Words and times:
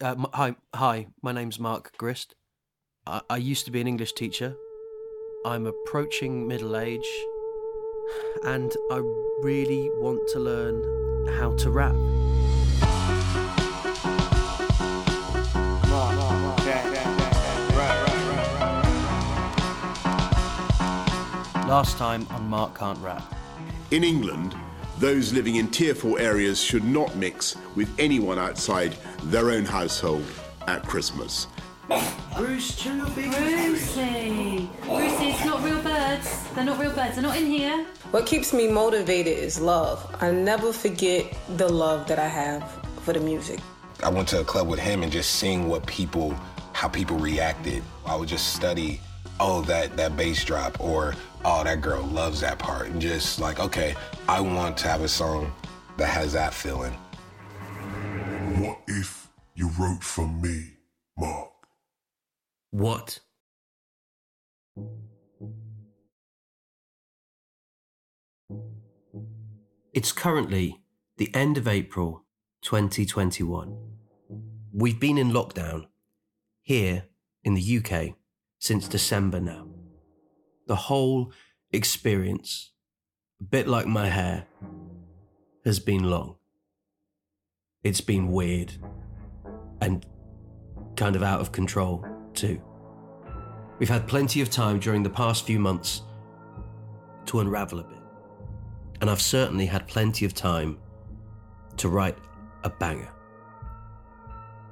Uh, 0.00 0.10
m- 0.12 0.26
hi, 0.32 0.54
hi. 0.74 1.08
My 1.22 1.32
name's 1.32 1.58
Mark 1.58 1.96
Grist. 1.98 2.36
I-, 3.04 3.22
I 3.28 3.36
used 3.36 3.64
to 3.64 3.72
be 3.72 3.80
an 3.80 3.88
English 3.88 4.12
teacher. 4.12 4.56
I'm 5.44 5.66
approaching 5.66 6.46
middle 6.46 6.76
age, 6.76 7.08
and 8.44 8.72
I 8.92 9.02
really 9.42 9.90
want 9.96 10.28
to 10.28 10.38
learn 10.38 10.84
how 11.38 11.54
to 11.56 11.70
rap. 11.70 11.94
Last 21.66 21.98
time 21.98 22.26
on 22.30 22.48
Mark 22.48 22.78
Can't 22.78 22.98
Rap. 23.00 23.34
In 23.90 24.04
England, 24.04 24.54
those 24.98 25.32
living 25.32 25.56
in 25.56 25.68
tier 25.68 25.94
4 25.94 26.18
areas 26.18 26.60
should 26.60 26.84
not 26.84 27.14
mix 27.16 27.56
with 27.74 27.88
anyone 27.98 28.38
outside 28.38 28.96
their 29.24 29.50
own 29.50 29.64
household 29.64 30.24
at 30.66 30.82
Christmas. 30.82 31.46
Bruce, 32.36 32.76
chill 32.76 32.96
your 32.96 33.06
big 33.10 33.30
Brucey! 33.30 34.68
Brucey, 34.82 35.28
it's 35.28 35.44
not 35.44 35.62
real 35.64 35.80
birds. 35.82 36.44
They're 36.54 36.64
not 36.64 36.78
real 36.78 36.92
birds. 36.92 37.14
They're 37.14 37.22
not 37.22 37.36
in 37.36 37.46
here. 37.46 37.86
What 38.10 38.26
keeps 38.26 38.52
me 38.52 38.68
motivated 38.68 39.38
is 39.38 39.58
love. 39.58 40.14
I 40.20 40.30
never 40.30 40.72
forget 40.72 41.34
the 41.56 41.68
love 41.68 42.06
that 42.08 42.18
I 42.18 42.28
have 42.28 42.70
for 43.02 43.12
the 43.14 43.20
music. 43.20 43.60
I 44.04 44.10
went 44.10 44.28
to 44.28 44.40
a 44.40 44.44
club 44.44 44.68
with 44.68 44.78
him 44.78 45.02
and 45.02 45.10
just 45.10 45.36
seeing 45.36 45.68
what 45.68 45.86
people, 45.86 46.34
how 46.72 46.88
people 46.88 47.16
reacted. 47.16 47.82
I 48.04 48.16
would 48.16 48.28
just 48.28 48.54
study, 48.54 49.00
oh, 49.40 49.62
that, 49.62 49.96
that 49.96 50.16
bass 50.16 50.44
drop, 50.44 50.80
or 50.80 51.14
oh, 51.44 51.64
that 51.64 51.80
girl 51.80 52.02
loves 52.02 52.40
that 52.40 52.58
part. 52.58 52.88
And 52.88 53.00
just 53.00 53.40
like, 53.40 53.60
okay, 53.60 53.94
I 54.28 54.40
want 54.40 54.76
to 54.78 54.88
have 54.88 55.02
a 55.02 55.08
song 55.08 55.52
that 55.96 56.08
has 56.08 56.32
that 56.32 56.54
feeling. 56.54 56.92
What 58.62 58.78
if 58.86 59.28
you 59.54 59.70
wrote 59.78 60.02
for 60.02 60.26
me, 60.26 60.74
Mark? 61.16 61.50
What? 62.70 63.20
It's 69.92 70.12
currently 70.12 70.80
the 71.16 71.34
end 71.34 71.58
of 71.58 71.66
April 71.66 72.24
2021. 72.62 73.76
We've 74.72 75.00
been 75.00 75.18
in 75.18 75.30
lockdown 75.30 75.86
here 76.62 77.04
in 77.42 77.54
the 77.54 77.78
UK 77.78 78.14
since 78.58 78.88
December 78.88 79.40
now. 79.40 79.66
The 80.66 80.76
whole 80.76 81.32
experience, 81.72 82.72
a 83.40 83.44
bit 83.44 83.68
like 83.68 83.86
my 83.86 84.08
hair, 84.08 84.46
has 85.64 85.78
been 85.78 86.04
long. 86.04 86.36
It's 87.82 88.00
been 88.00 88.32
weird 88.32 88.72
and 89.80 90.04
kind 90.96 91.14
of 91.14 91.22
out 91.22 91.40
of 91.40 91.52
control, 91.52 92.04
too. 92.34 92.60
We've 93.78 93.88
had 93.88 94.08
plenty 94.08 94.40
of 94.40 94.50
time 94.50 94.80
during 94.80 95.02
the 95.02 95.10
past 95.10 95.46
few 95.46 95.60
months 95.60 96.02
to 97.26 97.40
unravel 97.40 97.78
a 97.80 97.84
bit. 97.84 97.98
And 99.00 99.08
I've 99.08 99.22
certainly 99.22 99.66
had 99.66 99.86
plenty 99.86 100.24
of 100.24 100.34
time 100.34 100.78
to 101.76 101.88
write 101.88 102.18
a 102.64 102.70
banger. 102.70 103.12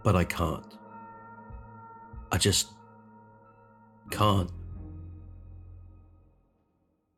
But 0.03 0.17
I 0.17 0.25
can't. 0.25 0.77
I 2.33 2.39
just 2.39 2.73
can't. 4.11 4.51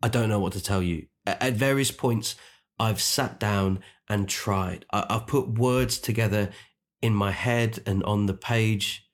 I 0.02 0.08
don't 0.08 0.28
know 0.28 0.38
what 0.40 0.52
to 0.52 0.62
tell 0.62 0.82
you. 0.82 1.06
At 1.26 1.54
various 1.54 1.90
points, 1.90 2.36
I've 2.78 3.00
sat 3.00 3.40
down 3.40 3.80
and 4.08 4.28
tried. 4.28 4.86
I- 4.92 5.06
I've 5.10 5.26
put 5.26 5.58
words 5.58 5.98
together 5.98 6.50
in 7.02 7.14
my 7.14 7.30
head 7.30 7.80
and 7.86 8.02
on 8.04 8.26
the 8.26 8.34
page, 8.34 9.08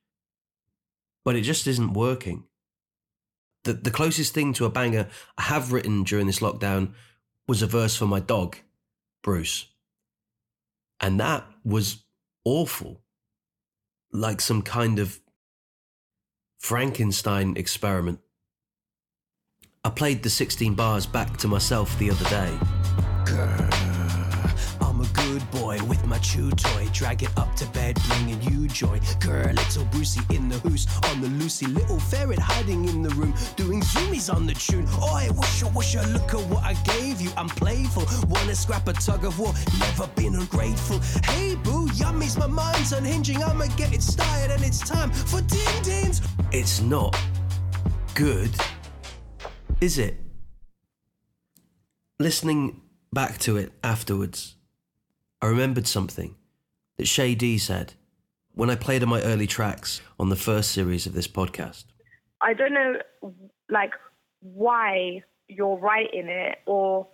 but 1.25 1.37
it 1.37 1.43
just 1.43 1.67
isn't 1.67 1.95
working. 1.95 2.45
The, 3.65 3.73
the 3.73 3.91
closest 3.91 4.35
thing 4.35 4.53
to 4.55 4.67
a 4.67 4.71
banger 4.71 5.09
I 5.39 5.43
have 5.43 5.73
written 5.73 6.05
during 6.05 6.27
this 6.27 6.41
lockdown 6.41 6.93
was 7.49 7.63
a 7.63 7.67
verse 7.67 7.97
for 7.97 8.07
my 8.07 8.21
dog, 8.21 8.59
Bruce. 9.23 9.67
And 11.01 11.19
that 11.21 11.47
was 11.65 12.05
awful. 12.45 13.03
Like 14.13 14.41
some 14.41 14.63
kind 14.63 14.99
of 14.99 15.21
Frankenstein 16.65 17.59
experiment. 17.59 18.21
I 19.85 19.91
played 19.91 20.23
the 20.23 20.31
16 20.31 20.75
bars 20.75 21.05
back 21.05 21.37
to 21.41 21.47
myself 21.47 21.99
the 21.99 22.11
other 22.11 22.25
day. 22.31 23.74
Boy 25.55 25.79
with 25.85 26.05
my 26.07 26.19
chew 26.19 26.51
toy. 26.51 26.89
Drag 26.93 27.23
it 27.23 27.31
up 27.39 27.55
to 27.57 27.67
bed, 27.67 27.97
bringing 28.09 28.43
you 28.43 28.67
joy. 28.67 29.01
Girl, 29.21 29.53
little 29.53 29.85
Brucey 29.87 30.21
in 30.35 30.49
the 30.49 30.59
hoose 30.59 30.87
on 31.11 31.21
the 31.21 31.29
Lucy. 31.29 31.67
Little 31.67 32.01
ferret 32.01 32.41
hiding 32.41 32.85
in 32.89 33.03
the 33.03 33.11
room, 33.11 33.33
doing 33.55 33.81
zoomies 33.81 34.35
on 34.35 34.47
the 34.47 34.55
tune. 34.55 34.87
Oi, 35.13 35.29
whoosha, 35.31 35.71
whoosha, 35.73 36.13
look 36.13 36.35
at 36.35 36.41
what 36.51 36.65
I 36.65 36.75
gave 36.83 37.21
you. 37.21 37.31
I'm 37.37 37.49
playful, 37.49 38.05
wanna 38.29 38.55
scrap 38.55 38.89
a 38.89 38.93
tug 38.95 39.25
of 39.25 39.39
war. 39.39 39.55
Never 39.79 40.09
been 40.17 40.35
ungrateful. 40.35 40.99
Hey, 41.33 41.55
boo, 41.55 41.87
yummies, 41.89 42.37
my 42.37 42.49
mind's 42.49 42.93
unhinging. 42.93 43.43
I'ma 43.43 43.67
get 43.77 43.95
it 43.95 44.03
started, 44.03 44.51
and 44.51 44.65
it's 44.65 44.81
time 44.81 45.13
for 45.13 45.41
din 45.43 45.83
dins. 45.83 46.21
It's 46.51 46.81
not 46.81 47.17
good, 48.15 48.51
is 49.81 49.99
it? 49.99 50.21
Listening 52.19 52.81
back 53.13 53.39
to 53.39 53.57
it 53.57 53.73
afterwards, 53.85 54.57
I 55.45 55.49
remembered 55.49 55.87
something 55.87 56.37
that 56.97 57.07
Shay 57.07 57.35
D 57.35 57.59
said 57.59 57.93
when 58.55 58.71
I 58.71 58.77
played 58.77 59.03
on 59.03 59.11
my 59.11 59.21
early 59.21 59.47
tracks 59.47 60.01
on 60.19 60.31
the 60.31 60.37
first 60.37 60.71
series 60.71 61.05
of 61.05 61.13
this 61.13 61.29
podcast. 61.29 61.85
I 62.41 62.55
don't 62.55 62.73
know, 62.73 62.95
like, 63.69 63.91
why 64.41 65.23
you're 65.49 65.77
writing 65.77 66.29
it, 66.29 66.61
or 66.65 67.09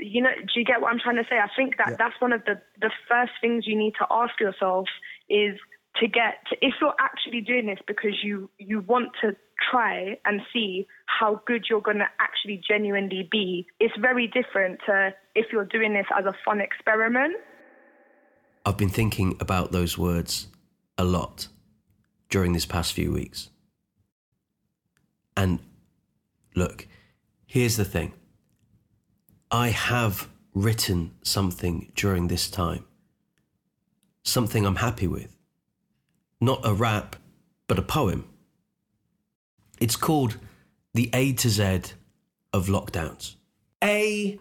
you 0.00 0.22
know, 0.22 0.30
do 0.34 0.58
you 0.58 0.64
get 0.64 0.80
what 0.80 0.90
I'm 0.90 0.98
trying 0.98 1.16
to 1.16 1.24
say? 1.28 1.36
I 1.36 1.50
think 1.54 1.76
that 1.76 1.98
that's 1.98 2.18
one 2.18 2.32
of 2.32 2.42
the 2.46 2.62
the 2.80 2.90
first 3.06 3.32
things 3.42 3.66
you 3.66 3.76
need 3.76 3.92
to 3.98 4.06
ask 4.10 4.40
yourself 4.40 4.86
is 5.28 5.58
to 5.96 6.08
get 6.08 6.46
if 6.62 6.72
you're 6.80 6.96
actually 6.98 7.42
doing 7.42 7.66
this 7.66 7.78
because 7.86 8.22
you 8.22 8.48
you 8.58 8.80
want 8.80 9.10
to 9.20 9.36
try 9.70 10.16
and 10.24 10.40
see 10.50 10.86
how 11.04 11.42
good 11.46 11.66
you're 11.68 11.82
going 11.82 11.98
to 11.98 12.08
actually 12.20 12.62
genuinely 12.66 13.28
be. 13.30 13.66
It's 13.80 13.94
very 14.00 14.28
different 14.28 14.80
to 14.86 15.12
if 15.34 15.46
you're 15.52 15.64
doing 15.64 15.92
this 15.94 16.06
as 16.16 16.24
a 16.24 16.34
fun 16.44 16.60
experiment. 16.60 17.36
I've 18.66 18.76
been 18.76 18.88
thinking 18.88 19.36
about 19.40 19.72
those 19.72 19.98
words 19.98 20.48
a 20.96 21.04
lot 21.04 21.48
during 22.30 22.52
this 22.52 22.66
past 22.66 22.92
few 22.92 23.12
weeks. 23.12 23.50
And 25.36 25.58
look, 26.54 26.86
here's 27.46 27.76
the 27.76 27.84
thing 27.84 28.14
I 29.50 29.68
have 29.68 30.28
written 30.54 31.12
something 31.22 31.92
during 31.94 32.28
this 32.28 32.48
time, 32.48 32.84
something 34.22 34.64
I'm 34.64 34.76
happy 34.76 35.06
with. 35.06 35.36
Not 36.40 36.60
a 36.64 36.72
rap, 36.72 37.16
but 37.66 37.78
a 37.78 37.82
poem. 37.82 38.28
It's 39.80 39.96
called 39.96 40.38
The 40.92 41.10
A 41.12 41.32
to 41.34 41.48
Z 41.48 41.92
of 42.52 42.66
Lockdowns. 42.68 43.36
A 43.82 44.38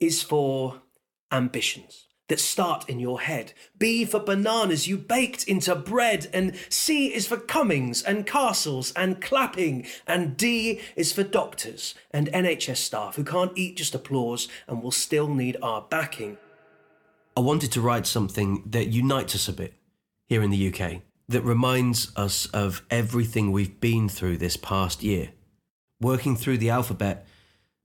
is 0.00 0.22
for 0.22 0.82
ambitions 1.30 2.06
that 2.28 2.40
start 2.40 2.88
in 2.88 2.98
your 2.98 3.20
head. 3.20 3.52
B 3.78 4.04
for 4.04 4.18
bananas 4.18 4.88
you 4.88 4.96
baked 4.96 5.44
into 5.44 5.74
bread. 5.74 6.28
And 6.32 6.56
C 6.68 7.14
is 7.14 7.26
for 7.26 7.36
Cummings 7.36 8.02
and 8.02 8.26
castles 8.26 8.92
and 8.96 9.20
clapping. 9.20 9.86
And 10.06 10.36
D 10.36 10.80
is 10.96 11.12
for 11.12 11.22
doctors 11.22 11.94
and 12.10 12.28
NHS 12.28 12.78
staff 12.78 13.16
who 13.16 13.24
can't 13.24 13.56
eat 13.56 13.76
just 13.76 13.94
applause 13.94 14.48
and 14.66 14.82
will 14.82 14.90
still 14.90 15.28
need 15.28 15.56
our 15.62 15.82
backing. 15.82 16.38
I 17.36 17.40
wanted 17.40 17.72
to 17.72 17.80
write 17.80 18.06
something 18.06 18.62
that 18.66 18.88
unites 18.88 19.34
us 19.34 19.48
a 19.48 19.52
bit 19.52 19.74
here 20.26 20.42
in 20.42 20.50
the 20.50 20.72
UK, 20.72 21.02
that 21.28 21.42
reminds 21.42 22.14
us 22.16 22.46
of 22.46 22.82
everything 22.90 23.52
we've 23.52 23.80
been 23.80 24.08
through 24.08 24.38
this 24.38 24.56
past 24.56 25.02
year. 25.02 25.32
Working 26.00 26.36
through 26.36 26.58
the 26.58 26.70
alphabet 26.70 27.26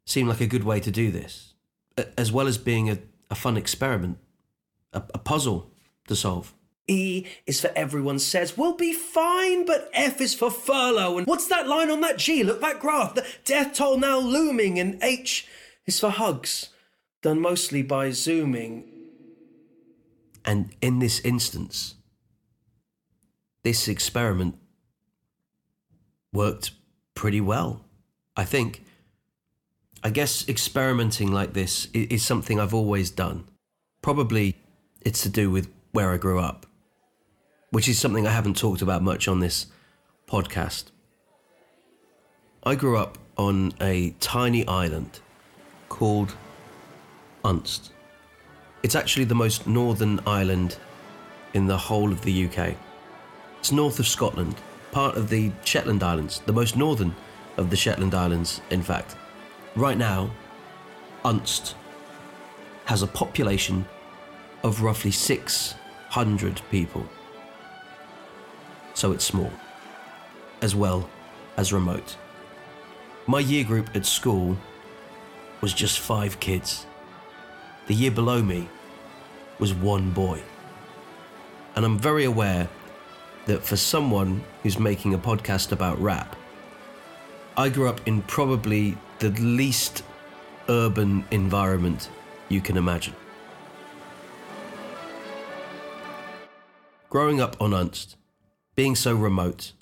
seemed 0.06 0.30
like 0.30 0.42
a 0.42 0.48
good 0.48 0.64
way 0.64 0.80
to 0.80 0.92
do 0.92 1.12
this, 1.12 1.54
as 2.18 2.32
well 2.32 2.48
as 2.48 2.58
being 2.58 2.90
a, 2.90 3.00
a 3.30 3.36
fun 3.36 3.58
experiment, 3.58 4.18
a, 4.94 5.02
a 5.14 5.18
puzzle 5.18 5.72
to 6.08 6.16
solve. 6.16 6.54
E 6.88 7.28
is 7.46 7.62
for 7.62 7.72
everyone 7.76 8.18
says, 8.18 8.58
we'll 8.58 8.76
be 8.76 8.94
fine, 8.94 9.66
but 9.66 9.90
F 9.94 10.20
is 10.20 10.34
for 10.34 10.50
furlough. 10.50 11.20
And 11.20 11.28
what's 11.28 11.48
that 11.48 11.68
line 11.68 11.92
on 11.92 12.02
that 12.02 12.18
G? 12.18 12.44
Look, 12.44 12.62
that 12.62 12.80
graph, 12.80 13.14
the 13.14 13.26
death 13.46 13.74
toll 13.74 13.98
now 13.98 14.18
looming. 14.18 14.80
And 14.80 15.02
H 15.04 15.48
is 15.86 16.00
for 16.00 16.10
hugs, 16.10 16.70
done 17.22 17.40
mostly 17.40 17.84
by 17.84 18.10
Zooming. 18.10 18.86
And 20.44 20.74
in 20.82 20.98
this 20.98 21.20
instance, 21.20 21.96
this 23.64 23.88
experiment 23.88 24.58
worked 26.34 26.72
pretty 27.14 27.42
well, 27.42 27.86
I 28.36 28.46
think. 28.46 28.84
I 30.04 30.10
guess 30.10 30.48
experimenting 30.48 31.32
like 31.32 31.54
this 31.54 31.88
is 31.94 32.24
something 32.26 32.60
I've 32.60 32.74
always 32.74 33.12
done. 33.12 33.46
Probably 34.02 34.56
it's 35.02 35.22
to 35.24 35.30
do 35.30 35.52
with 35.52 35.70
where 35.92 36.12
I 36.12 36.18
grew 36.18 36.40
up. 36.40 36.66
which 37.72 37.88
is 37.88 38.00
something 38.00 38.26
I 38.26 38.32
haven't 38.32 38.58
talked 38.58 38.82
about 38.82 39.02
much 39.04 39.28
on 39.28 39.40
this 39.40 39.68
podcast. 40.28 40.86
I 42.64 42.76
grew 42.76 42.98
up 42.98 43.18
on 43.38 43.74
a 43.80 44.12
tiny 44.20 44.66
island 44.68 45.20
called 45.88 46.36
Unst. 47.44 47.92
It's 48.84 48.96
actually 48.96 49.26
the 49.26 49.36
most 49.36 49.68
northern 49.68 50.20
island 50.26 50.78
in 51.54 51.68
the 51.68 51.78
whole 51.78 52.12
of 52.12 52.22
the 52.22 52.46
UK. 52.48 52.76
It's 53.60 53.72
north 53.72 54.00
of 54.00 54.08
Scotland, 54.08 54.56
part 54.92 55.16
of 55.16 55.30
the 55.30 55.52
Shetland 55.64 56.04
Islands, 56.04 56.42
the 56.46 56.54
most 56.54 56.76
northern 56.76 57.14
of 57.58 57.70
the 57.70 57.76
Shetland 57.76 58.16
Islands, 58.16 58.62
in 58.70 58.82
fact. 58.82 59.16
Right 59.80 59.98
now, 59.98 60.30
Unst 61.24 61.74
has 62.84 63.02
a 63.02 63.08
population 63.08 63.86
of 64.62 64.82
roughly 64.82 65.10
600 65.10 66.62
people. 66.70 67.08
So 68.94 69.14
it's 69.14 69.24
small, 69.24 69.54
as 70.62 70.76
well 70.76 71.10
as 71.56 71.72
remote. 71.72 72.18
My 73.26 73.40
year 73.40 73.64
group 73.64 73.96
at 73.96 74.06
school 74.06 74.58
was 75.62 75.74
just 75.74 76.02
five 76.02 76.42
kids. 76.42 76.86
The 77.88 77.94
year 77.94 78.12
below 78.12 78.44
me 78.44 78.68
was 79.60 79.74
one 79.74 80.12
boy. 80.12 80.42
And 81.78 81.86
I'm 81.86 81.98
very 81.98 82.26
aware 82.26 82.68
that 83.46 83.64
for 83.64 83.78
someone 83.78 84.44
who's 84.62 84.78
making 84.78 85.14
a 85.14 85.18
podcast 85.18 85.72
about 85.72 85.98
rap, 86.02 86.36
I 87.56 87.70
grew 87.70 87.88
up 87.88 88.06
in 88.06 88.24
probably 88.24 88.98
the 89.20 89.32
least 89.32 90.04
urban 90.70 91.26
environment 91.32 92.10
you 92.48 92.62
can 92.62 92.78
imagine. 92.78 93.14
Growing 97.10 97.42
up 97.42 97.58
on 97.60 97.72
Unst, 97.72 98.16
being 98.76 98.96
so 98.96 99.14
remote, 99.14 99.74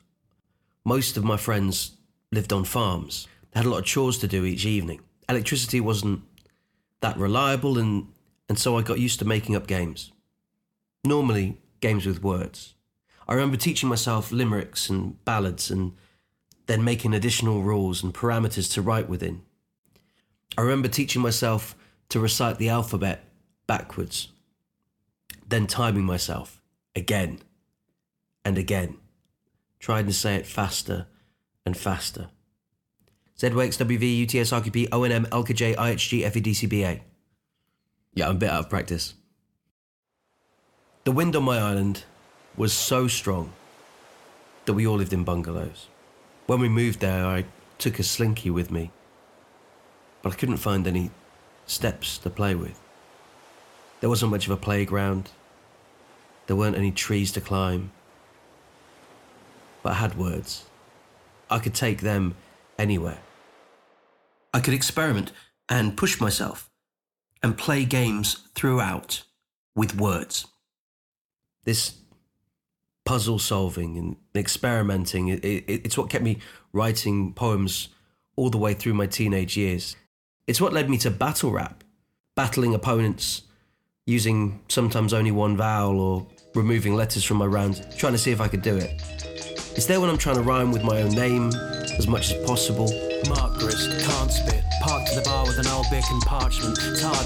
most 0.84 1.18
of 1.18 1.24
my 1.24 1.38
friends 1.38 1.98
lived 2.32 2.52
on 2.52 2.64
farms. 2.64 3.28
They 3.52 3.60
had 3.60 3.68
a 3.68 3.70
lot 3.70 3.80
of 3.80 3.86
chores 3.86 4.18
to 4.20 4.28
do 4.28 4.44
each 4.44 4.66
evening. 4.66 5.02
Electricity 5.30 5.80
wasn't 5.82 6.24
that 7.02 7.18
reliable, 7.18 7.78
and, 7.78 8.08
and 8.50 8.58
so 8.58 8.78
I 8.78 8.82
got 8.82 9.00
used 9.00 9.20
to 9.20 9.26
making 9.26 9.56
up 9.56 9.68
games. 9.68 10.12
Normally, 11.04 11.58
games 11.80 12.08
with 12.08 12.24
words. 12.24 12.74
I 13.28 13.34
remember 13.34 13.58
teaching 13.58 13.90
myself 13.90 14.32
limericks 14.32 14.90
and 14.90 15.24
ballads 15.26 15.70
and 15.70 15.94
then 16.68 16.84
making 16.84 17.14
additional 17.14 17.64
rules 17.64 18.04
and 18.04 18.14
parameters 18.14 18.72
to 18.74 18.82
write 18.82 19.10
within. 19.10 19.42
I 20.58 20.62
remember 20.62 20.88
teaching 20.88 21.22
myself 21.22 21.76
to 22.10 22.20
recite 22.20 22.58
the 22.58 22.70
alphabet 22.70 23.24
backwards, 23.68 24.30
then 25.48 25.68
timing 25.68 26.04
myself 26.04 26.62
again 26.96 27.40
and 28.46 28.58
again, 28.58 28.98
trying 29.80 30.06
to 30.06 30.14
say 30.14 30.36
it 30.36 30.46
faster 30.46 31.08
and 31.66 31.76
faster. 31.76 32.30
ZWXWV, 33.38 34.24
UTS, 34.24 34.52
ONM, 34.52 35.28
IHG, 35.30 36.32
FEDCBA. 36.32 37.02
Yeah, 38.16 38.30
I'm 38.30 38.36
a 38.36 38.40
bit 38.40 38.50
out 38.50 38.62
of 38.62 38.70
practice. 38.70 39.14
The 41.04 41.12
wind 41.12 41.36
on 41.36 41.44
my 41.44 41.60
island 41.60 42.04
was 42.56 42.74
so 42.74 43.08
strong 43.08 43.54
that 44.66 44.74
we 44.74 44.88
all 44.88 44.98
lived 44.98 45.14
in 45.14 45.24
bungalows. 45.24 45.88
When 46.48 46.62
we 46.62 46.70
moved 46.70 47.02
there, 47.02 47.26
I 47.26 47.44
took 47.78 48.00
a 48.00 48.04
slinky 48.04 48.50
with 48.50 48.72
me, 48.72 48.92
but 50.22 50.32
I 50.32 50.36
couldn't 50.38 50.58
find 50.58 50.88
any 50.88 51.12
steps 51.66 52.18
to 52.20 52.30
play 52.30 52.56
with. 52.56 52.80
There 54.00 54.10
wasn't 54.10 54.32
much 54.32 54.46
of 54.46 54.52
a 54.52 54.58
playground, 54.58 55.30
there 56.48 56.56
weren't 56.56 56.78
any 56.78 56.92
trees 56.92 57.34
to 57.34 57.42
climb, 57.42 57.92
but 59.84 59.92
I 59.92 59.96
had 59.96 60.18
words. 60.18 60.64
I 61.50 61.60
could 61.60 61.74
take 61.74 62.00
them 62.00 62.36
anywhere. 62.80 63.20
I 64.54 64.62
could 64.62 64.74
experiment 64.74 65.34
and 65.68 65.98
push 65.98 66.22
myself 66.22 66.70
and 67.44 67.58
play 67.58 67.84
games 67.84 68.48
throughout 68.56 69.24
with 69.76 70.00
words. 70.00 70.48
This 71.66 71.98
puzzle 73.08 73.40
solving 73.40 73.98
and 73.98 74.18
experimenting, 74.36 75.30
it, 75.30 75.44
it, 75.44 75.64
it's 75.68 75.98
what 75.98 76.10
kept 76.10 76.26
me 76.26 76.40
writing 76.74 77.32
poems 77.32 77.88
all 78.36 78.50
the 78.50 78.58
way 78.58 78.74
through 78.74 78.94
my 78.94 79.08
teenage 79.08 79.56
years. 79.56 79.96
It's 80.46 80.60
what 80.60 80.74
led 80.74 80.90
me 80.90 80.98
to 81.00 81.10
battle 81.10 81.52
rap, 81.52 81.86
battling 82.36 82.76
opponents 82.76 83.44
using 84.06 84.60
sometimes 84.68 85.14
only 85.14 85.32
one 85.32 85.56
vowel 85.56 86.02
or 86.02 86.28
removing 86.54 86.96
letters 86.96 87.24
from 87.24 87.38
my 87.38 87.46
rounds, 87.46 87.82
trying 87.96 88.12
to 88.12 88.20
see 88.20 88.32
if 88.32 88.42
I 88.42 88.50
could 88.50 88.62
do 88.62 88.76
it. 88.76 89.02
It's 89.78 89.86
there 89.86 90.02
when 90.02 90.10
I'm 90.10 90.18
trying 90.18 90.36
to 90.36 90.42
rhyme 90.42 90.74
with 90.74 90.84
my 90.84 91.02
own 91.02 91.12
name 91.12 91.54
as 91.98 92.08
much 92.08 92.34
as 92.34 92.46
possible. 92.46 92.90
Mark 93.28 93.58
grist, 93.58 93.90
can't 94.06 94.32
spit. 94.32 94.64
Parked 94.82 95.08
to 95.10 95.16
the 95.16 95.22
bar 95.26 95.46
with 95.46 95.58
an 95.58 95.68
old 95.68 95.86
bic 95.90 96.04
and 96.10 96.22
parchment. 96.22 96.78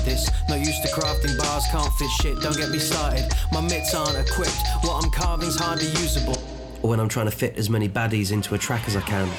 This, 0.06 0.32
not 0.50 0.60
used 0.60 0.82
to 0.84 0.90
crafting 0.90 1.38
bars, 1.38 1.66
can't 1.72 1.92
fit 1.94 2.10
shit, 2.22 2.40
don't 2.42 2.58
get 2.58 2.70
me 2.70 2.80
started. 2.80 3.30
My 3.52 3.62
mitts 3.62 3.94
aren't 3.94 4.18
equipped, 4.18 4.62
what 4.82 5.04
I'm 5.04 5.12
carving's 5.12 5.58
hardly 5.60 5.88
usable. 6.02 6.38
Or 6.82 6.90
when 6.90 7.00
I'm 7.00 7.10
trying 7.10 7.28
to 7.28 7.32
fit 7.32 7.58
as 7.58 7.70
many 7.70 7.88
baddies 7.88 8.32
into 8.32 8.56
a 8.56 8.58
track 8.58 8.88
as 8.88 8.96
I 8.96 9.02
can. 9.02 9.30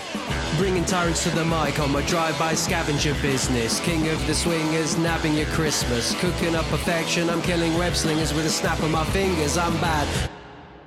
Bringing 0.59 0.85
tyrants 0.85 1.25
to 1.25 1.31
the 1.31 1.45
mic 1.45 1.81
on 1.81 1.91
my 1.91 2.03
drive-by 2.03 2.55
scavenger 2.55 3.15
business. 3.21 3.81
King 3.81 4.09
of 4.09 4.25
the 4.29 4.35
swingers, 4.35 4.97
nabbing 4.99 5.35
your 5.35 5.47
Christmas. 5.47 6.15
Cooking 6.21 6.55
up 6.55 6.65
perfection, 6.67 7.29
I'm 7.29 7.43
killing 7.43 7.77
web 7.77 7.97
slingers 7.97 8.33
with 8.33 8.47
a 8.47 8.51
snap 8.51 8.81
of 8.81 8.91
my 8.93 9.05
fingers. 9.07 9.57
I'm 9.57 9.73
bad. 9.81 10.31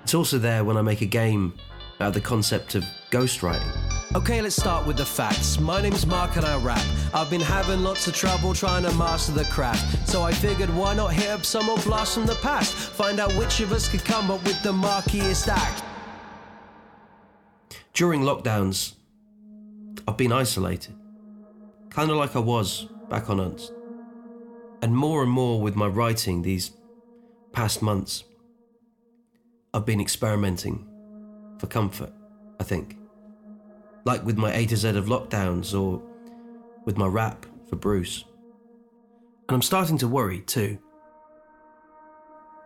It's 0.04 0.14
also 0.14 0.38
there 0.38 0.64
when 0.64 0.78
I 0.78 0.82
make 0.82 1.02
a 1.02 1.06
game 1.06 1.54
out 2.00 2.10
of 2.10 2.14
the 2.14 2.22
concept 2.22 2.76
of 2.76 2.86
ghostwriting. 3.12 4.05
Okay, 4.16 4.42
let's 4.42 4.56
start 4.56 4.88
with 4.88 4.96
the 4.96 5.06
facts. 5.06 5.60
My 5.60 5.82
name's 5.82 6.08
Mark 6.08 6.38
and 6.38 6.46
I 6.46 6.58
rap. 6.60 6.82
I've 7.14 7.30
been 7.30 7.42
having 7.42 7.84
lots 7.84 8.08
of 8.08 8.16
trouble 8.16 8.54
trying 8.54 8.84
to 8.84 8.94
master 8.94 9.34
the 9.34 9.44
craft. 9.44 10.08
So 10.08 10.22
I 10.22 10.32
figured 10.32 10.70
why 10.74 10.94
not 10.96 11.12
hit 11.12 11.30
up 11.30 11.44
some 11.44 11.70
old 11.70 11.84
blast 11.84 12.14
from 12.14 12.26
the 12.26 12.36
past? 12.36 12.74
Find 12.74 13.20
out 13.20 13.34
which 13.34 13.60
of 13.60 13.74
us 13.74 13.90
could 13.90 14.06
come 14.06 14.32
up 14.32 14.42
with 14.46 14.64
the 14.64 14.72
markiest 14.72 15.50
act. 15.50 15.84
During 17.92 18.22
lockdowns, 18.22 18.94
I've 20.08 20.16
been 20.16 20.32
isolated, 20.32 20.96
kind 21.90 22.10
of 22.10 22.16
like 22.16 22.38
I 22.38 22.40
was 22.40 22.88
back 23.10 23.30
on 23.30 23.40
Unst. 23.40 23.74
And 24.82 24.96
more 24.96 25.24
and 25.24 25.32
more 25.32 25.60
with 25.60 25.76
my 25.76 25.88
writing 25.88 26.42
these 26.42 26.72
past 27.52 27.82
months, 27.82 28.24
I've 29.74 29.86
been 29.86 30.00
experimenting 30.00 30.88
for 31.60 31.68
comfort, 31.68 32.14
I 32.62 32.64
think. 32.64 32.96
Like 34.06 34.24
with 34.24 34.38
my 34.38 34.54
A 34.54 34.66
to 34.68 34.78
Z 34.78 34.90
of 34.90 35.06
lockdowns 35.06 35.80
or 35.80 36.02
with 36.86 36.98
my 36.98 37.08
rap 37.08 37.46
for 37.68 37.76
Bruce. 37.76 38.24
And 39.50 39.56
I'm 39.56 39.62
starting 39.62 39.98
to 40.00 40.08
worry 40.08 40.42
too. 40.42 40.78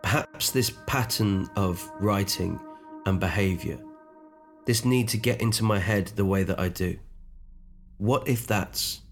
Perhaps 0.02 0.50
this 0.50 0.72
pattern 0.86 1.48
of 1.56 1.90
writing 2.00 2.60
and 3.06 3.18
behaviour, 3.18 3.78
this 4.66 4.84
need 4.84 5.08
to 5.08 5.16
get 5.16 5.40
into 5.40 5.64
my 5.64 5.78
head 5.78 6.08
the 6.16 6.24
way 6.24 6.42
that 6.42 6.58
I 6.60 6.68
do, 6.68 6.98
what 7.98 8.26
if 8.28 8.46
that's 8.46 9.02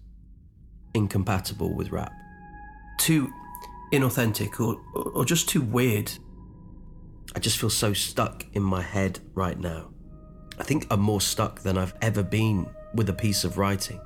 incompatible 0.93 1.73
with 1.75 1.91
rap? 1.91 2.11
Too 2.97 3.31
inauthentic 3.93 4.59
or, 4.59 4.81
or 4.95 5.25
just 5.25 5.47
too 5.47 5.61
weird? 5.61 6.11
I 7.35 7.39
just 7.39 7.59
feel 7.59 7.69
so 7.69 7.93
stuck 7.93 8.45
in 8.53 8.63
my 8.63 8.81
head 8.81 9.19
right 9.35 9.59
now. 9.59 9.91
I 10.59 10.63
think 10.63 10.85
I'm 10.91 10.99
more 10.99 11.21
stuck 11.21 11.61
than 11.61 11.77
I've 11.77 11.93
ever 12.01 12.21
been 12.21 12.67
with 12.93 13.09
a 13.09 13.13
piece 13.13 13.43
of 13.43 13.57
writing. 13.57 13.99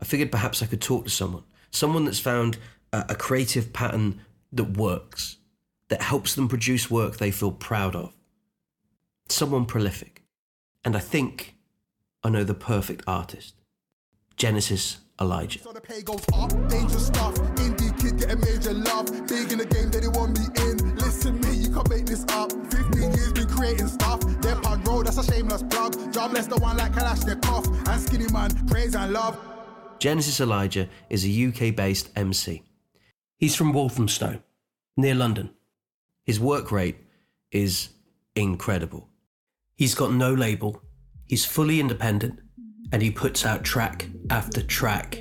I 0.00 0.04
figured 0.04 0.30
perhaps 0.30 0.62
I 0.62 0.66
could 0.66 0.82
talk 0.82 1.04
to 1.04 1.10
someone, 1.10 1.44
someone 1.70 2.04
that's 2.04 2.18
found 2.18 2.58
a, 2.92 3.06
a 3.10 3.14
creative 3.14 3.72
pattern 3.72 4.20
that 4.52 4.76
works, 4.76 5.38
that 5.88 6.02
helps 6.02 6.34
them 6.34 6.48
produce 6.48 6.90
work 6.90 7.16
they 7.16 7.30
feel 7.30 7.52
proud 7.52 7.96
of. 7.96 8.12
Someone 9.28 9.64
prolific. 9.64 10.22
And 10.84 10.96
I 10.96 11.00
think 11.00 11.54
I 12.22 12.28
know 12.28 12.44
the 12.44 12.54
perfect 12.54 13.04
artist 13.06 13.54
Genesis 14.36 14.98
Elijah. 15.20 15.60
So 15.60 15.72
a 25.22 25.32
shameless 25.32 25.62
plug. 25.64 26.12
Jobless, 26.12 26.46
the 26.46 26.56
one 26.56 26.76
like 26.76 26.92
Kalashnikov. 26.92 27.88
And 27.88 28.00
Skinny 28.00 28.26
Man, 28.32 28.50
praise 28.66 28.94
and 28.94 29.12
love. 29.12 29.38
Genesis 29.98 30.40
Elijah 30.40 30.88
is 31.10 31.24
a 31.24 31.46
UK 31.48 31.74
based 31.76 32.10
MC. 32.16 32.62
He's 33.38 33.54
from 33.54 33.72
Walthamstow, 33.72 34.42
near 34.96 35.14
London. 35.14 35.50
His 36.24 36.40
work 36.40 36.72
rate 36.72 36.96
is 37.50 37.90
incredible. 38.34 39.08
He's 39.76 39.94
got 39.94 40.12
no 40.12 40.32
label, 40.32 40.82
he's 41.26 41.44
fully 41.44 41.80
independent, 41.80 42.38
and 42.92 43.02
he 43.02 43.10
puts 43.10 43.44
out 43.44 43.64
track 43.64 44.08
after 44.30 44.62
track 44.62 45.18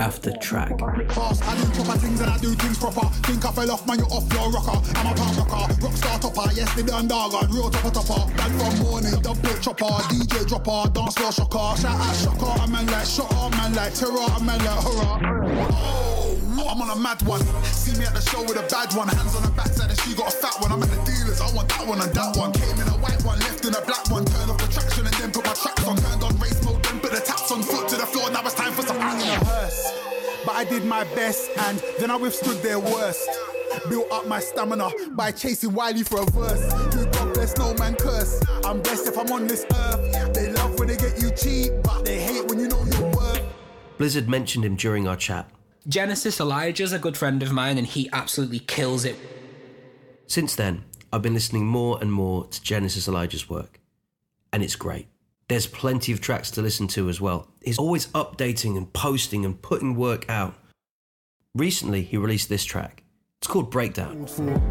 after 0.00 0.32
track. 0.40 0.72
I 0.72 1.04
do 1.04 1.66
proper 1.76 1.98
things 2.00 2.20
and 2.20 2.30
I 2.30 2.38
do 2.38 2.54
things 2.54 2.78
proper. 2.78 3.06
Think 3.28 3.44
I 3.44 3.52
fell 3.52 3.70
off, 3.70 3.86
man, 3.86 3.98
you 3.98 4.06
off 4.06 4.24
your 4.32 4.50
rocker. 4.50 4.80
I'm 4.96 5.06
a 5.06 5.12
rocker, 5.12 5.84
rock 5.84 5.92
star 5.92 6.18
topper. 6.18 6.48
Yes, 6.54 6.72
the 6.74 6.82
underguard, 6.88 7.52
real 7.52 7.70
topper 7.70 7.92
topper. 7.92 8.24
Bad 8.34 8.50
from 8.56 8.78
morning, 8.80 9.20
dub 9.20 9.36
plate 9.44 9.60
chopper, 9.60 9.92
DJ 10.08 10.48
dropper, 10.48 10.88
dance 10.90 11.14
floor 11.14 11.32
shocker. 11.32 11.76
Shout 11.76 12.00
out 12.00 12.16
shocker, 12.16 12.48
a 12.48 12.66
man 12.66 12.86
like 12.88 13.92
terror, 13.92 14.24
a 14.24 14.40
like 14.40 14.80
horror. 14.80 15.20
Oh, 15.68 16.68
I'm 16.68 16.80
on 16.80 16.90
a 16.90 16.96
mad 16.96 17.20
one. 17.28 17.40
See 17.64 17.92
me 17.98 18.06
at 18.06 18.14
the 18.14 18.20
show 18.24 18.40
with 18.42 18.56
a 18.56 18.64
bad 18.72 18.96
one. 18.96 19.08
Hands 19.08 19.36
on 19.36 19.42
the 19.42 19.52
backside, 19.52 19.90
and 19.90 20.00
she 20.00 20.16
got 20.16 20.32
a 20.32 20.36
fat 20.36 20.56
one. 20.64 20.72
I'm 20.72 20.82
at 20.82 20.88
the 20.88 21.00
dealers, 21.04 21.40
I 21.40 21.52
want 21.52 21.68
that 21.68 21.86
one 21.86 22.00
and 22.00 22.12
that 22.12 22.36
one. 22.36 22.52
Came 22.52 22.80
in 22.80 22.88
a 22.88 22.96
white 23.04 23.20
one, 23.20 23.38
left 23.40 23.64
in 23.68 23.74
a 23.76 23.82
black 23.84 24.08
one. 24.08 24.24
Off 24.48 24.56
the 24.56 24.68
traction 24.72 25.04
and 25.04 25.14
then 25.20 25.30
put 25.30 25.44
my 25.44 25.52
tracks 25.52 25.84
on. 25.84 25.96
Turned 25.96 26.24
on 26.24 26.32
race 26.40 26.56
mode, 26.64 26.79
the 27.20 27.26
taps 27.26 27.50
on. 27.52 27.62
Foot 27.62 27.88
to 27.88 27.96
the 27.96 28.06
floor, 28.06 28.30
now 28.30 28.40
it's 28.42 28.54
time 28.54 28.72
for 28.72 28.82
some 28.82 28.96
action. 28.98 29.28
in 29.28 29.34
a 29.34 29.44
hearse. 29.44 29.92
But 30.44 30.54
I 30.54 30.64
did 30.64 30.84
my 30.84 31.04
best 31.14 31.50
and 31.68 31.82
then 31.98 32.10
I 32.10 32.16
withstood 32.16 32.62
their 32.62 32.78
worst. 32.78 33.28
Built 33.88 34.10
up 34.10 34.26
my 34.26 34.40
stamina 34.40 34.90
by 35.12 35.30
chasing 35.32 35.72
Wiley 35.72 36.02
for 36.02 36.22
a 36.22 36.26
verse. 36.26 36.72
Who 36.94 37.06
God 37.06 37.34
bless, 37.34 37.56
no 37.56 37.74
man 37.74 37.94
curse. 37.94 38.42
I'm 38.64 38.80
blessed 38.80 39.08
if 39.08 39.18
I'm 39.18 39.30
on 39.30 39.46
this 39.46 39.64
earth. 39.74 40.34
They 40.34 40.52
love 40.52 40.78
when 40.78 40.88
they 40.88 40.96
get 40.96 41.20
you 41.20 41.30
cheap, 41.36 41.72
but 41.82 42.04
they 42.04 42.20
hate 42.20 42.46
when 42.46 42.58
you 42.58 42.68
know 42.68 42.84
your 42.84 43.10
worth. 43.12 43.42
Blizzard 43.98 44.28
mentioned 44.28 44.64
him 44.64 44.76
during 44.76 45.06
our 45.06 45.16
chat. 45.16 45.48
Genesis 45.86 46.40
Elijah's 46.40 46.92
a 46.92 46.98
good 46.98 47.16
friend 47.16 47.42
of 47.42 47.52
mine 47.52 47.78
and 47.78 47.86
he 47.86 48.08
absolutely 48.12 48.60
kills 48.60 49.04
it. 49.04 49.16
Since 50.26 50.54
then, 50.56 50.84
I've 51.12 51.22
been 51.22 51.34
listening 51.34 51.66
more 51.66 51.98
and 52.00 52.12
more 52.12 52.46
to 52.46 52.62
Genesis 52.62 53.08
Elijah's 53.08 53.50
work, 53.50 53.80
and 54.52 54.62
it's 54.62 54.76
great. 54.76 55.08
There's 55.50 55.66
plenty 55.66 56.12
of 56.12 56.20
tracks 56.20 56.48
to 56.52 56.62
listen 56.62 56.86
to 56.94 57.08
as 57.08 57.20
well. 57.20 57.48
He's 57.60 57.76
always 57.76 58.06
updating 58.12 58.76
and 58.76 58.92
posting 58.92 59.44
and 59.44 59.60
putting 59.60 59.96
work 59.96 60.24
out. 60.30 60.54
Recently, 61.56 62.02
he 62.02 62.16
released 62.18 62.48
this 62.48 62.64
track. 62.64 63.02
It's 63.40 63.48
called 63.48 63.68
Breakdown. 63.68 64.28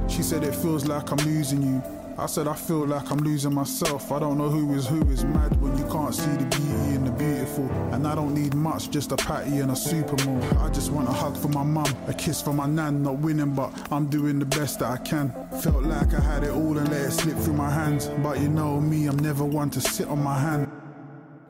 She 0.07 0.23
said 0.23 0.45
it 0.45 0.55
feels 0.55 0.85
like 0.85 1.11
I'm 1.11 1.17
losing 1.27 1.63
you. 1.63 1.98
I 2.19 2.25
said 2.25 2.49
I 2.49 2.53
feel 2.53 2.85
like 2.85 3.09
I'm 3.11 3.19
losing 3.19 3.53
myself. 3.53 4.11
I 4.11 4.19
don't 4.19 4.37
know 4.37 4.49
who 4.49 4.73
is 4.73 4.85
who 4.87 5.01
is 5.09 5.23
mad 5.23 5.59
when 5.61 5.77
you 5.77 5.85
can't 5.85 6.13
see 6.13 6.29
the 6.31 6.45
beauty 6.45 6.95
in 6.95 7.05
the 7.05 7.11
beautiful. 7.11 7.69
And 7.93 8.05
I 8.05 8.13
don't 8.13 8.33
need 8.33 8.53
much, 8.53 8.91
just 8.91 9.13
a 9.13 9.15
patty 9.15 9.59
and 9.59 9.71
a 9.71 9.73
supermall. 9.73 10.41
I 10.61 10.69
just 10.69 10.91
want 10.91 11.07
a 11.07 11.13
hug 11.13 11.37
from 11.37 11.51
my 11.51 11.63
mum, 11.63 11.87
a 12.07 12.13
kiss 12.13 12.41
from 12.41 12.57
my 12.57 12.65
nan. 12.65 13.03
Not 13.03 13.19
winning, 13.19 13.55
but 13.55 13.71
I'm 13.89 14.07
doing 14.07 14.37
the 14.37 14.45
best 14.45 14.79
that 14.79 14.91
I 14.91 14.97
can. 14.97 15.31
Felt 15.61 15.83
like 15.83 16.13
I 16.13 16.19
had 16.19 16.43
it 16.43 16.51
all 16.51 16.77
and 16.77 16.89
let 16.89 17.01
it 17.05 17.11
slip 17.11 17.37
through 17.37 17.53
my 17.53 17.69
hands. 17.69 18.07
But 18.21 18.41
you 18.41 18.49
know 18.49 18.81
me, 18.81 19.07
I'm 19.07 19.19
never 19.19 19.45
one 19.45 19.69
to 19.71 19.81
sit 19.81 20.07
on 20.07 20.21
my 20.21 20.37
hand. 20.37 20.69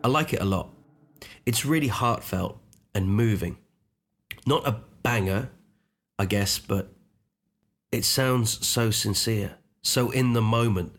I 0.04 0.08
like 0.08 0.34
it 0.34 0.42
a 0.42 0.46
lot. 0.46 0.70
It's 1.48 1.66
really 1.66 1.88
heartfelt 1.88 2.60
and 2.94 3.08
moving. 3.08 3.58
Not 4.46 4.68
a 4.68 4.82
banger, 5.02 5.50
I 6.20 6.26
guess, 6.26 6.60
but 6.60 6.94
it 7.92 8.06
sounds 8.06 8.66
so 8.66 8.92
sincere, 8.92 9.56
so 9.82 10.12
in 10.12 10.34
the 10.34 10.42
moment. 10.42 10.94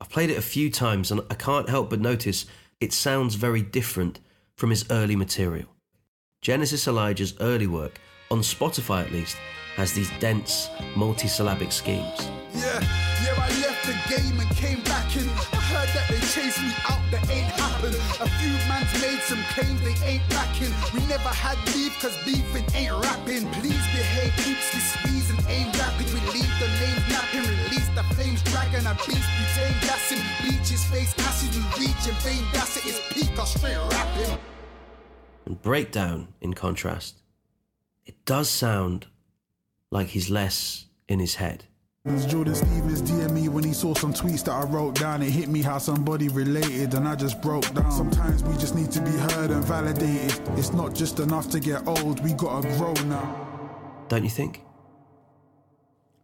I've 0.00 0.10
played 0.10 0.30
it 0.30 0.38
a 0.38 0.42
few 0.42 0.70
times 0.70 1.10
and 1.10 1.20
I 1.30 1.34
can't 1.34 1.68
help 1.68 1.90
but 1.90 2.00
notice 2.00 2.46
it 2.80 2.92
sounds 2.92 3.34
very 3.34 3.62
different 3.62 4.20
from 4.54 4.70
his 4.70 4.84
early 4.90 5.16
material. 5.16 5.68
Genesis 6.40 6.86
Elijah's 6.86 7.34
early 7.40 7.66
work, 7.66 8.00
on 8.30 8.40
Spotify 8.40 9.04
at 9.04 9.12
least, 9.12 9.36
has 9.76 9.92
these 9.92 10.10
dense, 10.18 10.68
multisyllabic 10.94 11.72
schemes. 11.72 12.30
Yeah, 12.52 12.80
yeah, 13.24 13.38
I 13.38 13.48
left 13.62 13.86
the 13.86 13.96
game 14.10 14.40
and 14.40 14.50
came 14.56 14.82
back 14.84 15.14
in. 15.16 15.28
I 15.28 15.60
heard 15.70 15.88
that 15.94 16.06
they 16.10 16.20
chased 16.26 16.60
me 16.60 16.72
out, 16.88 17.00
that 17.10 17.22
ain't 17.30 17.48
happened. 17.56 17.94
A 18.20 18.28
few 18.40 18.54
mans 18.68 18.90
made 19.00 19.22
some 19.22 19.40
claims 19.54 19.80
they 19.80 19.96
ain't 20.04 20.26
backing. 20.30 20.72
We 20.92 21.00
never 21.06 21.28
had 21.28 21.56
beef, 21.72 21.94
cause 22.00 22.16
beefing 22.24 22.66
ain't 22.74 22.92
rapping. 23.04 23.46
Please 23.60 23.84
behave, 23.94 24.34
keeps 24.44 24.66
this 24.74 24.88
reason 25.06 25.36
ain't 25.48 25.72
rapping. 25.78 26.10
We 26.12 26.20
leave 26.34 26.54
the 26.58 26.68
names 26.82 27.04
napping, 27.08 27.46
release 27.46 27.88
the 27.94 28.04
flames, 28.12 28.42
dragon 28.42 28.84
and 28.84 28.98
beast, 29.06 29.28
butane 29.38 29.78
gassing. 29.86 30.24
Bleach 30.42 30.68
his 30.68 30.84
face, 30.84 31.14
acid, 31.24 31.54
we 31.54 31.86
reach 31.86 32.04
in 32.04 32.16
vain, 32.26 32.44
that's 32.52 32.76
it, 32.76 32.86
it's 32.86 33.00
peak, 33.14 33.32
or 33.38 33.46
straight 33.46 33.78
rapping. 33.92 34.36
And 35.46 35.62
Breakdown, 35.62 36.28
in 36.40 36.52
contrast, 36.52 37.22
it 38.08 38.24
does 38.24 38.48
sound 38.48 39.06
like 39.90 40.08
he's 40.08 40.30
less 40.30 40.86
in 41.08 41.20
his 41.20 41.36
head. 41.36 41.66
Jordan 42.26 42.54
Stephens 42.54 43.02
DM 43.02 43.32
me 43.32 43.48
when 43.50 43.62
he 43.62 43.74
saw 43.74 43.92
some 43.92 44.14
tweets 44.14 44.42
that 44.44 44.52
I 44.52 44.64
wrote 44.64 44.94
down. 44.94 45.20
It 45.20 45.30
hit 45.30 45.48
me 45.48 45.60
how 45.60 45.76
somebody 45.76 46.28
related, 46.28 46.94
and 46.94 47.06
I 47.06 47.14
just 47.14 47.42
broke 47.42 47.72
down. 47.74 47.92
Sometimes 47.92 48.42
we 48.44 48.56
just 48.56 48.74
need 48.74 48.90
to 48.92 49.02
be 49.02 49.10
heard 49.10 49.50
and 49.50 49.62
validated. 49.62 50.40
It's 50.56 50.72
not 50.72 50.94
just 50.94 51.20
enough 51.20 51.50
to 51.50 51.60
get 51.60 51.86
old, 51.86 52.24
we 52.24 52.32
gotta 52.32 52.66
grow 52.76 52.94
now. 53.04 54.06
don't 54.08 54.24
you 54.24 54.30
think? 54.30 54.62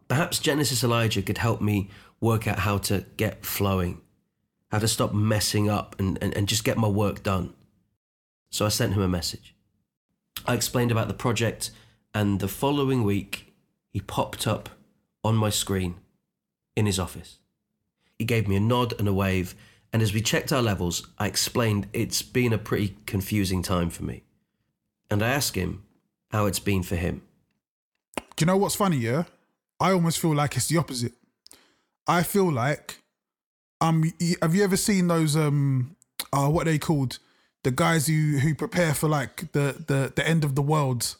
Perhaps 0.07 0.39
Genesis 0.39 0.83
Elijah 0.83 1.21
could 1.21 1.37
help 1.37 1.61
me 1.61 1.89
work 2.19 2.47
out 2.47 2.59
how 2.59 2.79
to 2.79 3.05
get 3.17 3.45
flowing, 3.45 4.01
how 4.71 4.79
to 4.79 4.87
stop 4.87 5.13
messing 5.13 5.69
up 5.69 5.95
and, 5.99 6.17
and, 6.21 6.35
and 6.35 6.47
just 6.47 6.63
get 6.63 6.77
my 6.77 6.87
work 6.87 7.21
done. 7.21 7.53
So 8.49 8.65
I 8.65 8.69
sent 8.69 8.93
him 8.93 9.03
a 9.03 9.07
message. 9.07 9.54
I 10.45 10.53
explained 10.53 10.91
about 10.91 11.07
the 11.07 11.13
project, 11.13 11.71
and 12.13 12.39
the 12.39 12.47
following 12.47 13.03
week, 13.03 13.53
he 13.91 13.99
popped 13.99 14.45
up 14.47 14.69
on 15.23 15.35
my 15.35 15.49
screen 15.49 15.95
in 16.75 16.85
his 16.85 16.99
office. 16.99 17.39
He 18.17 18.25
gave 18.25 18.47
me 18.47 18.55
a 18.55 18.59
nod 18.59 18.93
and 18.99 19.07
a 19.07 19.13
wave, 19.13 19.55
and 19.91 20.01
as 20.01 20.13
we 20.13 20.21
checked 20.21 20.51
our 20.51 20.61
levels, 20.61 21.07
I 21.17 21.27
explained 21.27 21.87
it's 21.93 22.21
been 22.21 22.53
a 22.53 22.57
pretty 22.57 22.97
confusing 23.05 23.61
time 23.63 23.89
for 23.89 24.03
me. 24.03 24.23
And 25.09 25.23
I 25.23 25.29
asked 25.29 25.55
him 25.55 25.83
how 26.31 26.45
it's 26.45 26.59
been 26.59 26.83
for 26.83 26.95
him. 26.95 27.21
Do 28.17 28.23
you 28.39 28.47
know 28.47 28.57
what's 28.57 28.75
funny, 28.75 28.97
yeah? 28.97 29.23
I 29.79 29.91
almost 29.91 30.19
feel 30.19 30.35
like 30.35 30.55
it's 30.57 30.67
the 30.67 30.77
opposite. 30.77 31.13
I 32.07 32.23
feel 32.23 32.51
like 32.51 32.99
um 33.81 34.11
have 34.41 34.55
you 34.55 34.63
ever 34.63 34.77
seen 34.77 35.07
those 35.07 35.35
um 35.35 35.95
uh 36.31 36.47
what 36.47 36.67
are 36.67 36.71
they 36.71 36.79
called? 36.79 37.19
The 37.65 37.71
guys 37.71 38.05
who 38.05 38.37
who 38.37 38.53
prepare 38.53 38.93
for 38.93 39.09
like 39.09 39.51
the 39.53 39.83
the, 39.87 40.13
the 40.15 40.27
end 40.27 40.43
of 40.43 40.53
the 40.53 40.61
world. 40.61 41.15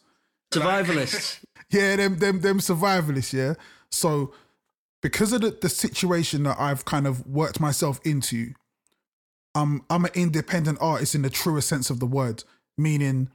Survivalists. 0.53 1.39
Yeah, 1.71 1.95
them 1.95 2.19
them 2.19 2.41
them 2.41 2.59
survivalists, 2.59 3.33
yeah. 3.33 3.55
So 3.89 4.31
because 5.01 5.33
of 5.33 5.41
the, 5.41 5.49
the 5.49 5.67
situation 5.67 6.43
that 6.43 6.57
I've 6.59 6.85
kind 6.85 7.07
of 7.07 7.25
worked 7.25 7.59
myself 7.59 7.99
into, 8.05 8.53
I'm 9.55 9.81
I'm 9.89 10.05
an 10.05 10.11
independent 10.13 10.77
artist 10.79 11.15
in 11.15 11.23
the 11.23 11.31
truest 11.31 11.67
sense 11.67 11.89
of 11.89 11.99
the 11.99 12.05
word, 12.05 12.43
meaning 12.77 13.29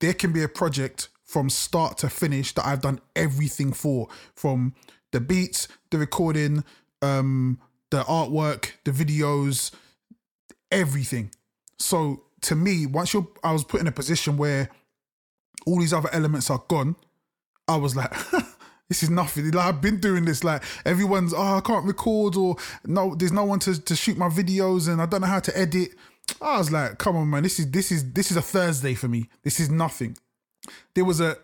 there 0.00 0.14
can 0.14 0.32
be 0.32 0.42
a 0.42 0.48
project 0.48 1.10
from 1.24 1.48
start 1.48 1.98
to 1.98 2.10
finish 2.10 2.52
that 2.54 2.66
I've 2.66 2.80
done 2.80 3.00
everything 3.14 3.72
for, 3.72 4.08
from 4.34 4.74
the 5.12 5.20
beats, 5.20 5.68
the 5.90 5.98
recording, 5.98 6.64
um, 7.02 7.60
the 7.90 8.02
artwork, 8.02 8.72
the 8.84 8.90
videos, 8.90 9.70
everything. 10.72 11.30
So 11.78 12.24
to 12.42 12.56
me, 12.56 12.86
once 12.86 13.12
you're, 13.12 13.28
I 13.42 13.52
was 13.52 13.64
put 13.64 13.80
in 13.80 13.86
a 13.86 13.92
position 13.92 14.36
where 14.36 14.68
all 15.66 15.78
these 15.78 15.92
other 15.92 16.08
elements 16.12 16.50
are 16.50 16.62
gone, 16.68 16.96
I 17.66 17.76
was 17.76 17.94
like, 17.94 18.12
this 18.88 19.02
is 19.02 19.10
nothing. 19.10 19.50
Like 19.50 19.66
I've 19.66 19.80
been 19.80 20.00
doing 20.00 20.24
this. 20.24 20.42
Like 20.42 20.62
everyone's, 20.84 21.34
oh, 21.34 21.56
I 21.56 21.60
can't 21.60 21.84
record, 21.84 22.36
or 22.36 22.56
no, 22.84 23.14
there's 23.14 23.32
no 23.32 23.44
one 23.44 23.58
to, 23.60 23.80
to 23.80 23.96
shoot 23.96 24.16
my 24.16 24.28
videos, 24.28 24.88
and 24.88 25.00
I 25.00 25.06
don't 25.06 25.20
know 25.20 25.26
how 25.26 25.40
to 25.40 25.58
edit. 25.58 25.90
I 26.40 26.58
was 26.58 26.70
like, 26.70 26.98
come 26.98 27.16
on, 27.16 27.30
man, 27.30 27.42
this 27.42 27.58
is 27.58 27.70
this 27.70 27.90
is 27.92 28.12
this 28.12 28.30
is 28.30 28.36
a 28.36 28.42
Thursday 28.42 28.94
for 28.94 29.08
me. 29.08 29.28
This 29.42 29.60
is 29.60 29.70
nothing. 29.70 30.16
There 30.94 31.04
was 31.04 31.20
a 31.20 31.36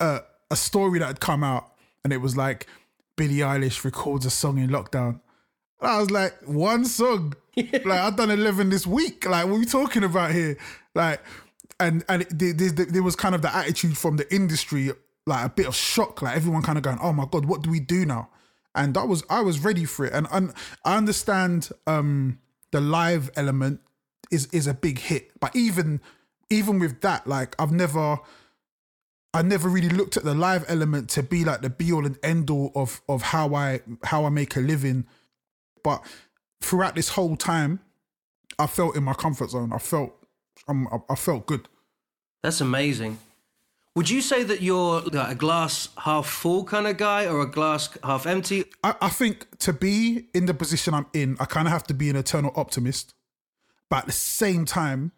a, 0.00 0.20
a 0.50 0.56
story 0.56 0.98
that 1.00 1.06
had 1.06 1.20
come 1.20 1.42
out, 1.42 1.72
and 2.04 2.12
it 2.12 2.18
was 2.18 2.36
like 2.36 2.66
Billie 3.16 3.36
Eilish 3.36 3.84
records 3.84 4.26
a 4.26 4.30
song 4.30 4.58
in 4.58 4.70
lockdown. 4.70 5.20
And 5.80 5.90
I 5.90 5.98
was 5.98 6.10
like, 6.10 6.34
one 6.44 6.84
song. 6.84 7.34
like 7.56 7.86
I've 7.86 8.16
done 8.16 8.30
eleven 8.30 8.70
this 8.70 8.86
week. 8.86 9.28
Like 9.28 9.46
what 9.46 9.56
are 9.56 9.58
we 9.58 9.66
talking 9.66 10.04
about 10.04 10.32
here? 10.32 10.56
Like, 10.94 11.20
and 11.78 12.04
and 12.08 12.22
there, 12.30 12.52
there, 12.52 12.86
there 12.86 13.02
was 13.02 13.16
kind 13.16 13.34
of 13.34 13.42
the 13.42 13.54
attitude 13.54 13.96
from 13.96 14.16
the 14.16 14.32
industry, 14.34 14.90
like 15.26 15.44
a 15.44 15.48
bit 15.50 15.66
of 15.66 15.74
shock. 15.74 16.22
Like 16.22 16.36
everyone 16.36 16.62
kind 16.62 16.78
of 16.78 16.84
going, 16.84 16.98
"Oh 17.02 17.12
my 17.12 17.26
god, 17.30 17.44
what 17.44 17.62
do 17.62 17.70
we 17.70 17.80
do 17.80 18.06
now?" 18.06 18.30
And 18.74 18.94
that 18.94 19.06
was 19.06 19.22
I 19.28 19.42
was 19.42 19.60
ready 19.60 19.84
for 19.84 20.06
it, 20.06 20.14
and 20.14 20.26
and 20.32 20.54
I 20.84 20.96
understand 20.96 21.70
um 21.86 22.38
the 22.70 22.80
live 22.80 23.30
element 23.36 23.80
is 24.30 24.46
is 24.46 24.66
a 24.66 24.74
big 24.74 24.98
hit, 24.98 25.38
but 25.38 25.54
even 25.54 26.00
even 26.48 26.78
with 26.78 27.00
that, 27.02 27.26
like 27.26 27.54
I've 27.58 27.72
never. 27.72 28.18
I 29.34 29.40
never 29.40 29.66
really 29.70 29.88
looked 29.88 30.18
at 30.18 30.24
the 30.24 30.34
live 30.34 30.62
element 30.68 31.08
to 31.10 31.22
be 31.22 31.42
like 31.42 31.62
the 31.62 31.70
be 31.70 31.90
all 31.90 32.04
and 32.04 32.18
end 32.22 32.50
all 32.50 32.70
of 32.74 33.00
of 33.08 33.22
how 33.22 33.54
I 33.54 33.80
how 34.04 34.26
I 34.26 34.28
make 34.28 34.56
a 34.56 34.60
living. 34.60 35.06
But 35.82 36.04
throughout 36.72 36.94
this 36.94 37.10
whole 37.10 37.36
time, 37.36 37.80
I 38.58 38.66
felt 38.66 38.96
in 38.96 39.04
my 39.04 39.12
comfort 39.12 39.50
zone. 39.50 39.74
I 39.74 39.78
felt 39.78 40.10
um, 40.68 40.88
I, 40.90 41.12
I 41.12 41.16
felt 41.16 41.44
good. 41.44 41.68
That's 42.42 42.62
amazing. 42.62 43.18
Would 43.94 44.08
you 44.08 44.22
say 44.22 44.42
that 44.42 44.62
you're 44.62 45.02
a 45.12 45.34
glass 45.34 45.90
half 45.98 46.26
full 46.26 46.64
kind 46.64 46.86
of 46.86 46.96
guy 46.96 47.26
or 47.26 47.42
a 47.42 47.46
glass 47.46 47.90
half 48.02 48.26
empty? 48.26 48.64
I, 48.82 48.94
I 49.02 49.10
think 49.10 49.58
to 49.58 49.74
be 49.74 50.28
in 50.32 50.46
the 50.46 50.54
position 50.54 50.94
I'm 50.94 51.04
in, 51.12 51.36
I 51.38 51.44
kind 51.44 51.68
of 51.68 51.72
have 51.72 51.84
to 51.88 51.94
be 51.94 52.08
an 52.08 52.16
eternal 52.16 52.54
optimist. 52.56 53.12
But 53.90 53.98
at 53.98 54.06
the 54.06 54.12
same 54.12 54.64
time, 54.64 55.12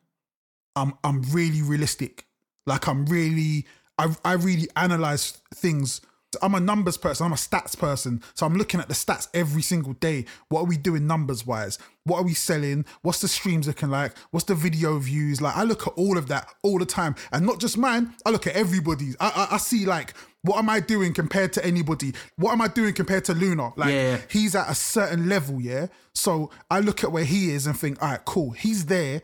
I'm 0.75 0.95
I'm 1.05 1.23
really 1.23 1.63
realistic. 1.63 2.27
Like 2.67 2.89
I'm 2.89 3.07
really, 3.07 3.65
I, 3.97 4.13
I 4.25 4.33
really 4.33 4.69
analyze 4.75 5.41
things. 5.55 6.01
I'm 6.43 6.55
a 6.55 6.61
numbers 6.61 6.97
person. 6.97 7.27
I'm 7.27 7.33
a 7.33 7.37
stats 7.37 7.77
person. 7.79 8.23
So 8.35 8.47
I'm 8.47 8.55
looking 8.57 8.81
at 8.81 8.89
the 8.89 8.95
stats 8.95 9.29
every 9.35 9.63
single 9.63 9.93
day. 9.95 10.25
What 10.49 10.61
are 10.61 10.67
we 10.67 10.77
doing 10.77 11.07
numbers 11.07 11.47
wise? 11.47 11.79
What 12.05 12.19
are 12.19 12.25
we 12.25 12.35
selling? 12.35 12.85
What's 13.03 13.21
the 13.21 13.29
streams 13.29 13.67
looking 13.67 13.91
like? 13.91 14.17
What's 14.31 14.47
the 14.47 14.55
video 14.55 14.99
views? 14.99 15.41
Like 15.41 15.57
I 15.57 15.63
look 15.63 15.87
at 15.87 15.95
all 15.95 16.19
of 16.19 16.29
that 16.29 16.49
all 16.63 16.79
the 16.79 16.87
time, 16.87 17.15
and 17.33 17.47
not 17.47 17.61
just 17.61 17.79
mine. 17.79 18.13
I 18.27 18.31
look 18.31 18.47
at 18.47 18.55
everybody's. 18.55 19.17
I, 19.21 19.49
I, 19.51 19.55
I 19.55 19.59
see 19.59 19.87
like 19.87 20.15
what 20.43 20.59
am 20.59 20.69
I 20.69 20.81
doing 20.81 21.15
compared 21.15 21.55
to 21.55 21.65
anybody? 21.65 22.13
What 22.37 22.53
am 22.53 22.61
I 22.61 22.69
doing 22.69 22.93
compared 22.93 23.25
to 23.27 23.35
Luna? 23.35 23.73
Like 23.77 23.95
Yeah. 23.95 24.19
he's 24.29 24.55
at 24.55 24.69
a 24.71 24.75
certain 24.75 25.27
level, 25.27 25.59
yeah. 25.59 25.87
So 26.15 26.51
I 26.71 26.81
look 26.81 27.03
at 27.03 27.11
where 27.13 27.25
he 27.25 27.51
is 27.51 27.67
and 27.67 27.79
think, 27.79 28.03
all 28.03 28.11
right, 28.11 28.23
cool. 28.27 28.51
He's 28.51 28.85
there 28.85 29.23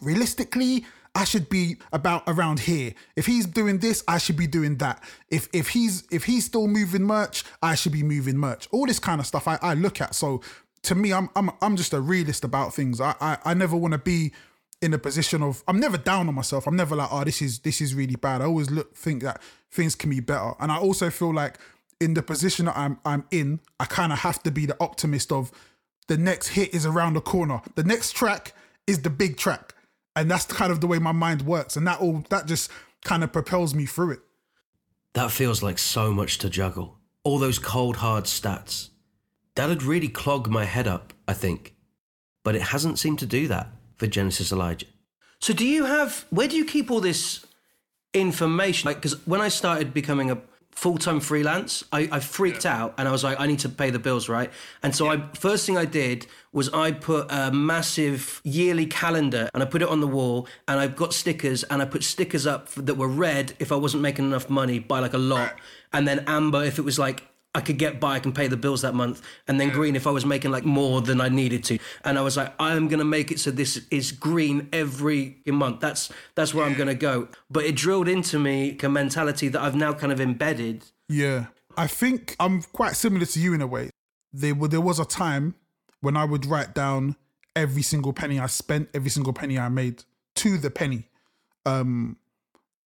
realistically 0.00 0.84
I 1.16 1.24
should 1.24 1.48
be 1.48 1.78
about 1.94 2.24
around 2.26 2.60
here. 2.60 2.92
If 3.16 3.24
he's 3.24 3.46
doing 3.46 3.78
this, 3.78 4.04
I 4.06 4.18
should 4.18 4.36
be 4.36 4.46
doing 4.46 4.76
that. 4.76 5.02
If 5.30 5.48
if 5.54 5.70
he's 5.70 6.04
if 6.10 6.24
he's 6.24 6.44
still 6.44 6.68
moving 6.68 7.04
merch, 7.04 7.42
I 7.62 7.74
should 7.74 7.92
be 7.92 8.02
moving 8.02 8.36
merch. 8.36 8.68
All 8.70 8.84
this 8.84 8.98
kind 8.98 9.18
of 9.18 9.26
stuff 9.26 9.48
I, 9.48 9.58
I 9.62 9.72
look 9.72 10.02
at. 10.02 10.14
So 10.14 10.42
to 10.82 10.94
me, 10.94 11.14
I'm 11.14 11.30
I'm 11.34 11.50
I'm 11.62 11.74
just 11.74 11.94
a 11.94 12.02
realist 12.02 12.44
about 12.44 12.74
things. 12.74 13.00
I 13.00 13.14
I, 13.18 13.38
I 13.46 13.54
never 13.54 13.74
want 13.74 13.92
to 13.92 13.98
be 13.98 14.32
in 14.82 14.92
a 14.92 14.98
position 14.98 15.42
of 15.42 15.64
I'm 15.66 15.80
never 15.80 15.96
down 15.96 16.28
on 16.28 16.34
myself. 16.34 16.66
I'm 16.66 16.76
never 16.76 16.94
like, 16.94 17.08
oh, 17.10 17.24
this 17.24 17.40
is 17.40 17.60
this 17.60 17.80
is 17.80 17.94
really 17.94 18.16
bad. 18.16 18.42
I 18.42 18.44
always 18.44 18.70
look 18.70 18.94
think 18.94 19.22
that 19.22 19.40
things 19.70 19.94
can 19.94 20.10
be 20.10 20.20
better. 20.20 20.52
And 20.60 20.70
I 20.70 20.76
also 20.76 21.08
feel 21.08 21.32
like 21.32 21.58
in 21.98 22.12
the 22.12 22.22
position 22.22 22.66
that 22.66 22.76
I'm 22.76 22.98
I'm 23.06 23.24
in, 23.30 23.60
I 23.80 23.86
kind 23.86 24.12
of 24.12 24.18
have 24.18 24.42
to 24.42 24.50
be 24.50 24.66
the 24.66 24.76
optimist 24.80 25.32
of 25.32 25.50
the 26.08 26.18
next 26.18 26.48
hit 26.48 26.74
is 26.74 26.84
around 26.84 27.14
the 27.14 27.22
corner. 27.22 27.62
The 27.74 27.84
next 27.84 28.12
track 28.12 28.52
is 28.86 29.00
the 29.00 29.10
big 29.10 29.38
track. 29.38 29.72
And 30.16 30.30
that's 30.30 30.46
kind 30.46 30.72
of 30.72 30.80
the 30.80 30.86
way 30.86 30.98
my 30.98 31.12
mind 31.12 31.42
works. 31.42 31.76
And 31.76 31.86
that 31.86 32.00
all 32.00 32.24
that 32.30 32.46
just 32.46 32.70
kind 33.04 33.22
of 33.22 33.32
propels 33.32 33.74
me 33.74 33.86
through 33.86 34.12
it. 34.12 34.20
That 35.12 35.30
feels 35.30 35.62
like 35.62 35.78
so 35.78 36.12
much 36.12 36.38
to 36.38 36.50
juggle. 36.50 36.98
All 37.22 37.38
those 37.38 37.58
cold, 37.58 37.96
hard 37.96 38.24
stats. 38.24 38.88
That'd 39.54 39.82
really 39.82 40.08
clog 40.08 40.48
my 40.48 40.64
head 40.64 40.88
up, 40.88 41.12
I 41.28 41.32
think. 41.34 41.74
But 42.42 42.56
it 42.56 42.62
hasn't 42.62 42.98
seemed 42.98 43.18
to 43.20 43.26
do 43.26 43.46
that 43.48 43.68
for 43.96 44.06
Genesis 44.06 44.52
Elijah. 44.52 44.86
So, 45.40 45.52
do 45.52 45.66
you 45.66 45.84
have, 45.84 46.26
where 46.30 46.48
do 46.48 46.56
you 46.56 46.64
keep 46.64 46.90
all 46.90 47.00
this 47.00 47.44
information? 48.14 48.88
Like, 48.88 48.98
because 48.98 49.26
when 49.26 49.40
I 49.40 49.48
started 49.48 49.92
becoming 49.92 50.30
a 50.30 50.38
full 50.76 50.98
time 50.98 51.20
freelance, 51.20 51.82
I, 51.90 52.08
I 52.12 52.20
freaked 52.20 52.66
out 52.66 52.94
and 52.98 53.08
I 53.08 53.10
was 53.10 53.24
like, 53.24 53.40
I 53.40 53.46
need 53.46 53.58
to 53.60 53.68
pay 53.68 53.90
the 53.90 53.98
bills, 53.98 54.28
right? 54.28 54.50
And 54.82 54.94
so, 54.94 55.08
I 55.08 55.22
first 55.34 55.66
thing 55.66 55.76
I 55.76 55.86
did 55.86 56.26
was 56.52 56.68
I 56.70 56.92
put 56.92 57.26
a 57.30 57.50
massive 57.50 58.40
yearly 58.44 58.86
calendar 58.86 59.48
and 59.52 59.62
I 59.62 59.66
put 59.66 59.82
it 59.82 59.88
on 59.88 60.00
the 60.00 60.06
wall 60.06 60.46
and 60.68 60.78
I've 60.78 60.94
got 60.94 61.12
stickers 61.12 61.64
and 61.64 61.82
I 61.82 61.86
put 61.86 62.04
stickers 62.04 62.46
up 62.46 62.68
that 62.74 62.96
were 62.96 63.08
red 63.08 63.54
if 63.58 63.72
I 63.72 63.76
wasn't 63.76 64.02
making 64.02 64.26
enough 64.26 64.48
money 64.48 64.78
by 64.78 65.00
like 65.00 65.14
a 65.14 65.18
lot. 65.18 65.54
And 65.92 66.06
then 66.06 66.24
amber 66.26 66.62
if 66.62 66.78
it 66.78 66.82
was 66.82 66.98
like, 66.98 67.24
I 67.56 67.62
could 67.62 67.78
get 67.78 67.98
by, 67.98 68.16
I 68.16 68.20
can 68.20 68.32
pay 68.32 68.48
the 68.48 68.56
bills 68.58 68.82
that 68.82 68.94
month. 68.94 69.22
And 69.48 69.58
then 69.58 69.70
green 69.70 69.96
if 69.96 70.06
I 70.06 70.10
was 70.10 70.26
making 70.26 70.50
like 70.50 70.66
more 70.66 71.00
than 71.00 71.22
I 71.22 71.30
needed 71.30 71.64
to. 71.64 71.78
And 72.04 72.18
I 72.18 72.20
was 72.20 72.36
like, 72.36 72.52
I'm 72.60 72.86
gonna 72.88 73.04
make 73.04 73.30
it 73.30 73.40
so 73.40 73.50
this 73.50 73.80
is 73.90 74.12
green 74.12 74.68
every 74.74 75.38
month. 75.46 75.80
That's 75.80 76.12
that's 76.34 76.52
where 76.52 76.66
I'm 76.66 76.74
gonna 76.74 76.94
go. 76.94 77.28
But 77.50 77.64
it 77.64 77.74
drilled 77.74 78.08
into 78.08 78.38
me 78.38 78.76
a 78.82 78.88
mentality 78.90 79.48
that 79.48 79.60
I've 79.60 79.74
now 79.74 79.94
kind 79.94 80.12
of 80.12 80.20
embedded. 80.20 80.84
Yeah. 81.08 81.46
I 81.78 81.86
think 81.86 82.36
I'm 82.38 82.60
quite 82.62 82.94
similar 82.94 83.24
to 83.24 83.40
you 83.40 83.54
in 83.54 83.62
a 83.62 83.66
way. 83.66 83.88
There, 84.34 84.54
there 84.54 84.82
was 84.82 84.98
a 84.98 85.06
time 85.06 85.54
when 86.02 86.14
I 86.14 86.24
would 86.26 86.44
write 86.44 86.74
down 86.74 87.16
every 87.54 87.82
single 87.82 88.12
penny 88.12 88.38
I 88.38 88.46
spent, 88.46 88.90
every 88.92 89.10
single 89.10 89.32
penny 89.32 89.58
I 89.58 89.70
made 89.70 90.04
to 90.36 90.58
the 90.58 90.70
penny. 90.70 91.08
Um, 91.64 92.18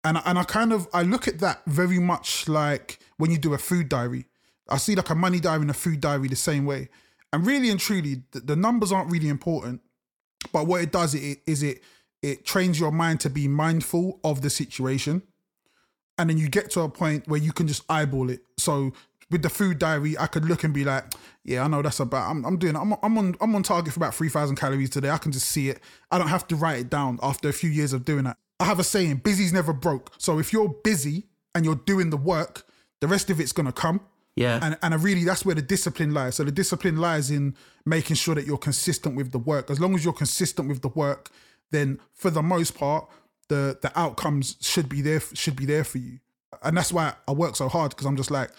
and 0.04 0.22
and 0.26 0.38
I 0.40 0.44
kind 0.44 0.72
of 0.72 0.88
I 0.94 1.02
look 1.02 1.28
at 1.28 1.40
that 1.40 1.64
very 1.66 2.00
much 2.00 2.48
like 2.48 3.00
when 3.18 3.32
you 3.32 3.38
do 3.38 3.54
a 3.54 3.58
food 3.58 3.90
diary. 3.90 4.26
I 4.70 4.78
see 4.78 4.96
like 4.96 5.10
a 5.10 5.16
money 5.16 5.40
diary 5.40 5.62
and 5.62 5.72
a 5.72 5.74
food 5.74 6.02
diary 6.02 6.28
the 6.28 6.36
same 6.36 6.66
way. 6.66 6.90
And 7.32 7.46
really 7.46 7.70
and 7.70 7.80
truly, 7.80 8.24
the, 8.32 8.40
the 8.40 8.56
numbers 8.56 8.92
aren't 8.92 9.12
really 9.12 9.30
important, 9.30 9.82
but 10.52 10.68
what 10.68 10.82
it 10.82 10.92
does 10.92 11.14
it 11.16 11.40
is 11.46 11.64
it 11.64 11.82
it 12.22 12.46
trains 12.46 12.80
your 12.80 12.92
mind 12.92 13.22
to 13.22 13.30
be 13.30 13.48
mindful 13.48 14.20
of 14.24 14.42
the 14.42 14.50
situation 14.50 15.22
and 16.20 16.30
then 16.30 16.38
you 16.38 16.50
get 16.50 16.70
to 16.72 16.82
a 16.82 16.90
point 16.90 17.28
where 17.28 17.40
you 17.40 17.54
can 17.54 17.66
just 17.66 17.84
eyeball 17.90 18.30
it. 18.30 18.42
So 18.58 18.92
with 19.32 19.42
the 19.42 19.50
food 19.50 19.80
diary, 19.80 20.18
I 20.18 20.28
could 20.28 20.44
look 20.44 20.66
and 20.66 20.74
be 20.74 20.84
like, 20.84 21.06
yeah, 21.46 21.64
I 21.64 21.68
know 21.68 21.82
that's 21.82 22.02
about. 22.02 22.30
I'm, 22.30 22.46
I'm 22.46 22.58
doing. 22.58 22.76
I'm, 22.76 22.94
I'm 23.02 23.18
on. 23.18 23.36
I'm 23.40 23.56
on 23.56 23.64
target 23.64 23.94
for 23.94 24.00
about 24.00 24.14
three 24.14 24.30
thousand 24.30 24.58
calories 24.58 24.90
today. 24.90 25.10
I 25.10 25.18
can 25.18 25.32
just 25.32 25.48
see 25.48 25.70
it. 25.70 25.80
I 26.12 26.18
don't 26.18 26.28
have 26.28 26.46
to 26.50 26.56
write 26.56 26.80
it 26.80 26.90
down 26.90 27.20
after 27.24 27.48
a 27.48 27.54
few 27.54 27.70
years 27.70 27.94
of 27.94 28.04
doing 28.04 28.26
that. 28.26 28.38
I 28.60 28.66
have 28.66 28.80
a 28.80 28.84
saying: 28.84 29.18
busy's 29.18 29.54
never 29.54 29.72
broke. 29.72 30.12
So 30.18 30.40
if 30.40 30.52
you're 30.52 30.70
busy 30.84 31.28
and 31.56 31.64
you're 31.64 31.76
doing 31.76 32.10
the 32.10 32.18
work, 32.18 32.66
the 33.00 33.08
rest 33.08 33.30
of 33.30 33.40
it's 33.40 33.54
gonna 33.54 33.72
come. 33.72 34.02
Yeah. 34.40 34.60
And 34.62 34.78
and 34.82 34.94
I 34.94 34.98
really 34.98 35.26
that's 35.26 35.46
where 35.46 35.54
the 35.54 35.62
discipline 35.62 36.14
lies. 36.14 36.36
So 36.36 36.46
the 36.46 36.52
discipline 36.52 36.96
lies 36.96 37.30
in 37.30 37.56
making 37.86 38.16
sure 38.16 38.36
that 38.36 38.46
you're 38.46 38.58
consistent 38.58 39.18
with 39.18 39.34
the 39.34 39.38
work. 39.38 39.70
As 39.70 39.82
long 39.82 39.96
as 39.96 40.06
you're 40.06 40.14
consistent 40.14 40.70
with 40.70 40.82
the 40.82 40.88
work, 40.88 41.30
then 41.72 42.00
for 42.14 42.30
the 42.32 42.42
most 42.42 42.78
part, 42.78 43.10
the 43.50 43.78
the 43.82 43.92
outcomes 44.00 44.56
should 44.62 44.88
be 44.88 45.02
there 45.02 45.20
should 45.34 45.58
be 45.58 45.66
there 45.66 45.84
for 45.84 45.98
you. 45.98 46.20
And 46.64 46.78
that's 46.78 46.94
why 46.94 47.16
I 47.28 47.34
work 47.34 47.58
so 47.58 47.68
hard 47.68 47.90
because 47.90 48.06
I'm 48.06 48.16
just 48.16 48.32
like, 48.32 48.52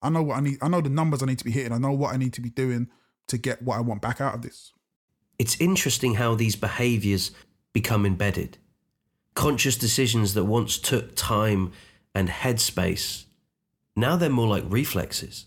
I 0.00 0.10
know 0.10 0.22
what 0.22 0.36
I 0.36 0.40
need. 0.40 0.58
I 0.62 0.68
know 0.68 0.80
the 0.80 0.90
numbers 0.90 1.24
I 1.24 1.26
need 1.26 1.38
to 1.38 1.44
be 1.44 1.50
hitting. 1.50 1.72
I 1.72 1.78
know 1.78 1.90
what 1.90 2.14
I 2.14 2.16
need 2.16 2.32
to 2.34 2.40
be 2.40 2.50
doing 2.50 2.88
to 3.26 3.36
get 3.36 3.62
what 3.62 3.78
I 3.78 3.80
want 3.80 4.02
back 4.02 4.20
out 4.20 4.36
of 4.36 4.42
this. 4.42 4.72
It's 5.40 5.60
interesting 5.60 6.14
how 6.14 6.36
these 6.36 6.54
behaviors 6.54 7.32
become 7.72 8.06
embedded. 8.06 8.58
Conscious 9.34 9.76
decisions 9.76 10.34
that 10.34 10.44
once 10.44 10.78
took 10.78 11.16
time 11.16 11.72
and 12.14 12.28
headspace, 12.28 13.25
now 13.96 14.16
they're 14.16 14.30
more 14.30 14.46
like 14.46 14.64
reflexes. 14.68 15.46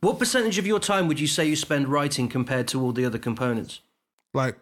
What 0.00 0.18
percentage 0.18 0.58
of 0.58 0.66
your 0.66 0.80
time 0.80 1.08
would 1.08 1.20
you 1.20 1.26
say 1.26 1.46
you 1.46 1.56
spend 1.56 1.88
writing 1.88 2.28
compared 2.28 2.68
to 2.68 2.82
all 2.82 2.92
the 2.92 3.04
other 3.04 3.18
components? 3.18 3.80
Like 4.34 4.56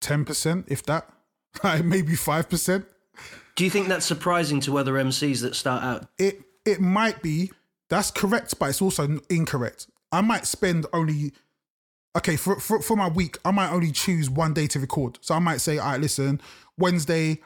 ten 0.00 0.24
percent, 0.24 0.66
if 0.68 0.82
that, 0.84 1.08
like 1.64 1.84
maybe 1.84 2.14
five 2.14 2.48
percent. 2.48 2.86
Do 3.54 3.64
you 3.64 3.70
think 3.70 3.88
that's 3.88 4.06
surprising 4.06 4.60
to 4.62 4.78
other 4.78 4.94
MCs 4.94 5.42
that 5.42 5.54
start 5.54 5.82
out? 5.82 6.08
It 6.18 6.40
it 6.64 6.80
might 6.80 7.22
be 7.22 7.50
that's 7.88 8.10
correct, 8.10 8.58
but 8.58 8.70
it's 8.70 8.82
also 8.82 9.20
incorrect. 9.30 9.86
I 10.12 10.20
might 10.20 10.46
spend 10.46 10.86
only 10.92 11.32
okay 12.16 12.36
for, 12.36 12.58
for 12.58 12.80
for 12.82 12.96
my 12.96 13.08
week. 13.08 13.38
I 13.44 13.50
might 13.50 13.70
only 13.70 13.92
choose 13.92 14.28
one 14.28 14.54
day 14.54 14.66
to 14.68 14.80
record. 14.80 15.18
So 15.20 15.34
I 15.34 15.38
might 15.38 15.60
say, 15.60 15.78
all 15.78 15.92
right, 15.92 16.00
listen, 16.00 16.40
Wednesday, 16.76 17.40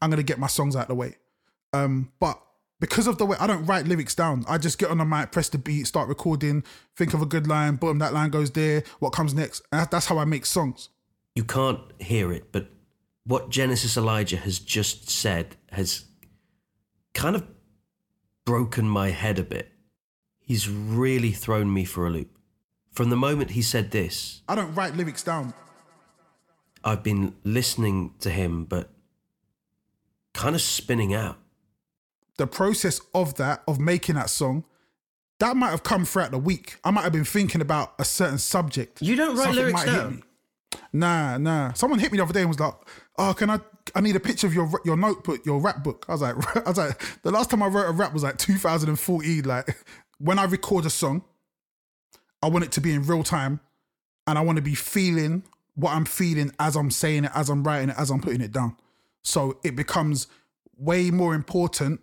I'm 0.00 0.10
gonna 0.10 0.22
get 0.22 0.38
my 0.38 0.46
songs 0.46 0.76
out 0.76 0.82
of 0.82 0.88
the 0.88 0.94
way. 0.94 1.16
Um, 1.72 2.12
but 2.20 2.40
because 2.80 3.06
of 3.06 3.18
the 3.18 3.26
way 3.26 3.36
I 3.38 3.46
don't 3.46 3.64
write 3.66 3.86
lyrics 3.86 4.14
down, 4.14 4.44
I 4.48 4.58
just 4.58 4.78
get 4.78 4.90
on 4.90 4.98
the 4.98 5.04
mic, 5.04 5.30
press 5.30 5.50
the 5.50 5.58
beat, 5.58 5.86
start 5.86 6.08
recording, 6.08 6.64
think 6.96 7.14
of 7.14 7.20
a 7.20 7.26
good 7.26 7.46
line, 7.46 7.76
boom, 7.76 7.98
that 7.98 8.14
line 8.14 8.30
goes 8.30 8.50
there. 8.50 8.82
What 8.98 9.10
comes 9.10 9.34
next? 9.34 9.62
And 9.70 9.86
that's 9.90 10.06
how 10.06 10.18
I 10.18 10.24
make 10.24 10.46
songs. 10.46 10.88
You 11.34 11.44
can't 11.44 11.80
hear 12.00 12.32
it, 12.32 12.50
but 12.50 12.68
what 13.24 13.50
Genesis 13.50 13.96
Elijah 13.96 14.38
has 14.38 14.58
just 14.58 15.10
said 15.10 15.56
has 15.72 16.06
kind 17.12 17.36
of 17.36 17.46
broken 18.44 18.88
my 18.88 19.10
head 19.10 19.38
a 19.38 19.44
bit. 19.44 19.70
He's 20.40 20.68
really 20.68 21.30
thrown 21.32 21.72
me 21.72 21.84
for 21.84 22.06
a 22.06 22.10
loop. 22.10 22.36
From 22.92 23.10
the 23.10 23.16
moment 23.16 23.52
he 23.52 23.62
said 23.62 23.90
this, 23.90 24.42
I 24.48 24.54
don't 24.54 24.74
write 24.74 24.96
lyrics 24.96 25.22
down. 25.22 25.54
I've 26.82 27.02
been 27.02 27.34
listening 27.44 28.14
to 28.20 28.30
him, 28.30 28.64
but 28.64 28.90
kind 30.32 30.54
of 30.54 30.62
spinning 30.62 31.14
out. 31.14 31.38
The 32.40 32.46
process 32.46 33.02
of 33.14 33.34
that, 33.34 33.62
of 33.68 33.78
making 33.78 34.14
that 34.14 34.30
song, 34.30 34.64
that 35.40 35.56
might 35.56 35.70
have 35.70 35.82
come 35.82 36.06
throughout 36.06 36.30
the 36.30 36.38
week. 36.38 36.76
I 36.82 36.90
might 36.90 37.02
have 37.02 37.12
been 37.12 37.24
thinking 37.24 37.60
about 37.60 37.92
a 37.98 38.04
certain 38.04 38.38
subject. 38.38 39.02
You 39.02 39.14
don't 39.14 39.36
write 39.36 39.54
Something 39.54 39.64
lyrics 39.66 39.84
down? 39.84 40.22
Nah, 40.92 41.36
nah. 41.36 41.74
Someone 41.74 41.98
hit 41.98 42.10
me 42.10 42.16
the 42.16 42.24
other 42.24 42.32
day 42.32 42.40
and 42.40 42.48
was 42.48 42.58
like, 42.58 42.72
"Oh, 43.18 43.34
can 43.34 43.50
I? 43.50 43.60
I 43.94 44.00
need 44.00 44.16
a 44.16 44.20
picture 44.20 44.46
of 44.46 44.54
your 44.54 44.70
your 44.86 44.96
notebook, 44.96 45.44
your 45.44 45.60
rap 45.60 45.84
book." 45.84 46.06
I 46.08 46.12
was 46.12 46.22
like, 46.22 46.56
I 46.66 46.68
was 46.68 46.78
like, 46.78 47.22
the 47.22 47.30
last 47.30 47.50
time 47.50 47.62
I 47.62 47.66
wrote 47.66 47.88
a 47.88 47.92
rap 47.92 48.14
was 48.14 48.22
like 48.22 48.38
2014. 48.38 49.44
Like, 49.44 49.76
when 50.18 50.38
I 50.38 50.44
record 50.44 50.86
a 50.86 50.90
song, 50.90 51.22
I 52.42 52.48
want 52.48 52.64
it 52.64 52.72
to 52.72 52.80
be 52.80 52.94
in 52.94 53.02
real 53.02 53.22
time, 53.22 53.60
and 54.26 54.38
I 54.38 54.40
want 54.40 54.56
to 54.56 54.62
be 54.62 54.74
feeling 54.74 55.42
what 55.74 55.92
I'm 55.92 56.06
feeling 56.06 56.52
as 56.58 56.74
I'm 56.74 56.90
saying 56.90 57.24
it, 57.24 57.32
as 57.34 57.50
I'm 57.50 57.64
writing 57.64 57.90
it, 57.90 57.96
as 57.98 58.10
I'm 58.10 58.20
putting 58.20 58.40
it 58.40 58.52
down. 58.52 58.76
So 59.22 59.58
it 59.62 59.76
becomes 59.76 60.26
way 60.78 61.10
more 61.10 61.34
important 61.34 62.00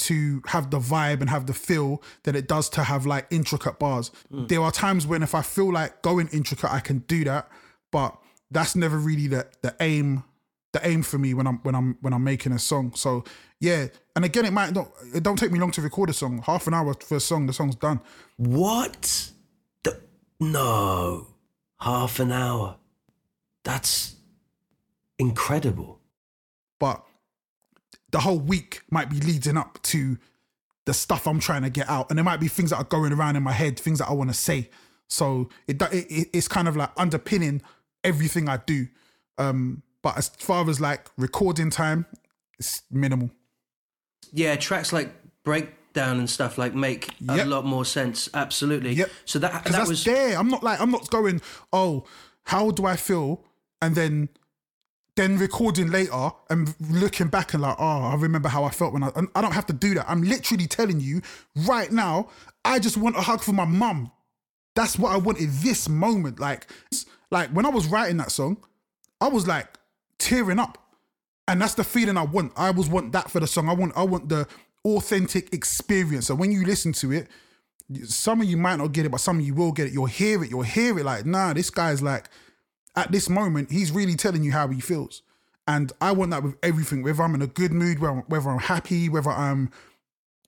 to 0.00 0.42
have 0.46 0.70
the 0.70 0.78
vibe 0.78 1.20
and 1.20 1.30
have 1.30 1.46
the 1.46 1.52
feel 1.52 2.02
than 2.22 2.34
it 2.34 2.48
does 2.48 2.68
to 2.70 2.84
have 2.84 3.06
like 3.06 3.26
intricate 3.30 3.78
bars. 3.78 4.10
Mm. 4.32 4.48
There 4.48 4.62
are 4.62 4.72
times 4.72 5.06
when 5.06 5.22
if 5.22 5.34
I 5.34 5.42
feel 5.42 5.72
like 5.72 6.02
going 6.02 6.28
intricate, 6.28 6.72
I 6.72 6.80
can 6.80 7.00
do 7.00 7.24
that, 7.24 7.50
but 7.90 8.16
that's 8.50 8.74
never 8.74 8.98
really 8.98 9.26
the 9.26 9.46
the 9.62 9.74
aim 9.80 10.24
the 10.72 10.86
aim 10.86 11.02
for 11.02 11.18
me 11.18 11.34
when 11.34 11.46
I'm 11.46 11.58
when 11.58 11.74
I'm 11.74 11.98
when 12.00 12.12
I'm 12.12 12.24
making 12.24 12.52
a 12.52 12.58
song. 12.58 12.92
So 12.94 13.24
yeah, 13.58 13.88
and 14.16 14.24
again, 14.24 14.44
it 14.44 14.52
might 14.52 14.72
not 14.72 14.90
it 15.14 15.22
don't 15.22 15.36
take 15.36 15.52
me 15.52 15.58
long 15.58 15.70
to 15.72 15.82
record 15.82 16.10
a 16.10 16.12
song. 16.12 16.42
Half 16.44 16.66
an 16.66 16.74
hour 16.74 16.94
for 16.94 17.16
a 17.16 17.20
song, 17.20 17.46
the 17.46 17.52
song's 17.52 17.76
done. 17.76 18.00
What? 18.36 19.30
The, 19.84 20.00
no. 20.38 21.26
Half 21.80 22.20
an 22.20 22.32
hour. 22.32 22.76
That's 23.64 24.16
incredible. 25.18 26.00
But 26.78 27.04
the 28.10 28.20
whole 28.20 28.38
week 28.38 28.82
might 28.90 29.08
be 29.10 29.20
leading 29.20 29.56
up 29.56 29.80
to 29.82 30.18
the 30.86 30.94
stuff 30.94 31.26
I'm 31.26 31.40
trying 31.40 31.62
to 31.62 31.70
get 31.70 31.88
out, 31.88 32.08
and 32.10 32.18
there 32.18 32.24
might 32.24 32.40
be 32.40 32.48
things 32.48 32.70
that 32.70 32.76
are 32.78 32.84
going 32.84 33.12
around 33.12 33.36
in 33.36 33.42
my 33.42 33.52
head, 33.52 33.78
things 33.78 33.98
that 33.98 34.08
I 34.08 34.12
want 34.12 34.30
to 34.30 34.34
say. 34.34 34.70
So 35.08 35.48
it, 35.66 35.80
it 35.82 36.06
it- 36.10 36.30
it's 36.32 36.48
kind 36.48 36.68
of 36.68 36.76
like 36.76 36.90
underpinning 36.96 37.62
everything 38.02 38.48
I 38.48 38.56
do. 38.58 38.88
Um, 39.38 39.82
but 40.02 40.16
as 40.16 40.28
far 40.30 40.68
as 40.70 40.80
like 40.80 41.08
recording 41.16 41.70
time, 41.70 42.06
it's 42.58 42.82
minimal. 42.90 43.30
Yeah, 44.32 44.56
tracks 44.56 44.92
like 44.92 45.12
breakdown 45.44 46.18
and 46.18 46.28
stuff 46.30 46.56
like 46.58 46.74
make 46.74 47.08
a 47.28 47.44
lot 47.44 47.64
more 47.64 47.84
sense. 47.84 48.28
Absolutely. 48.32 48.92
Yep. 48.94 49.10
So 49.24 49.38
that 49.40 49.52
that 49.64 49.72
that's 49.72 49.88
was 49.88 50.04
there. 50.04 50.38
I'm 50.38 50.48
not 50.48 50.62
like 50.62 50.80
I'm 50.80 50.90
not 50.90 51.10
going. 51.10 51.40
Oh, 51.72 52.04
how 52.44 52.70
do 52.70 52.86
I 52.86 52.96
feel? 52.96 53.44
And 53.82 53.94
then 53.94 54.28
then 55.16 55.38
recording 55.38 55.90
later 55.90 56.30
and 56.48 56.74
looking 56.90 57.28
back 57.28 57.52
and 57.52 57.62
like, 57.62 57.76
oh, 57.78 58.02
I 58.02 58.14
remember 58.14 58.48
how 58.48 58.64
I 58.64 58.70
felt 58.70 58.92
when 58.92 59.02
I. 59.02 59.10
I 59.34 59.40
don't 59.42 59.52
have 59.52 59.66
to 59.66 59.72
do 59.72 59.94
that. 59.94 60.08
I'm 60.08 60.22
literally 60.22 60.66
telling 60.66 61.00
you 61.00 61.20
right 61.66 61.90
now. 61.90 62.28
I 62.64 62.78
just 62.78 62.96
want 62.96 63.16
a 63.16 63.20
hug 63.20 63.40
from 63.42 63.56
my 63.56 63.64
mum. 63.64 64.12
That's 64.74 64.98
what 64.98 65.12
I 65.12 65.16
wanted 65.16 65.50
this 65.50 65.88
moment. 65.88 66.38
Like, 66.38 66.66
like 67.30 67.50
when 67.50 67.66
I 67.66 67.70
was 67.70 67.86
writing 67.86 68.18
that 68.18 68.30
song, 68.30 68.58
I 69.20 69.28
was 69.28 69.46
like 69.46 69.66
tearing 70.18 70.58
up, 70.58 70.78
and 71.48 71.60
that's 71.60 71.74
the 71.74 71.84
feeling 71.84 72.16
I 72.16 72.24
want. 72.24 72.52
I 72.56 72.68
always 72.68 72.88
want 72.88 73.12
that 73.12 73.30
for 73.30 73.40
the 73.40 73.46
song. 73.46 73.68
I 73.68 73.72
want, 73.72 73.92
I 73.96 74.02
want 74.02 74.28
the 74.28 74.46
authentic 74.84 75.52
experience. 75.52 76.26
So 76.26 76.34
when 76.34 76.52
you 76.52 76.64
listen 76.64 76.92
to 76.94 77.12
it, 77.12 77.28
some 78.04 78.40
of 78.40 78.46
you 78.46 78.56
might 78.56 78.76
not 78.76 78.92
get 78.92 79.06
it, 79.06 79.10
but 79.10 79.20
some 79.20 79.38
of 79.38 79.44
you 79.44 79.54
will 79.54 79.72
get 79.72 79.88
it. 79.88 79.92
You'll 79.92 80.06
hear 80.06 80.44
it. 80.44 80.50
You'll 80.50 80.62
hear 80.62 80.98
it. 80.98 81.04
Like, 81.04 81.26
nah, 81.26 81.52
this 81.52 81.70
guy's 81.70 82.02
like, 82.02 82.28
at 83.00 83.12
this 83.12 83.28
moment, 83.28 83.70
he's 83.70 83.90
really 83.90 84.14
telling 84.14 84.42
you 84.42 84.52
how 84.52 84.68
he 84.68 84.80
feels. 84.80 85.22
And 85.66 85.92
I 86.00 86.12
want 86.12 86.30
that 86.32 86.42
with 86.42 86.56
everything, 86.62 87.02
whether 87.02 87.22
I'm 87.22 87.34
in 87.34 87.42
a 87.42 87.46
good 87.46 87.72
mood, 87.72 87.98
whether, 88.00 88.50
I'm 88.50 88.58
happy, 88.58 89.08
whether 89.08 89.30
I'm 89.30 89.70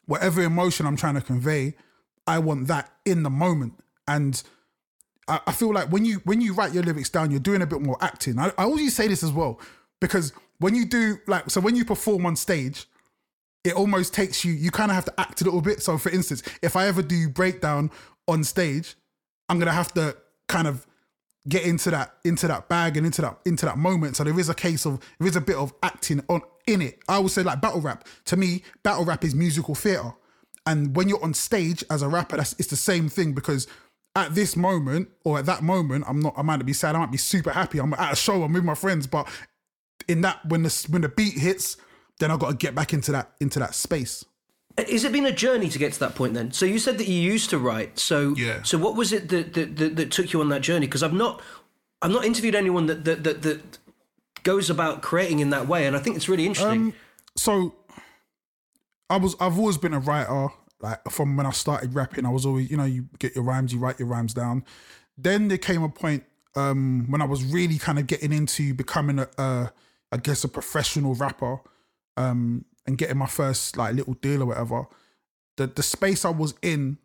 whatever 0.07 0.43
emotion 0.43 0.87
I'm 0.87 0.97
trying 0.97 1.15
to 1.15 1.21
convey, 1.21 1.75
I 2.27 2.39
want 2.39 2.69
that 2.69 2.91
in 3.05 3.23
the 3.23 3.31
moment. 3.31 3.75
And 4.09 4.43
I, 5.29 5.41
I 5.47 5.53
feel 5.53 5.73
like 5.73 5.91
when 5.91 6.05
you 6.05 6.21
when 6.25 6.41
you 6.41 6.55
write 6.55 6.75
your 6.75 6.83
lyrics 6.83 7.09
down, 7.09 7.31
you're 7.31 7.41
doing 7.41 7.63
a 7.63 7.67
bit 7.67 7.81
more 7.81 7.97
acting. 8.01 8.39
I, 8.39 8.49
I 8.59 8.65
always 8.65 8.95
say 8.97 9.07
this 9.09 9.23
as 9.23 9.33
well, 9.33 9.61
because 10.01 10.33
when 10.59 10.75
you 10.75 10.85
do 10.85 11.19
like 11.27 11.51
so 11.51 11.61
when 11.61 11.77
you 11.77 11.85
perform 11.85 12.27
on 12.27 12.35
stage, 12.37 12.87
it 13.65 13.75
almost 13.75 14.13
takes 14.13 14.45
you, 14.45 14.53
you 14.53 14.71
kind 14.71 14.91
of 14.91 14.97
have 14.97 15.05
to 15.05 15.21
act 15.21 15.41
a 15.41 15.45
little 15.45 15.61
bit. 15.61 15.83
So 15.83 15.99
for 15.99 16.11
instance, 16.11 16.43
if 16.63 16.75
I 16.75 16.87
ever 16.89 17.03
do 17.03 17.29
breakdown 17.29 17.91
on 18.27 18.43
stage, 18.43 18.97
I'm 19.49 19.59
gonna 19.59 19.73
have 19.73 19.95
to 19.95 20.17
kind 20.49 20.67
of 20.67 20.85
get 21.49 21.65
into 21.65 21.91
that 21.91 22.15
into 22.25 22.47
that 22.47 22.69
bag 22.69 22.97
and 22.97 23.05
into 23.05 23.23
that 23.23 23.39
into 23.45 23.67
that 23.67 23.79
moment. 23.79 24.17
So 24.17 24.25
there 24.25 24.39
is 24.39 24.49
a 24.49 24.55
case 24.55 24.87
of 24.87 25.01
there 25.19 25.29
is 25.29 25.37
a 25.37 25.41
bit 25.41 25.57
of 25.57 25.73
acting 25.83 26.23
on 26.29 26.43
in 26.67 26.83
it. 26.83 27.01
I 27.09 27.19
would 27.19 27.33
say 27.33 27.43
like 27.43 27.61
battle 27.61 27.81
rap. 27.81 28.07
To 28.27 28.37
me, 28.37 28.63
battle 28.83 29.05
rap 29.05 29.25
is 29.25 29.35
musical 29.35 29.75
theatre. 29.75 30.15
And 30.65 30.95
when 30.95 31.09
you're 31.09 31.23
on 31.23 31.35
stage 31.35 31.83
as 31.91 32.03
a 32.03 32.09
rapper, 32.09 32.37
that's 32.37 32.53
it's 32.59 32.69
the 32.69 32.77
same 32.77 33.09
thing 33.09 33.33
because 33.33 33.67
at 34.15 34.35
this 34.35 34.57
moment 34.57 35.09
or 35.25 35.39
at 35.39 35.47
that 35.47 35.63
moment, 35.63 36.05
I'm 36.07 36.21
not 36.21 36.35
I 36.37 36.43
might 36.43 36.65
be 36.65 36.73
sad, 36.73 36.95
I 36.95 37.01
might 37.01 37.11
be 37.11 37.19
super 37.19 37.51
happy. 37.51 37.79
I'm 37.79 37.95
at 37.95 38.13
a 38.13 38.17
show, 38.17 38.43
I'm 38.43 38.53
with 38.53 38.65
my 38.65 38.75
friends, 38.75 39.07
but 39.07 39.29
in 40.09 40.21
that 40.21 40.45
when 40.47 40.63
the 40.63 40.87
when 40.91 41.03
the 41.03 41.09
beat 41.09 41.35
hits, 41.35 41.77
then 42.19 42.31
I've 42.31 42.39
got 42.39 42.51
to 42.51 42.57
get 42.57 42.75
back 42.75 42.93
into 42.93 43.13
that 43.13 43.33
into 43.41 43.59
that 43.59 43.75
space. 43.75 44.25
Has 44.79 45.05
it 45.05 45.13
been 45.13 45.27
a 45.27 45.33
journey 45.33 45.69
to 45.69 45.79
get 45.79 45.93
to 45.93 46.01
that 46.01 46.15
point 46.15 46.35
then? 46.35 46.53
So 46.53 46.65
you 46.65 46.79
said 46.79 46.99
that 46.99 47.09
you 47.09 47.21
used 47.21 47.51
to 47.51 47.59
write. 47.59 47.99
So 47.99 48.35
Yeah. 48.37 48.63
So 48.63 48.79
what 48.79 48.97
was 48.97 49.13
it 49.13 49.29
that 49.29 49.55
that, 49.55 49.77
that, 49.77 49.97
that 49.97 50.11
took 50.11 50.33
you 50.33 50.41
on 50.41 50.49
that 50.49 50.63
journey? 50.63 50.87
Because 50.87 51.03
I've 51.03 51.13
not 51.13 51.43
I've 52.01 52.11
not 52.11 52.25
interviewed 52.25 52.55
anyone 52.55 52.87
that, 52.87 53.05
that 53.05 53.25
that 53.25 53.43
that 53.43 53.79
goes 54.43 54.71
about 54.71 55.03
creating 55.03 55.39
in 55.41 55.51
that 55.51 55.69
way, 55.69 55.87
and 55.87 55.97
I 55.97 56.01
think 56.01 56.17
it's 56.17 56.29
really 56.29 56.47
interesting. 56.47 56.81
Um, 56.81 56.95
so 57.37 57.75
I 59.11 59.17
was 59.17 59.37
I've 59.41 59.59
always 59.59 59.79
been 59.79 59.95
a 59.95 60.01
writer. 60.01 60.49
Like 60.81 61.09
from 61.11 61.37
when 61.37 61.47
I 61.47 61.51
started 61.51 61.95
rapping, 61.95 62.27
I 62.27 62.31
was 62.31 62.45
always 62.45 62.71
you 62.71 62.77
know 62.77 62.85
you 62.85 63.09
get 63.19 63.35
your 63.35 63.45
rhymes, 63.45 63.73
you 63.73 63.79
write 63.79 63.99
your 63.99 64.09
rhymes 64.09 64.35
down. 64.35 64.65
Then 65.17 65.49
there 65.49 65.59
came 65.59 65.83
a 65.83 65.89
point 65.89 66.25
um, 66.57 67.07
when 67.09 67.23
I 67.23 67.25
was 67.27 67.45
really 67.45 67.79
kind 67.79 67.99
of 67.99 68.07
getting 68.07 68.33
into 68.33 68.75
becoming 68.75 69.19
a, 69.19 69.29
a 69.39 69.73
I 70.11 70.17
guess 70.17 70.45
a 70.45 70.49
professional 70.49 71.15
rapper 71.15 71.61
um, 72.17 72.65
and 72.87 72.99
getting 72.99 73.17
my 73.17 73.27
first 73.27 73.77
like 73.77 73.95
little 73.95 74.15
deal 74.15 74.43
or 74.43 74.47
whatever. 74.47 74.87
The 75.57 75.67
the 75.67 75.83
space 75.83 76.25
I 76.25 76.31
was 76.31 76.55
in, 76.63 76.99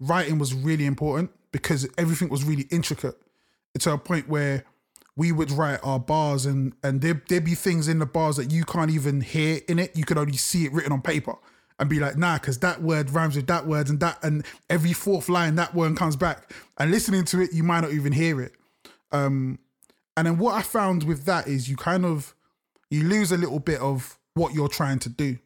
writing 0.00 0.38
was 0.38 0.54
really 0.54 0.86
important 0.86 1.30
because 1.52 1.88
everything 1.96 2.28
was 2.28 2.44
really 2.44 2.66
intricate. 2.70 3.16
To 3.78 3.92
a 3.92 3.98
point 3.98 4.28
where 4.28 4.64
we 5.16 5.32
would 5.32 5.50
write 5.50 5.80
our 5.82 5.98
bars 5.98 6.46
and 6.46 6.74
and 6.82 7.00
there 7.00 7.22
there'd 7.28 7.44
be 7.44 7.54
things 7.54 7.88
in 7.88 7.98
the 7.98 8.06
bars 8.06 8.36
that 8.36 8.50
you 8.50 8.64
can't 8.64 8.90
even 8.90 9.20
hear 9.20 9.60
in 9.68 9.78
it. 9.78 9.96
You 9.96 10.04
could 10.04 10.18
only 10.18 10.36
see 10.36 10.64
it 10.64 10.72
written 10.72 10.92
on 10.92 11.02
paper 11.02 11.36
and 11.78 11.88
be 11.88 11.98
like, 11.98 12.16
nah, 12.16 12.38
because 12.38 12.58
that 12.58 12.82
word 12.82 13.10
rhymes 13.10 13.36
with 13.36 13.46
that 13.48 13.66
word 13.66 13.88
and 13.88 14.00
that 14.00 14.22
and 14.22 14.44
every 14.70 14.92
fourth 14.92 15.28
line 15.28 15.56
that 15.56 15.74
word 15.74 15.96
comes 15.96 16.16
back. 16.16 16.52
And 16.78 16.90
listening 16.90 17.24
to 17.26 17.40
it, 17.40 17.52
you 17.52 17.62
might 17.62 17.80
not 17.80 17.92
even 17.92 18.12
hear 18.12 18.40
it. 18.40 18.52
Um, 19.10 19.58
and 20.16 20.26
then 20.26 20.38
what 20.38 20.54
I 20.54 20.62
found 20.62 21.04
with 21.04 21.24
that 21.24 21.46
is 21.46 21.68
you 21.68 21.76
kind 21.76 22.04
of 22.04 22.34
you 22.90 23.04
lose 23.04 23.32
a 23.32 23.36
little 23.36 23.58
bit 23.58 23.80
of 23.80 24.18
what 24.34 24.54
you're 24.54 24.68
trying 24.68 24.98
to 25.00 25.08
do. 25.08 25.38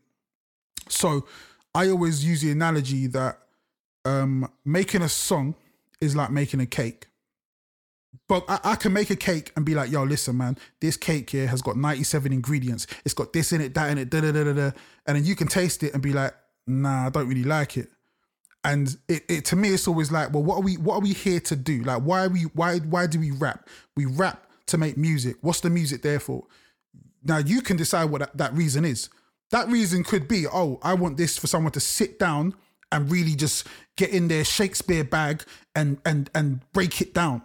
So 0.88 1.26
I 1.74 1.88
always 1.90 2.24
use 2.24 2.42
the 2.42 2.50
analogy 2.50 3.06
that 3.08 3.38
um, 4.04 4.50
making 4.64 5.02
a 5.02 5.08
song 5.08 5.54
is 6.00 6.14
like 6.14 6.30
making 6.30 6.60
a 6.60 6.66
cake. 6.66 7.08
But 8.28 8.44
I, 8.48 8.60
I 8.64 8.74
can 8.76 8.92
make 8.92 9.10
a 9.10 9.16
cake 9.16 9.52
and 9.56 9.64
be 9.64 9.74
like, 9.74 9.90
yo, 9.90 10.02
listen, 10.02 10.36
man, 10.36 10.56
this 10.80 10.96
cake 10.96 11.30
here 11.30 11.46
has 11.46 11.62
got 11.62 11.76
97 11.76 12.32
ingredients. 12.32 12.86
It's 13.04 13.14
got 13.14 13.32
this 13.32 13.52
in 13.52 13.60
it, 13.60 13.74
that 13.74 13.90
in 13.90 13.98
it, 13.98 14.10
da 14.10 14.20
da 14.20 14.32
da 14.32 14.44
da 14.44 14.52
da. 14.52 14.70
And 15.06 15.16
then 15.16 15.24
you 15.24 15.36
can 15.36 15.48
taste 15.48 15.82
it 15.82 15.94
and 15.94 16.02
be 16.02 16.12
like, 16.12 16.34
nah, 16.66 17.06
I 17.06 17.10
don't 17.10 17.28
really 17.28 17.44
like 17.44 17.76
it. 17.76 17.90
And 18.64 18.96
it, 19.08 19.24
it 19.28 19.44
to 19.46 19.56
me, 19.56 19.68
it's 19.68 19.86
always 19.86 20.10
like, 20.10 20.32
well, 20.32 20.42
what 20.42 20.56
are 20.56 20.62
we 20.62 20.76
what 20.76 20.96
are 20.96 21.00
we 21.00 21.12
here 21.12 21.38
to 21.38 21.54
do? 21.54 21.84
Like, 21.84 22.02
why 22.02 22.24
are 22.24 22.28
we 22.28 22.42
why 22.42 22.78
why 22.78 23.06
do 23.06 23.20
we 23.20 23.30
rap? 23.30 23.68
We 23.96 24.06
rap 24.06 24.44
to 24.66 24.78
make 24.78 24.96
music. 24.96 25.36
What's 25.40 25.60
the 25.60 25.70
music 25.70 26.02
there 26.02 26.18
for? 26.18 26.44
Now 27.26 27.38
you 27.38 27.60
can 27.60 27.76
decide 27.76 28.04
what 28.06 28.36
that, 28.36 28.54
reason 28.54 28.84
is. 28.84 29.08
That 29.50 29.68
reason 29.68 30.04
could 30.04 30.26
be, 30.28 30.46
oh, 30.46 30.78
I 30.82 30.94
want 30.94 31.16
this 31.16 31.38
for 31.38 31.46
someone 31.46 31.72
to 31.72 31.80
sit 31.80 32.18
down 32.18 32.54
and 32.92 33.10
really 33.10 33.34
just 33.34 33.66
get 33.96 34.10
in 34.10 34.28
their 34.28 34.44
Shakespeare 34.44 35.04
bag 35.04 35.42
and 35.74 35.98
and 36.04 36.30
and 36.34 36.60
break 36.72 37.00
it 37.00 37.14
down. 37.14 37.42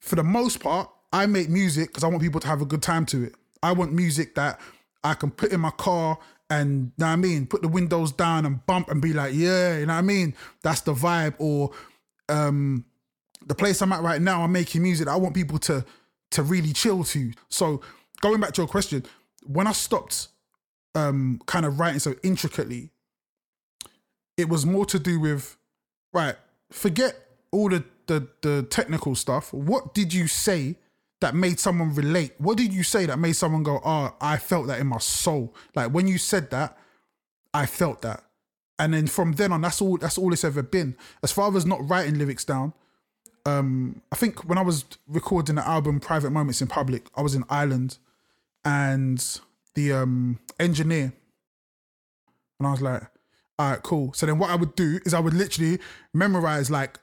For 0.00 0.16
the 0.16 0.24
most 0.24 0.60
part, 0.60 0.90
I 1.12 1.26
make 1.26 1.48
music 1.48 1.88
because 1.88 2.04
I 2.04 2.08
want 2.08 2.22
people 2.22 2.40
to 2.40 2.48
have 2.48 2.62
a 2.62 2.66
good 2.66 2.82
time 2.82 3.06
to 3.06 3.24
it. 3.24 3.34
I 3.62 3.72
want 3.72 3.92
music 3.92 4.34
that 4.34 4.60
I 5.04 5.14
can 5.14 5.30
put 5.30 5.52
in 5.52 5.60
my 5.60 5.70
car 5.70 6.18
and 6.50 6.92
know 6.98 7.06
what 7.06 7.12
I 7.12 7.16
mean, 7.16 7.46
put 7.46 7.62
the 7.62 7.68
windows 7.68 8.12
down 8.12 8.44
and 8.44 8.64
bump 8.66 8.90
and 8.90 9.00
be 9.00 9.12
like, 9.12 9.34
yeah, 9.34 9.78
you 9.78 9.86
know 9.86 9.94
what 9.94 9.98
I 9.98 10.02
mean? 10.02 10.34
That's 10.62 10.82
the 10.82 10.94
vibe. 10.94 11.34
Or 11.38 11.70
um 12.28 12.84
the 13.46 13.54
place 13.54 13.80
I'm 13.82 13.92
at 13.92 14.02
right 14.02 14.20
now, 14.20 14.42
I'm 14.42 14.52
making 14.52 14.82
music 14.82 15.08
I 15.08 15.16
want 15.16 15.34
people 15.34 15.58
to 15.60 15.84
to 16.32 16.42
really 16.42 16.72
chill 16.72 17.04
to. 17.04 17.32
So 17.48 17.82
going 18.22 18.40
back 18.40 18.52
to 18.54 18.62
your 18.62 18.68
question, 18.68 19.04
when 19.44 19.66
I 19.66 19.72
stopped 19.72 20.28
um 20.94 21.40
kind 21.46 21.66
of 21.66 21.78
writing 21.78 22.00
so 22.00 22.14
intricately, 22.22 22.90
it 24.38 24.48
was 24.48 24.64
more 24.64 24.86
to 24.86 24.98
do 24.98 25.20
with 25.20 25.56
right, 26.14 26.36
forget 26.70 27.28
all 27.50 27.68
the 27.68 27.84
the 28.06 28.26
the 28.40 28.62
technical 28.70 29.14
stuff. 29.14 29.52
What 29.52 29.92
did 29.92 30.14
you 30.14 30.26
say 30.26 30.76
that 31.20 31.34
made 31.34 31.60
someone 31.60 31.94
relate? 31.94 32.32
What 32.38 32.56
did 32.56 32.72
you 32.72 32.82
say 32.82 33.06
that 33.06 33.18
made 33.18 33.34
someone 33.34 33.62
go, 33.62 33.80
"Oh, 33.84 34.14
I 34.20 34.38
felt 34.38 34.66
that 34.68 34.80
in 34.80 34.86
my 34.86 34.98
soul." 34.98 35.54
Like 35.74 35.92
when 35.92 36.06
you 36.08 36.18
said 36.18 36.50
that, 36.50 36.78
I 37.52 37.66
felt 37.66 38.02
that. 38.02 38.24
And 38.78 38.94
then 38.94 39.06
from 39.06 39.34
then 39.34 39.52
on, 39.52 39.60
that's 39.60 39.80
all 39.80 39.96
that's 39.98 40.18
all 40.18 40.32
it's 40.32 40.44
ever 40.44 40.62
been. 40.62 40.96
As 41.22 41.30
far 41.30 41.54
as 41.56 41.66
not 41.66 41.88
writing 41.88 42.18
lyrics 42.18 42.44
down, 42.44 42.72
um, 43.46 44.02
I 44.10 44.16
think 44.16 44.48
when 44.48 44.58
I 44.58 44.62
was 44.62 44.84
recording 45.06 45.56
the 45.56 45.66
album 45.66 46.00
Private 46.00 46.30
Moments 46.30 46.60
in 46.60 46.68
Public, 46.68 47.06
I 47.14 47.22
was 47.22 47.34
in 47.34 47.44
Ireland 47.48 47.98
and 48.64 49.40
the 49.74 49.92
um 49.92 50.38
engineer 50.60 51.12
and 52.62 52.68
I 52.68 52.70
was 52.70 52.80
like, 52.80 53.02
all 53.58 53.70
right, 53.72 53.82
cool. 53.82 54.12
So 54.12 54.24
then 54.24 54.38
what 54.38 54.50
I 54.50 54.54
would 54.54 54.76
do 54.76 55.00
is 55.04 55.14
I 55.14 55.18
would 55.18 55.34
literally 55.34 55.80
memorize 56.14 56.70
like 56.70 57.00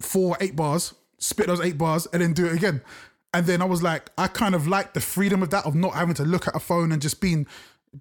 four, 0.00 0.36
eight 0.38 0.54
bars, 0.54 0.92
spit 1.16 1.46
those 1.46 1.62
eight 1.62 1.78
bars, 1.78 2.06
and 2.12 2.20
then 2.20 2.34
do 2.34 2.44
it 2.44 2.52
again. 2.52 2.82
And 3.32 3.46
then 3.46 3.62
I 3.62 3.64
was 3.64 3.82
like, 3.82 4.10
I 4.18 4.26
kind 4.26 4.54
of 4.54 4.68
like 4.68 4.92
the 4.92 5.00
freedom 5.00 5.42
of 5.42 5.48
that 5.48 5.64
of 5.64 5.74
not 5.74 5.94
having 5.94 6.14
to 6.16 6.24
look 6.24 6.46
at 6.46 6.54
a 6.54 6.60
phone 6.60 6.92
and 6.92 7.00
just 7.00 7.22
being 7.22 7.46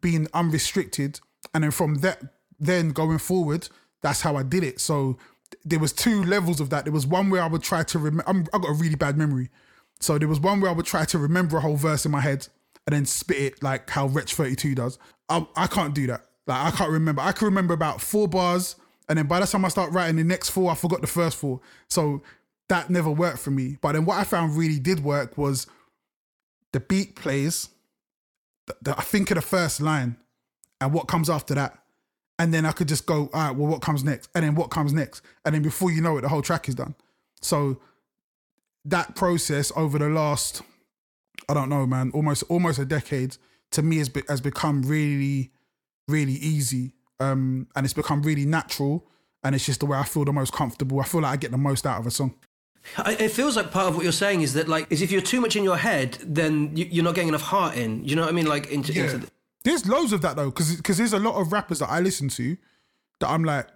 being 0.02 0.28
unrestricted. 0.34 1.22
And 1.54 1.64
then 1.64 1.72
from 1.72 1.96
that, 1.96 2.22
then 2.60 2.90
going 2.90 3.20
forward, 3.20 3.70
that's 4.02 4.20
how 4.20 4.36
I 4.36 4.44
did 4.44 4.66
it. 4.66 4.82
So 4.82 5.18
there 5.64 5.80
was 5.80 5.94
two 5.94 6.26
levels 6.26 6.60
of 6.60 6.70
that. 6.72 6.84
There 6.84 6.94
was 6.94 7.08
one 7.08 7.30
where 7.30 7.42
I 7.42 7.48
would 7.48 7.64
try 7.64 7.84
to 7.84 8.00
remember. 8.00 8.50
I 8.54 8.58
got 8.58 8.70
a 8.70 8.74
really 8.74 8.96
bad 8.96 9.18
memory, 9.18 9.50
so 10.02 10.18
there 10.18 10.28
was 10.28 10.42
one 10.42 10.60
where 10.60 10.70
I 10.70 10.74
would 10.74 10.86
try 10.86 11.06
to 11.06 11.18
remember 11.18 11.56
a 11.56 11.62
whole 11.62 11.78
verse 11.78 12.06
in 12.06 12.12
my 12.12 12.20
head 12.20 12.50
and 12.88 12.96
then 12.96 13.06
spit 13.06 13.38
it 13.38 13.64
like 13.64 13.90
how 13.90 14.08
Wretch 14.08 14.34
Thirty 14.34 14.56
Two 14.56 14.74
does. 14.74 14.98
I, 15.30 15.46
I 15.56 15.68
can't 15.68 15.94
do 15.94 16.08
that. 16.08 16.26
Like 16.48 16.74
I 16.74 16.76
can't 16.76 16.92
remember. 16.92 17.22
I 17.22 17.34
can 17.34 17.46
remember 17.46 17.74
about 17.74 18.02
four 18.02 18.28
bars, 18.28 18.76
and 19.10 19.20
then 19.20 19.28
by 19.28 19.40
the 19.40 19.46
time 19.46 19.66
I 19.66 19.68
start 19.68 19.92
writing 19.92 20.16
the 20.16 20.24
next 20.24 20.50
four, 20.50 20.72
I 20.72 20.76
forgot 20.76 21.02
the 21.02 21.08
first 21.08 21.38
four. 21.38 21.60
So 21.90 22.24
that 22.70 22.90
never 22.90 23.12
worked 23.12 23.40
for 23.40 23.52
me. 23.52 23.78
But 23.82 23.94
then 23.94 24.06
what 24.06 24.18
I 24.18 24.24
found 24.24 24.58
really 24.58 24.80
did 24.80 25.02
work 25.04 25.38
was 25.38 25.68
the 26.74 26.80
beat 26.80 27.16
plays, 27.16 27.70
th- 28.68 28.78
th- 28.84 28.98
I 28.98 29.02
think 29.02 29.32
of 29.32 29.36
the 29.36 29.42
first 29.42 29.80
line 29.80 30.18
and 30.82 30.94
what 30.94 31.08
comes 31.08 31.30
after 31.30 31.56
that. 31.56 31.78
And 32.40 32.54
then 32.54 32.66
I 32.66 32.72
could 32.72 32.88
just 32.88 33.06
go, 33.06 33.30
all 33.34 33.42
right, 33.42 33.56
well, 33.56 33.68
what 33.68 33.82
comes 33.82 34.04
next? 34.04 34.30
And 34.36 34.44
then 34.44 34.54
what 34.54 34.70
comes 34.70 34.94
next? 34.94 35.22
And 35.44 35.56
then 35.56 35.64
before 35.64 35.92
you 35.92 36.02
know 36.02 36.18
it, 36.18 36.22
the 36.22 36.30
whole 36.30 36.42
track 36.42 36.70
is 36.70 36.76
done. 36.76 36.94
So 37.42 37.80
that 38.86 39.16
process 39.16 39.72
over 39.76 39.98
the 39.98 40.10
last, 40.10 40.62
I 41.50 41.54
don't 41.54 41.70
know, 41.70 41.86
man, 41.86 42.12
almost 42.14 42.44
almost 42.50 42.80
a 42.80 42.86
decade, 42.86 43.38
to 43.72 43.82
me 43.82 43.98
has, 43.98 44.10
be, 44.10 44.22
has 44.28 44.42
become 44.42 44.82
really, 44.84 45.52
really 46.08 46.34
easy. 46.34 46.94
Um, 47.20 47.68
and 47.76 47.86
it's 47.86 47.94
become 47.94 48.22
really 48.22 48.46
natural. 48.46 49.06
And 49.44 49.56
it's 49.56 49.66
just 49.66 49.80
the 49.80 49.86
way 49.86 49.98
I 49.98 50.04
feel 50.04 50.26
the 50.26 50.34
most 50.34 50.52
comfortable. 50.54 51.00
I 51.00 51.04
feel 51.06 51.22
like 51.22 51.32
I 51.34 51.38
get 51.38 51.52
the 51.52 51.58
most 51.58 51.86
out 51.86 52.00
of 52.00 52.08
a 52.08 52.12
song. 52.12 52.36
It 53.06 53.30
feels 53.30 53.56
like 53.56 53.72
part 53.72 53.88
of 53.88 53.96
what 53.96 54.04
you're 54.04 54.12
saying 54.12 54.42
is 54.42 54.54
that, 54.54 54.68
like, 54.68 54.88
is 54.92 55.02
if 55.02 55.12
you're 55.12 55.22
too 55.22 55.42
much 55.42 55.56
in 55.56 55.64
your 55.64 55.78
head, 55.78 56.18
then 56.24 56.76
you- 56.76 56.88
you're 56.90 57.04
not 57.04 57.16
getting 57.16 57.28
enough 57.30 57.42
heart 57.42 57.76
in. 57.76 58.04
You 58.04 58.16
know 58.16 58.22
what 58.24 58.30
I 58.30 58.34
mean? 58.34 58.46
Like, 58.46 58.68
into, 58.68 58.94
Yeah. 58.94 59.04
into 59.06 59.18
the, 59.20 59.32
There's 59.64 59.86
loads 59.86 60.14
of 60.14 60.22
that 60.22 60.36
though, 60.38 60.50
because 60.50 60.76
because 60.78 60.98
there's 60.98 61.12
a 61.14 61.20
lot 61.20 61.36
of 61.36 61.52
rappers 61.52 61.80
that 61.80 61.90
I 61.90 62.00
listen 62.00 62.30
to 62.30 62.56
that 63.20 63.30
I'm 63.30 63.44
like, 63.44 63.68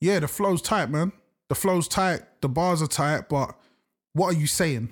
yeah, 0.00 0.20
the 0.20 0.28
flow's 0.28 0.62
tight, 0.62 0.90
man. 0.90 1.10
The 1.48 1.54
flow's 1.56 1.88
tight, 1.88 2.22
the 2.40 2.48
bars 2.48 2.80
are 2.82 2.86
tight, 2.86 3.28
but 3.28 3.57
what 4.18 4.34
are 4.34 4.38
you 4.38 4.46
saying? 4.46 4.88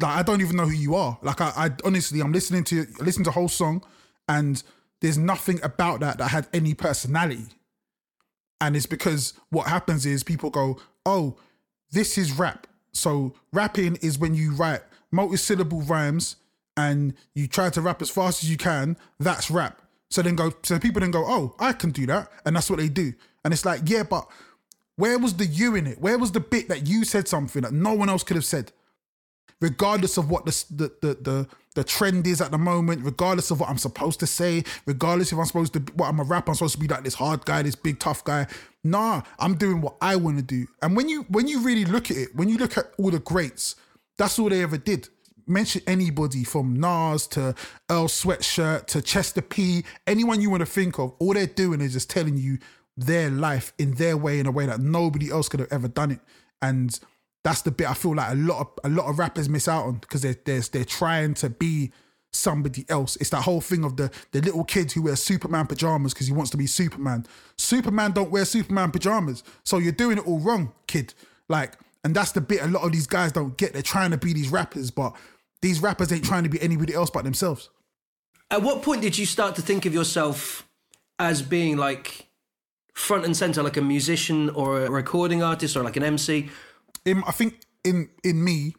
Like 0.00 0.16
I 0.18 0.22
don't 0.22 0.40
even 0.40 0.56
know 0.56 0.66
who 0.66 0.72
you 0.72 0.94
are. 0.94 1.18
Like 1.22 1.40
I, 1.40 1.52
I 1.56 1.70
honestly, 1.84 2.20
I'm 2.20 2.32
listening 2.32 2.64
to 2.64 2.86
listen 3.00 3.24
to 3.24 3.30
whole 3.30 3.48
song, 3.48 3.82
and 4.28 4.62
there's 5.00 5.18
nothing 5.18 5.60
about 5.62 6.00
that 6.00 6.18
that 6.18 6.28
had 6.28 6.46
any 6.52 6.72
personality. 6.74 7.46
And 8.60 8.76
it's 8.76 8.86
because 8.86 9.34
what 9.50 9.66
happens 9.66 10.06
is 10.06 10.22
people 10.22 10.48
go, 10.48 10.78
oh, 11.04 11.36
this 11.90 12.16
is 12.16 12.32
rap. 12.32 12.66
So 12.92 13.34
rapping 13.52 13.96
is 13.96 14.18
when 14.18 14.34
you 14.34 14.54
write 14.54 14.80
multi-syllable 15.10 15.82
rhymes 15.82 16.36
and 16.76 17.14
you 17.34 17.46
try 17.46 17.68
to 17.70 17.80
rap 17.80 18.00
as 18.00 18.10
fast 18.10 18.42
as 18.42 18.50
you 18.50 18.56
can. 18.56 18.96
That's 19.18 19.50
rap. 19.50 19.82
So 20.10 20.22
then 20.22 20.36
go. 20.36 20.52
So 20.62 20.78
people 20.78 21.00
then 21.00 21.10
go, 21.10 21.24
oh, 21.26 21.54
I 21.58 21.72
can 21.72 21.90
do 21.90 22.06
that, 22.06 22.30
and 22.46 22.54
that's 22.56 22.70
what 22.70 22.78
they 22.78 22.88
do. 22.88 23.12
And 23.44 23.52
it's 23.52 23.64
like, 23.64 23.80
yeah, 23.84 24.04
but 24.04 24.26
where 24.96 25.18
was 25.18 25.34
the 25.34 25.46
you 25.46 25.74
in 25.74 25.86
it? 25.86 26.00
Where 26.00 26.18
was 26.18 26.32
the 26.32 26.40
bit 26.40 26.68
that 26.68 26.86
you 26.86 27.04
said 27.04 27.28
something 27.28 27.62
that 27.62 27.72
no 27.72 27.94
one 27.94 28.08
else 28.08 28.22
could 28.22 28.36
have 28.36 28.44
said? 28.44 28.72
regardless 29.60 30.18
of 30.18 30.30
what 30.30 30.44
the, 30.44 30.64
the 30.70 30.92
the 31.00 31.14
the 31.22 31.48
the 31.74 31.82
trend 31.82 32.24
is 32.26 32.40
at 32.40 32.52
the 32.52 32.58
moment, 32.58 33.02
regardless 33.04 33.50
of 33.50 33.58
what 33.58 33.68
I'm 33.68 33.78
supposed 33.78 34.20
to 34.20 34.26
say, 34.26 34.62
regardless 34.86 35.32
if 35.32 35.38
I'm 35.38 35.44
supposed 35.46 35.72
to 35.72 35.80
what 35.94 36.08
I'm 36.08 36.20
a 36.20 36.22
rapper, 36.22 36.50
I'm 36.50 36.54
supposed 36.54 36.74
to 36.74 36.80
be 36.80 36.86
like 36.86 37.02
this 37.02 37.14
hard 37.14 37.44
guy, 37.44 37.62
this 37.62 37.74
big 37.74 37.98
tough 37.98 38.22
guy. 38.24 38.46
Nah, 38.84 39.22
I'm 39.38 39.54
doing 39.54 39.80
what 39.80 39.96
I 40.00 40.16
want 40.16 40.36
to 40.36 40.42
do. 40.42 40.66
And 40.82 40.96
when 40.96 41.08
you 41.08 41.22
when 41.28 41.48
you 41.48 41.60
really 41.60 41.84
look 41.84 42.10
at 42.10 42.16
it, 42.16 42.36
when 42.36 42.48
you 42.48 42.58
look 42.58 42.76
at 42.78 42.92
all 42.98 43.10
the 43.10 43.18
greats, 43.18 43.76
that's 44.18 44.38
all 44.38 44.48
they 44.48 44.62
ever 44.62 44.78
did. 44.78 45.08
Mention 45.46 45.82
anybody 45.86 46.42
from 46.42 46.74
Nas 46.74 47.26
to 47.28 47.54
Earl 47.90 48.08
Sweatshirt 48.08 48.86
to 48.86 49.02
Chester 49.02 49.42
P, 49.42 49.84
anyone 50.06 50.40
you 50.40 50.48
want 50.48 50.60
to 50.60 50.66
think 50.66 50.98
of, 50.98 51.12
all 51.18 51.34
they're 51.34 51.46
doing 51.46 51.82
is 51.82 51.92
just 51.92 52.08
telling 52.08 52.38
you 52.38 52.58
their 52.96 53.30
life 53.30 53.72
in 53.78 53.94
their 53.94 54.16
way, 54.16 54.38
in 54.38 54.46
a 54.46 54.50
way 54.50 54.66
that 54.66 54.80
nobody 54.80 55.30
else 55.30 55.48
could 55.48 55.60
have 55.60 55.72
ever 55.72 55.88
done 55.88 56.10
it. 56.12 56.20
And 56.62 56.98
that's 57.42 57.62
the 57.62 57.70
bit 57.70 57.88
I 57.88 57.94
feel 57.94 58.14
like 58.14 58.32
a 58.32 58.36
lot 58.36 58.60
of 58.60 58.68
a 58.84 58.88
lot 58.88 59.08
of 59.08 59.18
rappers 59.18 59.48
miss 59.48 59.68
out 59.68 59.84
on 59.84 59.96
because 59.96 60.22
they're 60.22 60.36
they're, 60.44 60.60
they're 60.60 60.84
trying 60.84 61.34
to 61.34 61.50
be 61.50 61.92
somebody 62.32 62.84
else. 62.88 63.16
It's 63.16 63.30
that 63.30 63.42
whole 63.42 63.60
thing 63.60 63.84
of 63.84 63.96
the 63.96 64.10
the 64.32 64.40
little 64.40 64.64
kid 64.64 64.92
who 64.92 65.02
wears 65.02 65.22
Superman 65.22 65.66
pajamas 65.66 66.14
because 66.14 66.26
he 66.26 66.32
wants 66.32 66.50
to 66.52 66.56
be 66.56 66.66
Superman. 66.66 67.26
Superman 67.56 68.12
don't 68.12 68.30
wear 68.30 68.44
Superman 68.44 68.90
pajamas, 68.90 69.42
so 69.64 69.78
you're 69.78 69.92
doing 69.92 70.18
it 70.18 70.26
all 70.26 70.38
wrong, 70.38 70.72
kid. 70.86 71.14
Like, 71.48 71.78
and 72.02 72.14
that's 72.14 72.32
the 72.32 72.40
bit 72.40 72.62
a 72.62 72.66
lot 72.66 72.84
of 72.84 72.92
these 72.92 73.06
guys 73.06 73.32
don't 73.32 73.56
get. 73.56 73.72
They're 73.72 73.82
trying 73.82 74.10
to 74.12 74.16
be 74.16 74.32
these 74.32 74.48
rappers, 74.48 74.90
but 74.90 75.14
these 75.60 75.80
rappers 75.80 76.12
ain't 76.12 76.24
trying 76.24 76.44
to 76.44 76.48
be 76.48 76.60
anybody 76.60 76.94
else 76.94 77.10
but 77.10 77.24
themselves. 77.24 77.70
At 78.50 78.62
what 78.62 78.82
point 78.82 79.02
did 79.02 79.18
you 79.18 79.26
start 79.26 79.56
to 79.56 79.62
think 79.62 79.86
of 79.86 79.94
yourself 79.94 80.68
as 81.18 81.42
being 81.42 81.76
like 81.76 82.26
front 82.94 83.24
and 83.24 83.36
center, 83.36 83.62
like 83.62 83.76
a 83.76 83.82
musician 83.82 84.50
or 84.50 84.84
a 84.84 84.90
recording 84.90 85.42
artist 85.42 85.76
or 85.76 85.82
like 85.82 85.96
an 85.96 86.02
MC? 86.02 86.48
in 87.04 87.22
I 87.26 87.32
think 87.32 87.60
in 87.84 88.08
in 88.22 88.42
me, 88.42 88.74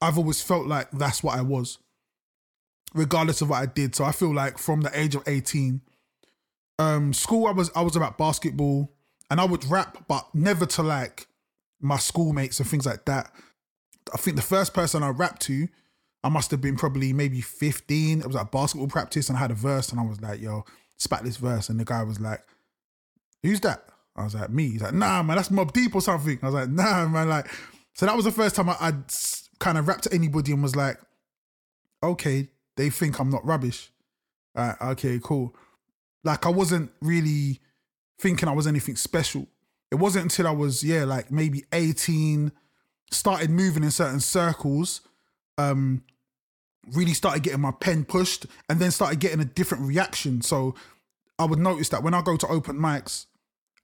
I've 0.00 0.18
always 0.18 0.42
felt 0.42 0.66
like 0.66 0.90
that's 0.92 1.22
what 1.22 1.36
I 1.36 1.42
was, 1.42 1.78
regardless 2.94 3.40
of 3.40 3.50
what 3.50 3.62
I 3.62 3.66
did. 3.66 3.94
So 3.94 4.04
I 4.04 4.12
feel 4.12 4.34
like 4.34 4.58
from 4.58 4.80
the 4.80 4.98
age 4.98 5.14
of 5.14 5.22
eighteen, 5.26 5.82
um, 6.78 7.12
school 7.12 7.46
I 7.46 7.52
was 7.52 7.70
I 7.74 7.82
was 7.82 7.96
about 7.96 8.18
basketball 8.18 8.92
and 9.30 9.40
I 9.40 9.44
would 9.44 9.64
rap, 9.66 10.04
but 10.08 10.34
never 10.34 10.66
to 10.66 10.82
like 10.82 11.26
my 11.80 11.96
schoolmates 11.96 12.60
and 12.60 12.68
things 12.68 12.86
like 12.86 13.04
that. 13.06 13.32
I 14.12 14.16
think 14.16 14.36
the 14.36 14.42
first 14.42 14.74
person 14.74 15.02
I 15.02 15.08
rapped 15.08 15.42
to, 15.42 15.68
I 16.22 16.28
must 16.28 16.50
have 16.50 16.60
been 16.60 16.76
probably 16.76 17.12
maybe 17.12 17.40
15. 17.40 18.20
It 18.20 18.26
was 18.26 18.36
at 18.36 18.50
basketball 18.50 18.88
practice 18.88 19.28
and 19.28 19.38
I 19.38 19.40
had 19.40 19.50
a 19.50 19.54
verse 19.54 19.90
and 19.90 19.98
I 19.98 20.04
was 20.04 20.20
like, 20.20 20.40
yo, 20.40 20.64
spat 20.98 21.24
this 21.24 21.36
verse. 21.36 21.68
And 21.68 21.80
the 21.80 21.84
guy 21.84 22.02
was 22.02 22.20
like, 22.20 22.42
who's 23.42 23.60
that? 23.60 23.84
I 24.14 24.24
was 24.24 24.34
like, 24.34 24.50
me. 24.50 24.70
He's 24.70 24.82
like, 24.82 24.94
nah, 24.94 25.22
man, 25.22 25.36
that's 25.36 25.48
Mobb 25.48 25.72
Deep 25.72 25.94
or 25.94 26.00
something. 26.00 26.38
I 26.42 26.46
was 26.46 26.54
like, 26.54 26.68
nah, 26.68 27.08
man. 27.08 27.28
Like, 27.28 27.50
so 27.94 28.06
that 28.06 28.16
was 28.16 28.24
the 28.24 28.32
first 28.32 28.54
time 28.56 28.68
I, 28.68 28.76
I'd 28.80 29.04
kind 29.58 29.78
of 29.78 29.88
rapped 29.88 30.04
to 30.04 30.12
anybody 30.12 30.52
and 30.52 30.62
was 30.62 30.76
like, 30.76 30.98
okay, 32.02 32.48
they 32.76 32.90
think 32.90 33.18
I'm 33.18 33.30
not 33.30 33.44
rubbish. 33.44 33.90
Uh, 34.54 34.74
okay, 34.82 35.18
cool. 35.22 35.54
Like, 36.24 36.46
I 36.46 36.50
wasn't 36.50 36.90
really 37.00 37.60
thinking 38.20 38.48
I 38.48 38.52
was 38.52 38.66
anything 38.66 38.96
special. 38.96 39.46
It 39.90 39.96
wasn't 39.96 40.24
until 40.24 40.46
I 40.46 40.52
was, 40.52 40.84
yeah, 40.84 41.04
like 41.04 41.30
maybe 41.30 41.64
18, 41.72 42.52
started 43.10 43.50
moving 43.50 43.82
in 43.82 43.90
certain 43.90 44.20
circles, 44.20 45.02
um, 45.58 46.02
really 46.92 47.14
started 47.14 47.42
getting 47.42 47.60
my 47.60 47.72
pen 47.72 48.04
pushed, 48.04 48.46
and 48.68 48.80
then 48.80 48.90
started 48.90 49.20
getting 49.20 49.40
a 49.40 49.44
different 49.44 49.84
reaction. 49.84 50.42
So 50.42 50.74
I 51.38 51.44
would 51.44 51.58
notice 51.58 51.88
that 51.90 52.02
when 52.02 52.14
I 52.14 52.22
go 52.22 52.36
to 52.36 52.46
open 52.48 52.76
mics, 52.76 53.26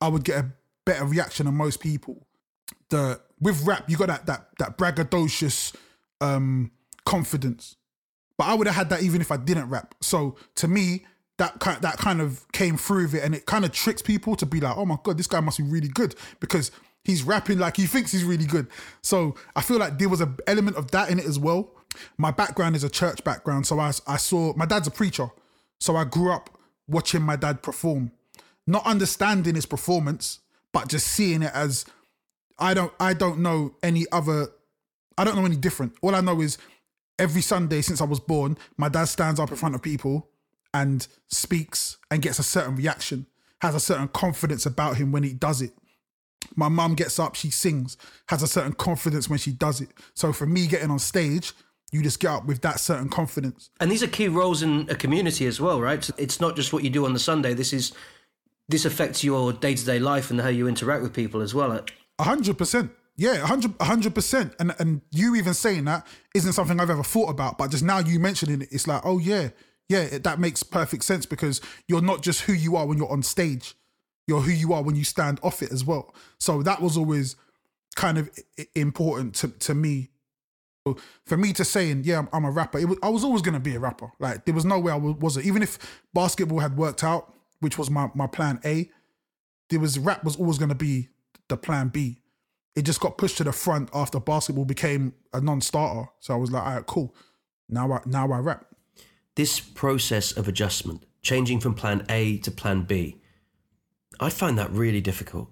I 0.01 0.09
would 0.09 0.25
get 0.25 0.45
a 0.45 0.51
better 0.85 1.05
reaction 1.05 1.47
than 1.47 1.55
most 1.55 1.81
people. 1.81 2.27
The 2.89 3.21
with 3.41 3.65
rap, 3.67 3.89
you 3.89 3.97
got 3.97 4.09
that 4.09 4.27
that 4.27 4.49
that 4.59 4.79
braggadocious 4.79 5.75
um 6.21 6.71
confidence. 7.05 7.77
But 8.37 8.49
I 8.49 8.55
would 8.55 8.67
have 8.67 8.77
had 8.77 8.91
that 8.91 9.03
even 9.03 9.21
if 9.21 9.33
I 9.33 9.37
didn't 9.37 9.69
rap. 9.69 9.95
So 10.01 10.37
to 10.57 10.69
me, 10.69 11.05
that 11.39 11.59
kind 11.61 11.81
that 11.83 11.97
kind 11.97 12.21
of 12.21 12.51
came 12.53 12.77
through 12.77 13.03
with 13.05 13.15
it 13.15 13.25
and 13.25 13.35
it 13.35 13.47
kind 13.47 13.65
of 13.65 13.73
tricks 13.73 14.03
people 14.03 14.37
to 14.37 14.47
be 14.47 14.61
like, 14.61 14.77
oh 14.77 14.85
my 14.85 14.97
god, 15.03 15.19
this 15.19 15.27
guy 15.27 15.41
must 15.41 15.59
be 15.59 15.65
really 15.65 15.89
good 15.89 16.15
because 16.41 16.71
he's 17.05 17.23
rapping 17.23 17.59
like 17.59 17.77
he 17.77 17.87
thinks 17.87 18.13
he's 18.13 18.25
really 18.25 18.45
good. 18.45 18.67
So 19.03 19.35
I 19.57 19.63
feel 19.63 19.79
like 19.79 19.99
there 19.99 20.09
was 20.09 20.21
an 20.21 20.37
element 20.47 20.77
of 20.77 20.91
that 20.91 21.11
in 21.11 21.19
it 21.19 21.25
as 21.25 21.39
well. 21.39 21.73
My 22.17 22.31
background 22.31 22.77
is 22.77 22.85
a 22.85 22.91
church 22.91 23.25
background, 23.25 23.67
so 23.67 23.81
I 23.81 23.93
I 24.07 24.17
saw 24.17 24.53
my 24.55 24.67
dad's 24.67 24.89
a 24.89 24.91
preacher, 24.91 25.31
so 25.81 25.97
I 25.97 26.05
grew 26.05 26.33
up 26.33 26.51
watching 26.87 27.23
my 27.23 27.37
dad 27.37 27.63
perform, 27.63 28.13
not 28.69 28.87
understanding 28.87 29.55
his 29.55 29.67
performance, 29.67 30.41
but 30.73 30.89
just 30.89 31.07
seeing 31.09 31.43
it 31.43 31.51
as 31.55 31.85
I 32.59 32.75
don't 32.75 32.93
I 33.01 33.15
don't 33.15 33.41
know 33.41 33.75
any 33.83 34.05
other 34.13 34.49
I 35.17 35.25
don't 35.25 35.37
know 35.37 35.47
any 35.47 35.57
different. 35.57 35.95
All 36.03 36.15
I 36.15 36.21
know 36.21 36.41
is 36.41 36.59
every 37.19 37.41
Sunday 37.41 37.81
since 37.81 38.01
I 38.01 38.05
was 38.05 38.21
born, 38.21 38.59
my 38.77 38.89
dad 38.89 39.07
stands 39.07 39.41
up 39.41 39.51
in 39.51 39.57
front 39.57 39.75
of 39.75 39.83
people 39.83 40.29
and 40.75 41.09
speaks 41.29 41.97
and 42.11 42.21
gets 42.21 42.39
a 42.39 42.43
certain 42.43 42.77
reaction, 42.77 43.27
has 43.63 43.75
a 43.75 43.81
certain 43.81 44.09
confidence 44.09 44.67
about 44.67 44.99
him 44.99 45.13
when 45.13 45.23
he 45.23 45.33
does 45.33 45.63
it. 45.63 45.73
My 46.55 46.69
mum 46.69 46.95
gets 46.95 47.19
up, 47.19 47.35
she 47.35 47.51
sings, 47.51 47.97
has 48.29 48.43
a 48.43 48.47
certain 48.47 48.75
confidence 48.75 49.31
when 49.31 49.39
she 49.39 49.51
does 49.51 49.81
it. 49.81 49.89
So 50.15 50.33
for 50.33 50.47
me 50.47 50.67
getting 50.67 50.91
on 50.91 50.99
stage, 50.99 51.53
you 51.91 52.03
just 52.03 52.21
get 52.21 52.31
up 52.31 52.45
with 52.45 52.61
that 52.61 52.81
certain 52.81 53.09
confidence. 53.09 53.71
And 53.81 53.91
these 53.91 54.03
are 54.03 54.09
key 54.09 54.29
roles 54.29 54.63
in 54.63 54.87
a 54.91 54.95
community 54.95 55.47
as 55.47 55.59
well, 55.59 55.81
right? 55.81 56.05
So 56.05 56.13
It's 56.19 56.39
not 56.39 56.55
just 56.55 56.73
what 56.73 56.85
you 56.85 56.91
do 56.91 57.07
on 57.07 57.15
the 57.15 57.19
Sunday. 57.19 57.55
This 57.55 57.73
is 57.73 57.93
this 58.69 58.85
affects 58.85 59.25
your 59.25 59.53
day 59.53 59.75
to 59.75 59.85
day 59.85 59.99
life 59.99 60.31
and 60.31 60.41
how 60.41 60.49
you 60.49 60.69
interact 60.69 61.03
with 61.03 61.13
people 61.13 61.41
as 61.41 61.55
well. 61.55 61.85
Hundred 62.21 62.59
percent. 62.59 62.91
Yeah, 63.17 63.43
a 63.43 63.47
hundred, 63.47 63.75
a 63.81 63.85
hundred 63.85 64.15
percent. 64.15 64.55
And 64.61 64.75
and 64.79 65.01
you 65.11 65.35
even 65.35 65.55
saying 65.55 65.87
that 65.87 66.07
isn't 66.35 66.53
something 66.53 66.79
I've 66.79 66.91
ever 66.91 67.03
thought 67.03 67.31
about, 67.31 67.59
but 67.59 67.71
just 67.71 67.83
now 67.83 67.99
you 67.99 68.21
mentioning 68.21 68.63
it, 68.63 68.69
it's 68.71 68.87
like, 68.87 69.03
oh 69.05 69.19
yeah, 69.19 69.49
yeah, 69.89 70.03
it, 70.03 70.25
that 70.25 70.39
makes 70.39 70.63
perfect 70.63 71.05
sense 71.05 71.27
because 71.27 71.61
you're 71.87 72.03
not 72.03 72.23
just 72.23 72.43
who 72.43 72.53
you 72.53 72.77
are 72.77 72.87
when 72.87 72.99
you're 72.99 73.11
on 73.11 73.23
stage, 73.23 73.75
you're 74.27 74.43
who 74.43 74.53
you 74.53 74.73
are 74.73 74.83
when 74.83 74.97
you 74.97 75.05
stand 75.05 75.41
off 75.43 75.63
it 75.63 75.73
as 75.73 75.85
well. 75.85 76.15
So 76.39 76.63
that 76.63 76.83
was 76.83 76.97
always 76.97 77.37
kind 77.97 78.19
of 78.19 78.31
important 78.75 79.35
to 79.37 79.49
to 79.49 79.75
me. 79.75 80.11
For 81.27 81.37
me 81.37 81.53
to 81.53 81.67
saying, 81.67 82.05
yeah, 82.05 82.25
I'm, 82.33 82.47
a 82.47 82.51
rapper, 82.51 82.79
was, 82.87 82.97
I 83.03 83.11
was 83.11 83.23
always 83.23 83.43
gonna 83.43 83.61
be 83.61 83.75
a 83.75 83.79
rapper. 83.79 84.11
Like 84.19 84.47
there 84.47 84.55
was 84.55 84.65
no 84.65 84.79
way 84.79 84.91
I 84.91 84.97
wa- 84.97 85.11
wasn't. 85.13 85.45
Even 85.45 85.63
if 85.63 85.79
basketball 86.15 86.61
had 86.61 86.79
worked 86.79 87.05
out, 87.05 87.35
which 87.61 87.79
was 87.79 87.91
my 87.91 88.11
my 88.15 88.27
plan 88.27 88.61
A, 88.65 88.91
there 89.71 89.81
was 89.81 89.99
rap 89.99 90.25
was 90.25 90.37
always 90.37 90.59
gonna 90.59 90.75
be 90.75 91.09
the 91.49 91.57
plan 91.57 91.89
B. 91.89 92.21
It 92.75 92.83
just 92.83 93.01
got 93.01 93.19
pushed 93.19 93.39
to 93.39 93.45
the 93.45 93.53
front 93.53 93.91
after 93.93 94.21
basketball 94.21 94.65
became 94.65 95.15
a 95.33 95.41
non-starter. 95.41 96.11
So 96.21 96.35
I 96.35 96.37
was 96.37 96.53
like, 96.53 96.63
all 96.63 96.75
right, 96.77 96.87
cool. 96.87 97.15
Now 97.69 97.93
I 97.93 98.01
now 98.07 98.31
I 98.33 98.39
rap. 98.39 98.67
This 99.35 99.61
process 99.61 100.33
of 100.33 100.49
adjustment, 100.49 101.05
changing 101.23 101.61
from 101.61 101.75
plan 101.75 102.05
A 102.09 102.39
to 102.39 102.51
plan 102.51 102.83
B, 102.83 103.21
I'd 104.21 104.33
find 104.33 104.59
that 104.59 104.71
really 104.73 105.01
difficult. 105.01 105.51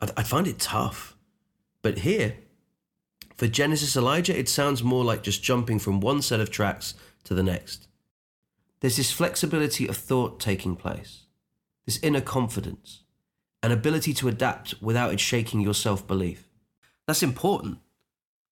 I, 0.00 0.08
I 0.18 0.22
find 0.22 0.46
it 0.46 0.58
tough. 0.58 1.16
But 1.82 1.98
here, 1.98 2.36
for 3.36 3.46
Genesis 3.46 3.96
Elijah, 3.96 4.36
it 4.36 4.48
sounds 4.48 4.82
more 4.82 5.04
like 5.04 5.22
just 5.22 5.42
jumping 5.42 5.78
from 5.78 6.00
one 6.00 6.22
set 6.22 6.40
of 6.40 6.50
tracks 6.50 6.94
to 7.24 7.34
the 7.34 7.42
next. 7.44 7.86
there's 8.80 8.96
this 8.96 9.12
flexibility 9.12 9.86
of 9.88 9.96
thought 9.96 10.40
taking 10.40 10.76
place, 10.76 11.24
this 11.88 11.98
inner 12.02 12.20
confidence, 12.20 13.00
an 13.62 13.72
ability 13.72 14.12
to 14.12 14.28
adapt 14.28 14.74
without 14.82 15.10
it 15.10 15.18
shaking 15.18 15.58
your 15.58 15.72
self 15.72 16.06
belief. 16.06 16.46
That's 17.06 17.22
important, 17.22 17.78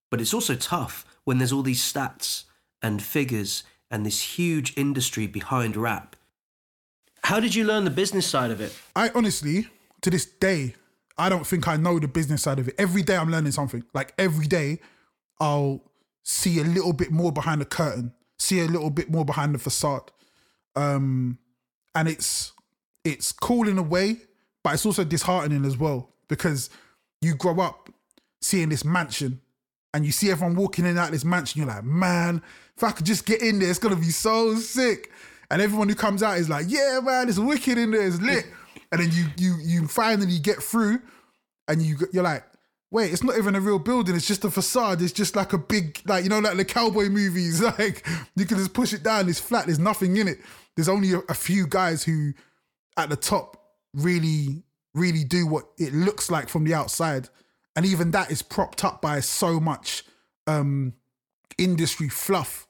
but 0.09 0.19
it's 0.19 0.33
also 0.33 0.55
tough 0.55 1.05
when 1.23 1.37
there's 1.37 1.53
all 1.53 1.61
these 1.61 1.79
stats 1.79 2.45
and 2.81 2.99
figures 2.99 3.61
and 3.91 4.03
this 4.03 4.39
huge 4.39 4.75
industry 4.75 5.27
behind 5.27 5.77
rap. 5.77 6.15
How 7.25 7.39
did 7.39 7.53
you 7.53 7.63
learn 7.63 7.83
the 7.83 7.91
business 7.91 8.25
side 8.25 8.49
of 8.49 8.59
it? 8.59 8.75
I 8.95 9.11
honestly, 9.13 9.67
to 10.01 10.09
this 10.09 10.25
day, 10.25 10.73
I 11.15 11.29
don't 11.29 11.45
think 11.45 11.67
I 11.67 11.77
know 11.77 11.99
the 11.99 12.07
business 12.07 12.41
side 12.41 12.57
of 12.57 12.67
it. 12.67 12.73
Every 12.79 13.03
day 13.03 13.17
I'm 13.17 13.29
learning 13.29 13.51
something. 13.51 13.83
Like 13.93 14.15
every 14.17 14.47
day, 14.47 14.79
I'll 15.39 15.83
see 16.23 16.59
a 16.59 16.63
little 16.63 16.93
bit 16.93 17.11
more 17.11 17.31
behind 17.31 17.61
the 17.61 17.65
curtain, 17.65 18.13
see 18.39 18.61
a 18.61 18.65
little 18.65 18.89
bit 18.89 19.11
more 19.11 19.25
behind 19.25 19.53
the 19.53 19.59
facade. 19.59 20.11
Um, 20.75 21.37
and 21.93 22.07
it's 22.07 22.53
it's 23.13 23.31
cool 23.31 23.67
in 23.67 23.77
a 23.77 23.83
way, 23.83 24.17
but 24.63 24.73
it's 24.73 24.85
also 24.85 25.03
disheartening 25.03 25.65
as 25.65 25.77
well 25.77 26.09
because 26.27 26.69
you 27.21 27.35
grow 27.35 27.59
up 27.59 27.89
seeing 28.41 28.69
this 28.69 28.85
mansion 28.85 29.41
and 29.93 30.05
you 30.05 30.11
see 30.11 30.29
everyone 30.29 30.55
walking 30.55 30.85
in 30.85 30.91
and 30.91 30.99
out 30.99 31.11
this 31.11 31.25
mansion. 31.25 31.61
You're 31.61 31.69
like, 31.69 31.83
man, 31.83 32.41
if 32.75 32.83
I 32.83 32.91
could 32.91 33.05
just 33.05 33.25
get 33.25 33.41
in 33.41 33.59
there, 33.59 33.69
it's 33.69 33.79
gonna 33.79 33.95
be 33.95 34.11
so 34.11 34.55
sick. 34.55 35.11
And 35.49 35.61
everyone 35.61 35.87
who 35.87 35.95
comes 35.95 36.21
out 36.21 36.37
is 36.37 36.49
like, 36.49 36.65
yeah, 36.67 36.99
man, 37.01 37.29
it's 37.29 37.39
wicked 37.39 37.77
in 37.77 37.91
there, 37.91 38.05
it's 38.05 38.21
lit. 38.21 38.45
and 38.91 39.01
then 39.01 39.09
you 39.11 39.25
you 39.37 39.55
you 39.61 39.87
finally 39.87 40.39
get 40.39 40.57
through, 40.61 41.01
and 41.67 41.81
you 41.81 41.97
you're 42.11 42.23
like, 42.23 42.43
wait, 42.91 43.11
it's 43.11 43.23
not 43.23 43.37
even 43.37 43.55
a 43.55 43.59
real 43.59 43.79
building. 43.79 44.15
It's 44.15 44.27
just 44.27 44.45
a 44.45 44.51
facade. 44.51 45.01
It's 45.01 45.11
just 45.11 45.35
like 45.35 45.53
a 45.53 45.57
big, 45.57 46.01
like 46.05 46.23
you 46.23 46.29
know, 46.29 46.39
like 46.39 46.57
the 46.57 46.65
cowboy 46.65 47.09
movies. 47.09 47.61
Like 47.77 48.05
you 48.35 48.45
can 48.45 48.57
just 48.57 48.73
push 48.73 48.93
it 48.93 49.03
down. 49.03 49.27
It's 49.29 49.39
flat. 49.39 49.65
There's 49.65 49.79
nothing 49.79 50.17
in 50.17 50.27
it. 50.27 50.39
There's 50.75 50.89
only 50.89 51.13
a, 51.13 51.19
a 51.29 51.33
few 51.33 51.67
guys 51.67 52.03
who, 52.03 52.33
at 52.97 53.09
the 53.09 53.15
top, 53.15 53.63
really 53.93 54.63
really 54.93 55.23
do 55.23 55.45
what 55.45 55.65
it 55.77 55.93
looks 55.93 56.31
like 56.31 56.49
from 56.49 56.63
the 56.63 56.73
outside, 56.73 57.29
and 57.75 57.85
even 57.85 58.11
that 58.11 58.31
is 58.31 58.41
propped 58.41 58.83
up 58.83 59.01
by 59.01 59.19
so 59.19 59.59
much 59.59 60.03
um 60.47 60.93
industry 61.57 62.09
fluff. 62.09 62.67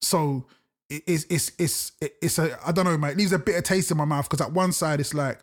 So 0.00 0.46
it's 0.90 1.24
it's 1.30 1.52
it's 1.58 1.92
it's 2.00 2.38
a 2.38 2.58
I 2.66 2.72
don't 2.72 2.84
know, 2.84 2.98
mate. 2.98 3.12
It 3.12 3.18
leaves 3.18 3.32
a 3.32 3.38
bitter 3.38 3.62
taste 3.62 3.90
in 3.90 3.96
my 3.96 4.04
mouth 4.04 4.28
because 4.28 4.44
at 4.44 4.52
one 4.52 4.72
side 4.72 5.00
it's 5.00 5.14
like 5.14 5.40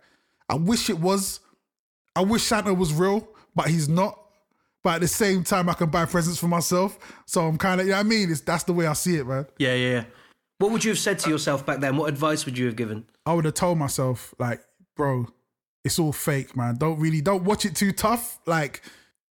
I 0.49 0.55
wish 0.55 0.89
it 0.89 0.99
was. 0.99 1.39
I 2.15 2.21
wish 2.21 2.43
Santa 2.43 2.73
was 2.73 2.93
real, 2.93 3.27
but 3.55 3.67
he's 3.67 3.87
not. 3.87 4.19
But 4.83 4.95
at 4.95 5.01
the 5.01 5.07
same 5.07 5.43
time, 5.43 5.69
I 5.69 5.73
can 5.73 5.89
buy 5.89 6.05
presents 6.05 6.39
for 6.39 6.47
myself. 6.47 6.97
So 7.25 7.47
I'm 7.47 7.57
kind 7.57 7.81
of, 7.81 7.87
you 7.87 7.91
know 7.91 7.97
what 7.97 8.05
I 8.05 8.09
mean? 8.09 8.31
It's, 8.31 8.41
that's 8.41 8.63
the 8.63 8.73
way 8.73 8.87
I 8.87 8.93
see 8.93 9.17
it, 9.17 9.27
man. 9.27 9.45
Yeah, 9.57 9.73
yeah, 9.75 9.89
yeah. 9.89 10.03
What 10.57 10.71
would 10.71 10.83
you 10.83 10.91
have 10.91 10.99
said 10.99 11.19
to 11.19 11.29
yourself 11.29 11.65
back 11.65 11.79
then? 11.79 11.97
What 11.97 12.09
advice 12.09 12.45
would 12.45 12.57
you 12.57 12.65
have 12.65 12.75
given? 12.75 13.05
I 13.29 13.33
would 13.33 13.45
have 13.45 13.53
told 13.53 13.77
myself, 13.77 14.33
like, 14.39 14.59
bro, 14.95 15.27
it's 15.83 15.99
all 15.99 16.11
fake, 16.11 16.57
man. 16.57 16.77
Don't 16.77 16.99
really, 16.99 17.21
don't 17.21 17.43
watch 17.43 17.63
it 17.63 17.75
too 17.75 17.91
tough. 17.91 18.39
Like, 18.47 18.81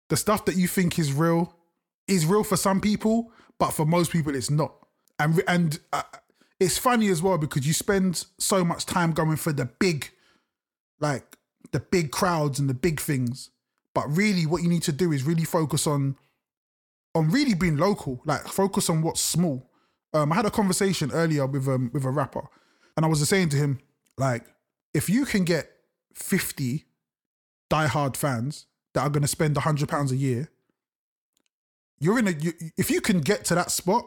the 0.08 0.16
stuff 0.16 0.44
that 0.44 0.54
you 0.54 0.68
think 0.68 1.00
is 1.00 1.12
real 1.12 1.52
is 2.06 2.24
real 2.24 2.44
for 2.44 2.56
some 2.56 2.80
people, 2.80 3.32
but 3.58 3.72
for 3.72 3.84
most 3.84 4.12
people, 4.12 4.36
it's 4.36 4.50
not. 4.50 4.72
And 5.18 5.42
and 5.48 5.80
uh, 5.92 6.04
it's 6.60 6.78
funny 6.78 7.08
as 7.08 7.20
well 7.22 7.38
because 7.38 7.66
you 7.66 7.72
spend 7.72 8.24
so 8.38 8.64
much 8.64 8.86
time 8.86 9.10
going 9.10 9.36
for 9.36 9.52
the 9.52 9.64
big, 9.64 10.10
like 11.00 11.36
the 11.72 11.80
big 11.80 12.12
crowds 12.12 12.60
and 12.60 12.70
the 12.70 12.74
big 12.74 13.00
things, 13.00 13.50
but 13.94 14.06
really, 14.16 14.46
what 14.46 14.62
you 14.62 14.68
need 14.68 14.84
to 14.84 14.92
do 14.92 15.10
is 15.10 15.24
really 15.24 15.44
focus 15.44 15.88
on, 15.88 16.14
on 17.16 17.30
really 17.30 17.54
being 17.54 17.78
local. 17.78 18.22
Like, 18.24 18.46
focus 18.46 18.88
on 18.88 19.02
what's 19.02 19.20
small. 19.20 19.68
Um, 20.14 20.30
I 20.30 20.36
had 20.36 20.46
a 20.46 20.52
conversation 20.52 21.10
earlier 21.10 21.46
with 21.46 21.66
um 21.66 21.90
with 21.92 22.04
a 22.04 22.10
rapper, 22.10 22.48
and 22.96 23.04
I 23.04 23.08
was 23.08 23.28
saying 23.28 23.48
to 23.48 23.56
him, 23.56 23.80
like, 24.18 24.44
if 24.94 25.08
you 25.08 25.24
can 25.24 25.44
get 25.44 25.70
fifty 26.14 26.86
diehard 27.70 28.16
fans 28.16 28.66
that 28.94 29.02
are 29.02 29.10
going 29.10 29.22
to 29.22 29.28
spend 29.28 29.56
a 29.56 29.60
hundred 29.60 29.88
pounds 29.88 30.12
a 30.12 30.16
year, 30.16 30.50
you're 32.00 32.18
in 32.18 32.28
a. 32.28 32.32
You, 32.32 32.52
if 32.76 32.90
you 32.90 33.00
can 33.00 33.20
get 33.20 33.44
to 33.46 33.54
that 33.54 33.70
spot, 33.70 34.04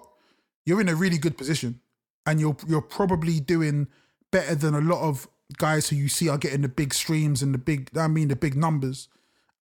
you're 0.66 0.82
in 0.82 0.90
a 0.90 0.96
really 0.96 1.18
good 1.18 1.38
position, 1.38 1.80
and 2.26 2.40
you're 2.40 2.58
you're 2.68 2.82
probably 2.82 3.40
doing 3.40 3.88
better 4.32 4.56
than 4.56 4.74
a 4.74 4.82
lot 4.82 5.02
of 5.02 5.28
guys 5.58 5.90
who 5.90 5.96
you 5.96 6.08
see 6.08 6.30
are 6.30 6.38
getting 6.38 6.62
the 6.62 6.70
big 6.70 6.94
streams 6.94 7.42
and 7.42 7.54
the 7.54 7.58
big. 7.58 7.90
I 7.98 8.08
mean, 8.08 8.28
the 8.28 8.36
big 8.36 8.56
numbers, 8.56 9.08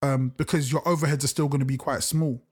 um, 0.02 0.32
because 0.36 0.72
your 0.72 0.82
overheads 0.82 1.24
are 1.24 1.28
still 1.28 1.48
going 1.48 1.60
to 1.60 1.66
be 1.66 1.76
quite 1.76 2.02
small. 2.02 2.42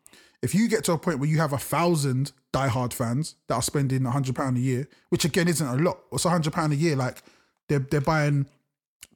If 0.40 0.54
you 0.54 0.68
get 0.68 0.84
to 0.84 0.92
a 0.92 0.98
point 0.98 1.18
where 1.18 1.28
you 1.28 1.38
have 1.38 1.52
a 1.52 1.58
thousand 1.58 2.32
diehard 2.52 2.92
fans 2.92 3.34
that 3.48 3.54
are 3.54 3.62
spending 3.62 4.06
a 4.06 4.10
hundred 4.10 4.36
pound 4.36 4.56
a 4.56 4.60
year, 4.60 4.88
which 5.08 5.24
again 5.24 5.48
isn't 5.48 5.66
a 5.66 5.76
lot, 5.76 5.98
what's 6.10 6.24
a 6.24 6.30
hundred 6.30 6.52
pound 6.52 6.72
a 6.72 6.76
year? 6.76 6.94
Like 6.94 7.22
they're 7.68 7.80
they're 7.80 8.00
buying 8.00 8.46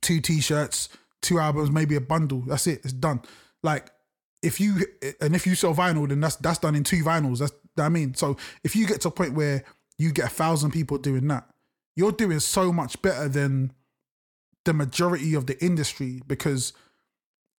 two 0.01 0.21
t-shirts, 0.21 0.89
two 1.21 1.39
albums, 1.39 1.71
maybe 1.71 1.97
a 1.97 2.01
bundle. 2.01 2.43
That's 2.47 2.67
it. 2.67 2.81
It's 2.85 2.93
done. 2.93 3.23
Like 3.63 3.91
if 4.43 4.61
you 4.61 4.85
and 5.21 5.35
if 5.35 5.47
you 5.47 5.55
sell 5.55 5.75
vinyl, 5.75 6.09
then 6.09 6.21
that's 6.21 6.37
that's 6.37 6.59
done 6.59 6.75
in 6.75 6.85
two 6.85 7.03
vinyls. 7.05 7.39
That's 7.39 7.53
I 7.79 7.89
mean. 7.89 8.15
So 8.15 8.37
if 8.65 8.77
you 8.77 8.87
get 8.87 9.01
to 9.03 9.09
a 9.09 9.13
point 9.13 9.35
where 9.35 9.65
you 9.99 10.13
get 10.13 10.27
a 10.27 10.31
thousand 10.31 10.73
people 10.73 10.99
doing 10.99 11.29
that, 11.29 11.49
you're 11.97 12.13
doing 12.13 12.41
so 12.41 12.73
much 12.73 13.01
better 13.03 13.29
than 13.29 13.73
the 14.65 14.73
majority 14.73 15.35
of 15.35 15.47
the 15.47 15.63
industry 15.65 16.21
because 16.27 16.73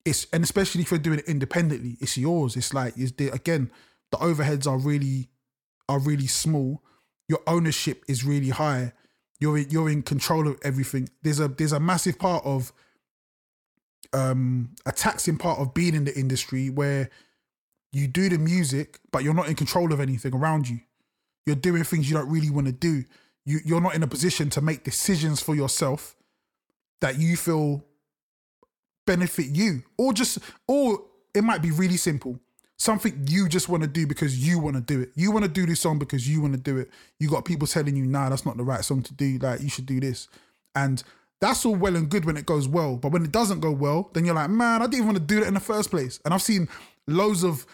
it's 0.05 0.27
and 0.33 0.43
especially 0.43 0.81
if 0.81 0.91
you're 0.91 0.99
doing 0.99 1.19
it 1.19 1.27
independently, 1.27 1.97
it's 2.01 2.17
yours. 2.17 2.55
It's 2.55 2.73
like 2.73 2.97
is 2.97 3.13
the 3.13 3.29
again 3.29 3.71
the 4.11 4.17
overheads 4.17 4.67
are 4.67 4.77
really 4.77 5.29
are 5.87 5.99
really 5.99 6.27
small. 6.27 6.83
Your 7.29 7.39
ownership 7.47 8.03
is 8.07 8.25
really 8.25 8.49
high. 8.49 8.91
You're 9.39 9.57
in, 9.57 9.69
you're 9.69 9.89
in 9.89 10.03
control 10.03 10.47
of 10.47 10.59
everything. 10.63 11.09
There's 11.21 11.39
a 11.39 11.47
there's 11.47 11.71
a 11.71 11.79
massive 11.79 12.17
part 12.17 12.45
of 12.45 12.71
um 14.13 14.69
a 14.85 14.91
taxing 14.91 15.37
part 15.37 15.59
of 15.59 15.73
being 15.73 15.95
in 15.95 16.05
the 16.05 16.17
industry 16.17 16.69
where 16.69 17.09
you 17.91 18.07
do 18.07 18.29
the 18.29 18.37
music, 18.37 18.99
but 19.11 19.23
you're 19.23 19.33
not 19.33 19.47
in 19.47 19.55
control 19.55 19.93
of 19.93 19.99
anything 19.99 20.33
around 20.33 20.67
you. 20.67 20.79
You're 21.45 21.55
doing 21.55 21.83
things 21.83 22.09
you 22.09 22.15
don't 22.15 22.29
really 22.29 22.49
want 22.49 22.67
to 22.67 22.73
do. 22.73 23.03
You 23.45 23.59
you're 23.65 23.81
not 23.81 23.95
in 23.95 24.03
a 24.03 24.07
position 24.07 24.49
to 24.51 24.61
make 24.61 24.83
decisions 24.83 25.41
for 25.41 25.55
yourself 25.55 26.15
that 27.01 27.19
you 27.19 27.35
feel 27.35 27.83
benefit 29.05 29.47
you. 29.47 29.83
Or 29.97 30.13
just 30.13 30.39
or 30.67 30.99
it 31.33 31.43
might 31.43 31.61
be 31.61 31.71
really 31.71 31.97
simple. 31.97 32.39
Something 32.77 33.25
you 33.29 33.47
just 33.47 33.69
want 33.69 33.83
to 33.83 33.87
do 33.87 34.07
because 34.07 34.45
you 34.45 34.59
want 34.59 34.75
to 34.75 34.81
do 34.81 35.01
it. 35.01 35.11
You 35.15 35.31
want 35.31 35.45
to 35.45 35.51
do 35.51 35.65
this 35.65 35.79
song 35.79 35.99
because 35.99 36.27
you 36.27 36.41
want 36.41 36.53
to 36.53 36.59
do 36.59 36.77
it. 36.77 36.89
You 37.19 37.29
got 37.29 37.45
people 37.45 37.67
telling 37.67 37.95
you, 37.95 38.05
nah, 38.05 38.29
that's 38.29 38.45
not 38.45 38.57
the 38.57 38.63
right 38.63 38.83
song 38.83 39.03
to 39.03 39.13
do. 39.13 39.37
Like 39.37 39.61
you 39.61 39.69
should 39.69 39.85
do 39.85 39.99
this. 39.99 40.27
And 40.75 41.03
that's 41.39 41.65
all 41.65 41.75
well 41.75 41.95
and 41.95 42.09
good 42.09 42.25
when 42.25 42.37
it 42.37 42.45
goes 42.45 42.67
well. 42.67 42.97
But 42.97 43.11
when 43.11 43.23
it 43.23 43.31
doesn't 43.31 43.59
go 43.59 43.71
well, 43.71 44.09
then 44.13 44.25
you're 44.25 44.35
like, 44.35 44.49
man, 44.49 44.81
I 44.81 44.85
didn't 44.85 44.95
even 44.95 45.07
want 45.07 45.17
to 45.17 45.23
do 45.23 45.39
that 45.41 45.47
in 45.47 45.53
the 45.53 45.59
first 45.59 45.91
place. 45.91 46.19
And 46.25 46.33
I've 46.33 46.41
seen 46.41 46.67
loads 47.07 47.43
of 47.43 47.65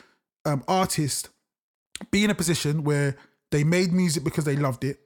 um, 0.46 0.64
artists 0.68 1.30
be 2.12 2.24
in 2.24 2.30
a 2.30 2.36
position 2.36 2.84
where 2.84 3.16
they 3.52 3.64
made 3.64 3.92
music 3.92 4.24
because 4.24 4.46
they 4.46 4.56
loved 4.56 4.84
it. 4.84 5.00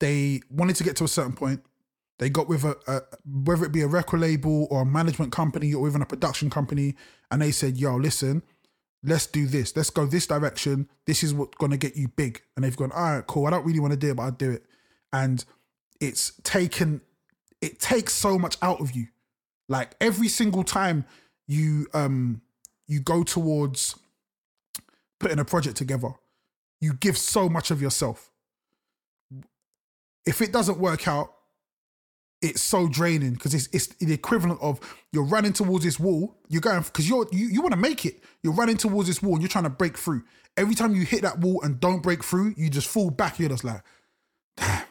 They 0.00 0.40
wanted 0.50 0.76
to 0.76 0.84
get 0.84 0.96
to 0.96 1.04
a 1.04 1.08
certain 1.08 1.32
point. 1.32 1.62
They 2.18 2.28
got 2.28 2.48
with 2.48 2.64
a, 2.64 2.76
a 2.86 3.00
whether 3.26 3.64
it 3.64 3.72
be 3.72 3.82
a 3.82 3.88
record 3.88 4.20
label 4.20 4.68
or 4.70 4.82
a 4.82 4.86
management 4.86 5.32
company 5.32 5.74
or 5.74 5.88
even 5.88 6.02
a 6.02 6.06
production 6.06 6.50
company, 6.50 6.94
and 7.30 7.42
they 7.42 7.50
said, 7.50 7.76
"Yo, 7.76 7.96
listen, 7.96 8.42
let's 9.04 9.26
do 9.26 9.46
this. 9.46 9.76
Let's 9.76 9.90
go 9.90 10.06
this 10.06 10.26
direction. 10.26 10.88
This 11.06 11.22
is 11.22 11.34
what's 11.34 11.56
gonna 11.58 11.76
get 11.76 11.96
you 11.96 12.08
big." 12.08 12.42
And 12.56 12.64
they've 12.64 12.76
gone, 12.76 12.92
"All 12.92 13.16
right, 13.16 13.26
cool. 13.26 13.46
I 13.46 13.50
don't 13.50 13.64
really 13.64 13.80
want 13.80 13.92
to 13.92 13.98
do 13.98 14.10
it, 14.10 14.16
but 14.16 14.22
I'll 14.24 14.30
do 14.32 14.50
it." 14.50 14.64
And 15.12 15.44
it's 16.00 16.32
taken. 16.42 17.00
It 17.60 17.78
takes 17.80 18.12
so 18.12 18.38
much 18.38 18.56
out 18.62 18.80
of 18.80 18.92
you. 18.92 19.08
Like 19.68 19.94
every 20.00 20.28
single 20.28 20.64
time 20.64 21.04
you 21.46 21.86
um 21.94 22.42
you 22.86 23.00
go 23.00 23.22
towards 23.22 23.96
putting 25.18 25.38
a 25.38 25.44
project 25.44 25.76
together, 25.76 26.10
you 26.80 26.94
give 26.94 27.16
so 27.16 27.48
much 27.48 27.70
of 27.70 27.80
yourself. 27.80 28.30
If 30.26 30.40
it 30.40 30.52
doesn't 30.52 30.78
work 30.78 31.06
out, 31.08 31.34
it's 32.42 32.62
so 32.62 32.88
draining 32.88 33.32
because 33.34 33.54
it's 33.54 33.68
it's 33.72 33.86
the 33.86 34.12
equivalent 34.12 34.60
of 34.60 34.78
you're 35.12 35.24
running 35.24 35.52
towards 35.52 35.84
this 35.84 35.98
wall. 35.98 36.36
You're 36.48 36.60
going 36.60 36.82
because 36.82 37.08
you're 37.08 37.26
you, 37.32 37.48
you 37.48 37.62
want 37.62 37.72
to 37.72 37.80
make 37.80 38.04
it. 38.04 38.22
You're 38.42 38.52
running 38.52 38.76
towards 38.76 39.08
this 39.08 39.22
wall 39.22 39.34
and 39.34 39.42
you're 39.42 39.48
trying 39.48 39.64
to 39.64 39.70
break 39.70 39.96
through. 39.96 40.24
Every 40.56 40.74
time 40.74 40.94
you 40.94 41.02
hit 41.04 41.22
that 41.22 41.38
wall 41.38 41.62
and 41.62 41.80
don't 41.80 42.02
break 42.02 42.22
through, 42.22 42.54
you 42.56 42.68
just 42.70 42.88
fall 42.88 43.10
back. 43.10 43.38
You're 43.38 43.48
just 43.48 43.64
like, 43.64 43.82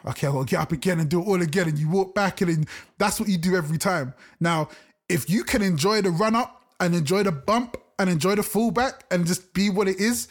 okay, 0.06 0.26
I'll 0.26 0.44
get 0.44 0.60
up 0.60 0.72
again 0.72 1.00
and 1.00 1.08
do 1.08 1.20
it 1.20 1.26
all 1.26 1.40
again. 1.40 1.68
And 1.68 1.78
you 1.78 1.88
walk 1.88 2.14
back 2.14 2.40
and 2.40 2.50
then 2.50 2.66
that's 2.98 3.20
what 3.20 3.28
you 3.28 3.38
do 3.38 3.56
every 3.56 3.78
time. 3.78 4.14
Now, 4.40 4.68
if 5.08 5.30
you 5.30 5.44
can 5.44 5.62
enjoy 5.62 6.02
the 6.02 6.10
run 6.10 6.34
up 6.34 6.62
and 6.80 6.94
enjoy 6.94 7.22
the 7.22 7.32
bump 7.32 7.76
and 7.98 8.10
enjoy 8.10 8.34
the 8.34 8.42
fallback 8.42 9.00
and 9.10 9.26
just 9.26 9.54
be 9.54 9.70
what 9.70 9.88
it 9.88 10.00
is, 10.00 10.28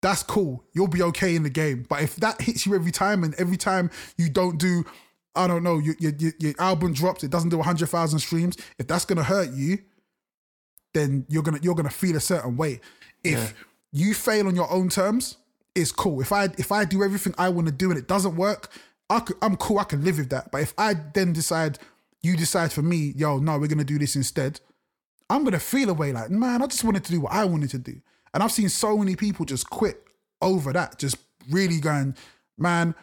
that's 0.00 0.22
cool. 0.22 0.64
You'll 0.72 0.88
be 0.88 1.02
okay 1.02 1.34
in 1.36 1.42
the 1.42 1.50
game. 1.50 1.86
But 1.88 2.02
if 2.02 2.16
that 2.16 2.40
hits 2.40 2.66
you 2.66 2.74
every 2.74 2.90
time 2.92 3.24
and 3.24 3.34
every 3.34 3.56
time 3.56 3.90
you 4.16 4.28
don't 4.28 4.58
do, 4.58 4.84
I 5.34 5.46
don't 5.46 5.62
know, 5.62 5.78
your, 5.78 5.94
your, 5.98 6.12
your 6.38 6.54
album 6.58 6.92
drops, 6.92 7.24
it 7.24 7.30
doesn't 7.30 7.48
do 7.48 7.56
100,000 7.56 8.18
streams, 8.18 8.56
if 8.78 8.86
that's 8.86 9.04
going 9.04 9.16
to 9.16 9.24
hurt 9.24 9.50
you, 9.52 9.78
then 10.94 11.24
you're 11.28 11.42
going 11.42 11.56
to 11.56 11.64
you're 11.64 11.74
going 11.74 11.88
to 11.88 11.94
feel 11.94 12.16
a 12.16 12.20
certain 12.20 12.56
way. 12.56 12.80
If 13.24 13.54
you 13.92 14.14
fail 14.14 14.46
on 14.46 14.54
your 14.54 14.70
own 14.70 14.88
terms, 14.88 15.38
it's 15.74 15.92
cool. 15.92 16.20
If 16.20 16.32
I 16.32 16.44
if 16.58 16.70
I 16.72 16.84
do 16.84 17.02
everything 17.02 17.34
I 17.38 17.48
want 17.48 17.66
to 17.68 17.72
do 17.72 17.90
and 17.90 17.98
it 17.98 18.08
doesn't 18.08 18.36
work, 18.36 18.70
I 19.08 19.20
could, 19.20 19.36
I'm 19.42 19.56
cool. 19.56 19.78
I 19.78 19.84
can 19.84 20.04
live 20.04 20.18
with 20.18 20.30
that. 20.30 20.50
But 20.50 20.62
if 20.62 20.74
I 20.76 20.94
then 21.14 21.32
decide, 21.32 21.78
you 22.22 22.36
decide 22.36 22.72
for 22.72 22.82
me, 22.82 23.12
yo, 23.16 23.38
no, 23.38 23.58
we're 23.58 23.68
gonna 23.68 23.84
do 23.84 23.98
this 23.98 24.16
instead. 24.16 24.60
I'm 25.30 25.44
gonna 25.44 25.60
feel 25.60 25.90
a 25.90 25.94
way 25.94 26.12
like, 26.12 26.30
man, 26.30 26.62
I 26.62 26.66
just 26.66 26.84
wanted 26.84 27.04
to 27.04 27.12
do 27.12 27.20
what 27.22 27.32
I 27.32 27.44
wanted 27.44 27.70
to 27.70 27.78
do. 27.78 28.00
And 28.34 28.42
I've 28.42 28.52
seen 28.52 28.68
so 28.68 28.98
many 28.98 29.16
people 29.16 29.44
just 29.44 29.68
quit 29.70 30.02
over 30.40 30.72
that, 30.72 30.98
just 30.98 31.16
really 31.50 31.80
going, 31.80 32.16
man, 32.58 32.94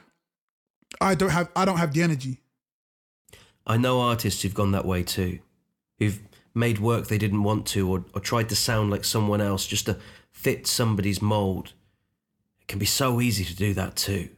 I 1.01 1.15
don't 1.15 1.29
have, 1.29 1.49
I 1.55 1.65
don't 1.65 1.77
have 1.77 1.93
the 1.93 2.01
energy. 2.01 2.41
I 3.65 3.77
know 3.77 4.01
artists 4.01 4.41
who've 4.41 4.53
gone 4.53 4.71
that 4.71 4.85
way 4.85 5.03
too, 5.03 5.39
who've 5.99 6.19
made 6.55 6.79
work 6.79 7.07
they 7.07 7.17
didn't 7.17 7.43
want 7.43 7.65
to 7.67 7.89
or, 7.89 8.05
or 8.13 8.21
tried 8.21 8.49
to 8.49 8.55
sound 8.55 8.89
like 8.89 9.05
someone 9.05 9.41
else 9.41 9.65
just 9.67 9.85
to 9.85 9.97
fit 10.31 10.67
somebody's 10.67 11.21
mold. 11.21 11.73
It 12.61 12.67
can 12.67 12.79
be 12.79 12.85
so 12.85 13.21
easy 13.21 13.45
to 13.45 13.55
do 13.55 13.73
that 13.75 13.95
too. 13.95 14.29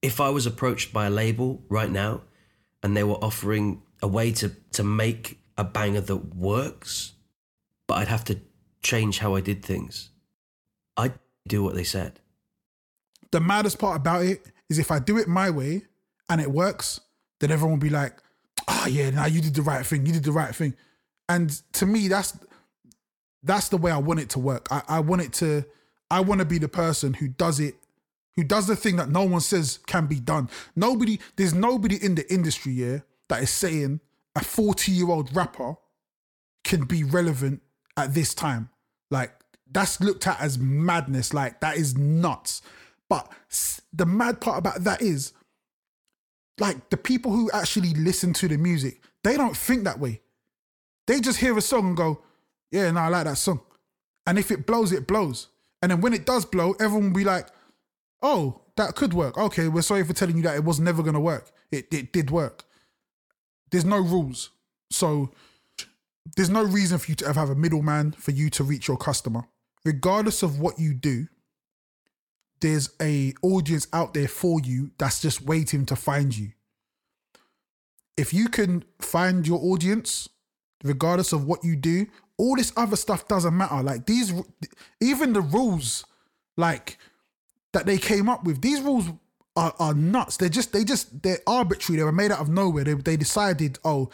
If 0.00 0.20
I 0.20 0.30
was 0.30 0.46
approached 0.46 0.92
by 0.92 1.06
a 1.06 1.10
label 1.10 1.62
right 1.68 1.90
now 1.90 2.22
and 2.82 2.96
they 2.96 3.04
were 3.04 3.16
offering 3.16 3.82
a 4.00 4.06
way 4.06 4.30
to, 4.32 4.50
to 4.72 4.84
make 4.84 5.40
a 5.56 5.64
banger 5.64 6.00
that 6.00 6.36
works, 6.36 7.14
but 7.88 7.94
I'd 7.94 8.08
have 8.08 8.24
to 8.26 8.40
change 8.80 9.18
how 9.18 9.34
I 9.34 9.40
did 9.40 9.64
things, 9.64 10.10
I'd 10.96 11.18
do 11.48 11.64
what 11.64 11.74
they 11.74 11.84
said. 11.84 12.20
The 13.32 13.40
maddest 13.40 13.78
part 13.78 13.96
about 13.96 14.24
it 14.24 14.46
is 14.68 14.78
if 14.78 14.90
I 14.90 15.00
do 15.00 15.18
it 15.18 15.26
my 15.26 15.50
way 15.50 15.82
and 16.28 16.40
it 16.40 16.50
works, 16.50 17.00
then 17.40 17.50
everyone 17.50 17.78
will 17.78 17.86
be 17.86 17.90
like, 17.90 18.14
oh 18.66 18.86
yeah, 18.88 19.10
now 19.10 19.26
you 19.26 19.40
did 19.40 19.54
the 19.54 19.62
right 19.62 19.84
thing. 19.84 20.06
You 20.06 20.12
did 20.12 20.24
the 20.24 20.32
right 20.32 20.54
thing. 20.54 20.74
And 21.28 21.50
to 21.74 21.86
me, 21.86 22.08
that's 22.08 22.38
that's 23.42 23.68
the 23.68 23.76
way 23.76 23.90
I 23.90 23.98
want 23.98 24.20
it 24.20 24.30
to 24.30 24.38
work. 24.38 24.68
I, 24.70 24.82
I 24.88 25.00
want 25.00 25.22
it 25.22 25.32
to 25.34 25.64
I 26.10 26.20
want 26.20 26.40
to 26.40 26.44
be 26.44 26.58
the 26.58 26.68
person 26.68 27.14
who 27.14 27.28
does 27.28 27.60
it, 27.60 27.76
who 28.36 28.44
does 28.44 28.66
the 28.66 28.76
thing 28.76 28.96
that 28.96 29.10
no 29.10 29.24
one 29.24 29.40
says 29.40 29.78
can 29.86 30.06
be 30.06 30.20
done. 30.20 30.48
Nobody, 30.74 31.20
there's 31.36 31.54
nobody 31.54 32.02
in 32.02 32.14
the 32.14 32.30
industry 32.32 32.74
here 32.74 33.04
that 33.28 33.42
is 33.42 33.50
saying 33.50 34.00
a 34.34 34.42
40 34.42 34.92
year 34.92 35.10
old 35.10 35.34
rapper 35.34 35.76
can 36.64 36.84
be 36.84 37.04
relevant 37.04 37.62
at 37.96 38.14
this 38.14 38.34
time. 38.34 38.70
Like 39.10 39.32
that's 39.70 40.00
looked 40.00 40.26
at 40.26 40.40
as 40.40 40.58
madness. 40.58 41.34
Like 41.34 41.60
that 41.60 41.76
is 41.76 41.96
nuts. 41.96 42.62
But 43.08 43.30
the 43.92 44.06
mad 44.06 44.40
part 44.40 44.58
about 44.58 44.84
that 44.84 45.02
is 45.02 45.32
like 46.60 46.90
the 46.90 46.96
people 46.96 47.32
who 47.32 47.50
actually 47.52 47.94
listen 47.94 48.32
to 48.34 48.48
the 48.48 48.56
music, 48.56 49.02
they 49.24 49.36
don't 49.36 49.56
think 49.56 49.84
that 49.84 49.98
way. 49.98 50.20
They 51.06 51.20
just 51.20 51.38
hear 51.38 51.56
a 51.56 51.60
song 51.62 51.88
and 51.88 51.96
go, 51.96 52.22
yeah, 52.70 52.90
no, 52.90 53.00
I 53.00 53.08
like 53.08 53.24
that 53.24 53.38
song. 53.38 53.60
And 54.26 54.38
if 54.38 54.50
it 54.50 54.66
blows, 54.66 54.92
it 54.92 55.06
blows. 55.06 55.48
And 55.80 55.90
then 55.90 56.00
when 56.00 56.12
it 56.12 56.26
does 56.26 56.44
blow, 56.44 56.72
everyone 56.80 57.12
will 57.12 57.18
be 57.18 57.24
like, 57.24 57.48
oh, 58.22 58.60
that 58.76 58.94
could 58.94 59.14
work. 59.14 59.38
Okay, 59.38 59.68
we're 59.68 59.82
sorry 59.82 60.04
for 60.04 60.12
telling 60.12 60.36
you 60.36 60.42
that 60.42 60.56
it 60.56 60.64
was 60.64 60.80
never 60.80 61.02
going 61.02 61.14
to 61.14 61.20
work. 61.20 61.50
It, 61.70 61.92
it 61.92 62.12
did 62.12 62.30
work. 62.30 62.64
There's 63.70 63.84
no 63.84 63.98
rules. 63.98 64.50
So 64.90 65.30
there's 66.36 66.50
no 66.50 66.62
reason 66.62 66.98
for 66.98 67.10
you 67.10 67.14
to 67.16 67.26
ever 67.26 67.40
have 67.40 67.50
a 67.50 67.54
middleman 67.54 68.12
for 68.12 68.32
you 68.32 68.50
to 68.50 68.64
reach 68.64 68.88
your 68.88 68.96
customer. 68.96 69.48
Regardless 69.84 70.42
of 70.42 70.60
what 70.60 70.78
you 70.78 70.94
do, 70.94 71.26
there's 72.60 72.90
a 73.00 73.34
audience 73.42 73.86
out 73.92 74.14
there 74.14 74.28
for 74.28 74.60
you 74.60 74.90
that's 74.98 75.20
just 75.20 75.42
waiting 75.42 75.86
to 75.86 75.96
find 75.96 76.36
you. 76.36 76.52
If 78.16 78.34
you 78.34 78.48
can 78.48 78.84
find 79.00 79.46
your 79.46 79.60
audience, 79.62 80.28
regardless 80.82 81.32
of 81.32 81.44
what 81.44 81.64
you 81.64 81.76
do, 81.76 82.06
all 82.36 82.56
this 82.56 82.72
other 82.76 82.96
stuff 82.96 83.28
doesn't 83.28 83.56
matter. 83.56 83.82
Like 83.82 84.06
these, 84.06 84.32
even 85.00 85.32
the 85.32 85.40
rules, 85.40 86.04
like 86.56 86.98
that 87.72 87.86
they 87.86 87.98
came 87.98 88.28
up 88.28 88.44
with, 88.44 88.60
these 88.60 88.80
rules 88.80 89.06
are, 89.56 89.74
are 89.78 89.94
nuts. 89.94 90.36
They're 90.36 90.48
just, 90.48 90.72
they 90.72 90.84
just, 90.84 91.22
they're 91.22 91.38
arbitrary. 91.46 91.98
They 91.98 92.04
were 92.04 92.12
made 92.12 92.32
out 92.32 92.40
of 92.40 92.48
nowhere. 92.48 92.84
They, 92.84 92.94
they 92.94 93.16
decided, 93.16 93.78
oh, 93.84 94.10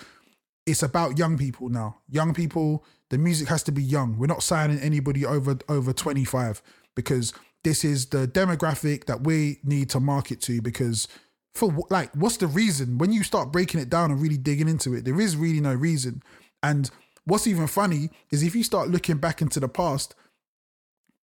it's 0.67 0.83
about 0.83 1.19
young 1.19 1.37
people 1.37 1.69
now. 1.69 1.99
Young 2.09 2.35
people, 2.35 2.85
the 3.11 3.19
music 3.19 3.49
has 3.49 3.63
to 3.65 3.73
be 3.73 3.83
young. 3.83 4.19
We're 4.19 4.27
not 4.27 4.43
signing 4.43 4.79
anybody 4.81 5.27
over 5.27 5.59
over 5.69 5.93
25 5.93 6.63
because 6.95 7.33
this 7.65 7.85
is 7.85 8.07
the 8.07 8.29
demographic 8.29 9.07
that 9.07 9.23
we 9.23 9.59
need 9.65 9.91
to 9.91 10.01
market 10.01 10.41
to 10.43 10.63
because 10.63 11.09
for 11.55 11.75
like 11.91 12.15
what's 12.15 12.37
the 12.37 12.47
reason? 12.47 12.99
When 12.99 13.13
you 13.13 13.23
start 13.23 13.53
breaking 13.53 13.81
it 13.81 13.91
down 13.91 14.11
and 14.11 14.21
really 14.21 14.37
digging 14.37 14.69
into 14.69 14.95
it 14.95 15.05
there 15.05 15.21
is 15.21 15.37
really 15.37 15.61
no 15.61 15.75
reason. 15.75 16.23
And 16.63 16.91
what's 17.25 17.47
even 17.47 17.67
funny 17.67 18.11
is 18.31 18.43
if 18.43 18.55
you 18.55 18.63
start 18.63 18.89
looking 18.89 19.17
back 19.17 19.43
into 19.43 19.61
the 19.61 19.69
past 19.69 20.15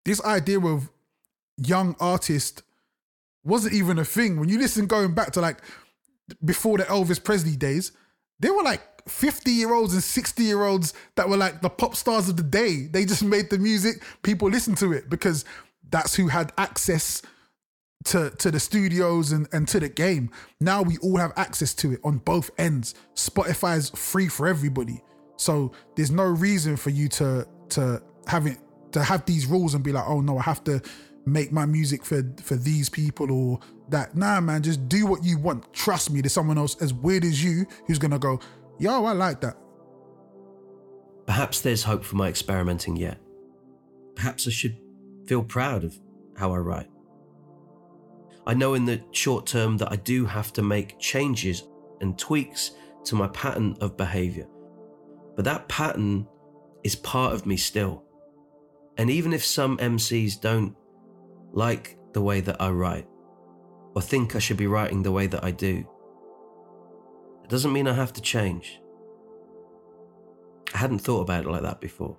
this 0.04 0.22
idea 0.24 0.58
of 0.58 0.90
young 1.56 1.94
artist 2.00 2.62
wasn't 3.44 3.74
even 3.74 3.98
a 3.98 4.04
thing. 4.04 4.38
When 4.38 4.48
you 4.48 4.58
listen 4.58 4.86
going 4.86 5.14
back 5.14 5.32
to 5.32 5.40
like 5.40 5.58
before 6.44 6.78
the 6.78 6.84
Elvis 6.84 7.22
Presley 7.22 7.56
days 7.56 7.92
there 8.40 8.52
were 8.52 8.62
like 8.62 8.82
50 9.08 9.50
year 9.50 9.72
olds 9.72 9.94
and 9.94 10.02
60 10.02 10.42
year 10.42 10.64
olds 10.64 10.94
that 11.16 11.28
were 11.28 11.36
like 11.36 11.60
the 11.60 11.70
pop 11.70 11.96
stars 11.96 12.28
of 12.28 12.36
the 12.36 12.42
day. 12.42 12.88
They 12.90 13.04
just 13.04 13.22
made 13.22 13.50
the 13.50 13.58
music, 13.58 14.02
people 14.22 14.48
listened 14.48 14.78
to 14.78 14.92
it 14.92 15.08
because 15.08 15.44
that's 15.92 16.16
who 16.16 16.28
had 16.28 16.52
access 16.58 17.22
to, 18.06 18.30
to 18.30 18.50
the 18.50 18.58
studios 18.58 19.30
and, 19.32 19.46
and 19.52 19.68
to 19.68 19.78
the 19.78 19.88
game. 19.88 20.30
Now 20.60 20.82
we 20.82 20.98
all 20.98 21.18
have 21.18 21.32
access 21.36 21.72
to 21.74 21.92
it 21.92 22.00
on 22.02 22.18
both 22.18 22.50
ends. 22.58 22.94
Spotify's 23.14 23.90
free 23.90 24.28
for 24.28 24.48
everybody. 24.48 25.02
So 25.36 25.72
there's 25.96 26.10
no 26.10 26.24
reason 26.24 26.76
for 26.76 26.90
you 26.90 27.08
to 27.08 27.46
to 27.70 28.02
have 28.26 28.46
it 28.46 28.58
to 28.92 29.02
have 29.02 29.24
these 29.24 29.46
rules 29.46 29.74
and 29.74 29.82
be 29.82 29.92
like, 29.92 30.04
oh 30.06 30.20
no, 30.20 30.38
I 30.38 30.42
have 30.42 30.62
to 30.64 30.80
make 31.26 31.52
my 31.52 31.66
music 31.66 32.04
for 32.04 32.22
for 32.42 32.56
these 32.56 32.88
people 32.88 33.30
or 33.30 33.60
that. 33.88 34.16
Nah, 34.16 34.40
man, 34.40 34.62
just 34.62 34.88
do 34.88 35.06
what 35.06 35.24
you 35.24 35.38
want. 35.38 35.72
Trust 35.72 36.10
me, 36.10 36.20
there's 36.20 36.32
someone 36.32 36.58
else 36.58 36.80
as 36.80 36.92
weird 36.92 37.24
as 37.24 37.42
you 37.42 37.66
who's 37.86 37.98
gonna 37.98 38.18
go, 38.18 38.40
yo, 38.78 39.04
I 39.04 39.12
like 39.12 39.40
that. 39.40 39.56
Perhaps 41.26 41.60
there's 41.60 41.84
hope 41.84 42.04
for 42.04 42.16
my 42.16 42.28
experimenting 42.28 42.96
yet. 42.96 43.18
Perhaps 44.14 44.46
I 44.46 44.50
should 44.50 44.76
feel 45.26 45.42
proud 45.42 45.84
of 45.84 45.98
how 46.36 46.52
I 46.52 46.58
write. 46.58 46.88
I 48.46 48.54
know 48.54 48.74
in 48.74 48.84
the 48.84 49.02
short 49.12 49.46
term 49.46 49.76
that 49.78 49.92
I 49.92 49.96
do 49.96 50.26
have 50.26 50.52
to 50.54 50.62
make 50.62 50.98
changes 50.98 51.64
and 52.00 52.18
tweaks 52.18 52.72
to 53.04 53.14
my 53.14 53.28
pattern 53.28 53.76
of 53.80 53.96
behavior. 53.96 54.46
But 55.36 55.44
that 55.44 55.68
pattern 55.68 56.26
is 56.82 56.96
part 56.96 57.32
of 57.32 57.46
me 57.46 57.56
still. 57.56 58.04
And 58.98 59.10
even 59.10 59.32
if 59.32 59.44
some 59.44 59.78
MCs 59.78 60.40
don't 60.40 60.74
like 61.52 61.98
the 62.12 62.20
way 62.20 62.40
that 62.40 62.60
I 62.60 62.70
write, 62.70 63.06
or 63.94 64.02
think 64.02 64.34
I 64.34 64.38
should 64.38 64.56
be 64.56 64.66
writing 64.66 65.02
the 65.02 65.12
way 65.12 65.26
that 65.28 65.44
I 65.44 65.50
do, 65.50 65.86
it 67.44 67.48
doesn't 67.48 67.72
mean 67.72 67.86
I 67.86 67.94
have 67.94 68.12
to 68.14 68.20
change. 68.20 68.80
I 70.74 70.78
hadn't 70.78 71.00
thought 71.00 71.20
about 71.20 71.44
it 71.44 71.50
like 71.50 71.62
that 71.62 71.80
before. 71.80 72.18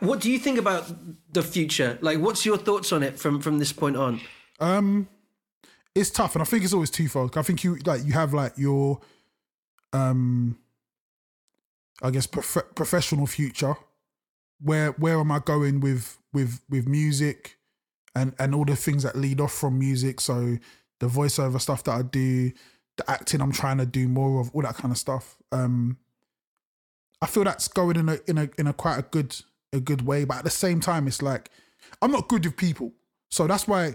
What 0.00 0.20
do 0.20 0.30
you 0.30 0.38
think 0.38 0.58
about 0.58 0.90
the 1.32 1.42
future? 1.42 1.98
Like, 2.00 2.18
what's 2.18 2.44
your 2.44 2.56
thoughts 2.56 2.92
on 2.92 3.02
it 3.02 3.18
from 3.18 3.40
from 3.40 3.58
this 3.58 3.72
point 3.72 3.96
on? 3.96 4.20
Um, 4.58 5.08
it's 5.94 6.10
tough, 6.10 6.34
and 6.34 6.42
I 6.42 6.44
think 6.44 6.64
it's 6.64 6.72
always 6.72 6.90
twofold. 6.90 7.36
I 7.36 7.42
think 7.42 7.64
you 7.64 7.76
like 7.84 8.04
you 8.04 8.12
have 8.12 8.32
like 8.32 8.56
your, 8.56 9.00
um, 9.92 10.58
I 12.02 12.10
guess 12.10 12.26
prof- 12.26 12.74
professional 12.74 13.26
future. 13.26 13.76
Where 14.60 14.92
where 14.92 15.18
am 15.18 15.32
I 15.32 15.38
going 15.38 15.80
with 15.80 16.18
with 16.32 16.60
with 16.68 16.86
music, 16.86 17.58
and 18.14 18.34
and 18.38 18.54
all 18.54 18.64
the 18.64 18.76
things 18.76 19.02
that 19.02 19.16
lead 19.16 19.40
off 19.40 19.52
from 19.52 19.78
music? 19.78 20.20
So 20.20 20.58
the 21.00 21.06
voiceover 21.06 21.60
stuff 21.60 21.84
that 21.84 21.92
I 21.92 22.02
do, 22.02 22.52
the 22.96 23.10
acting 23.10 23.40
I'm 23.40 23.52
trying 23.52 23.78
to 23.78 23.86
do 23.86 24.08
more 24.08 24.40
of, 24.40 24.50
all 24.54 24.62
that 24.62 24.76
kind 24.76 24.92
of 24.92 24.98
stuff. 24.98 25.36
Um, 25.50 25.98
I 27.22 27.26
feel 27.26 27.44
that's 27.44 27.68
going 27.68 27.96
in 27.96 28.08
a 28.08 28.18
in 28.26 28.38
a 28.38 28.48
in 28.58 28.66
a 28.66 28.72
quite 28.72 28.98
a 28.98 29.02
good 29.02 29.34
a 29.72 29.80
good 29.80 30.02
way, 30.02 30.24
but 30.24 30.38
at 30.38 30.44
the 30.44 30.50
same 30.50 30.80
time, 30.80 31.06
it's 31.06 31.22
like 31.22 31.50
I'm 32.02 32.10
not 32.10 32.28
good 32.28 32.44
with 32.44 32.56
people, 32.56 32.92
so 33.30 33.46
that's 33.46 33.68
why 33.68 33.94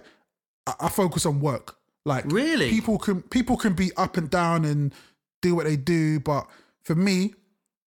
I, 0.68 0.74
I 0.82 0.90
focus 0.90 1.26
on 1.26 1.40
work. 1.40 1.78
Like 2.06 2.26
really, 2.26 2.70
people 2.70 2.98
can 2.98 3.22
people 3.24 3.58
can 3.58 3.74
be 3.74 3.92
up 3.98 4.18
and 4.18 4.30
down 4.30 4.66
and 4.66 4.94
do 5.42 5.56
what 5.56 5.66
they 5.66 5.76
do, 5.76 6.20
but 6.20 6.48
for 6.84 6.96
me, 6.96 7.34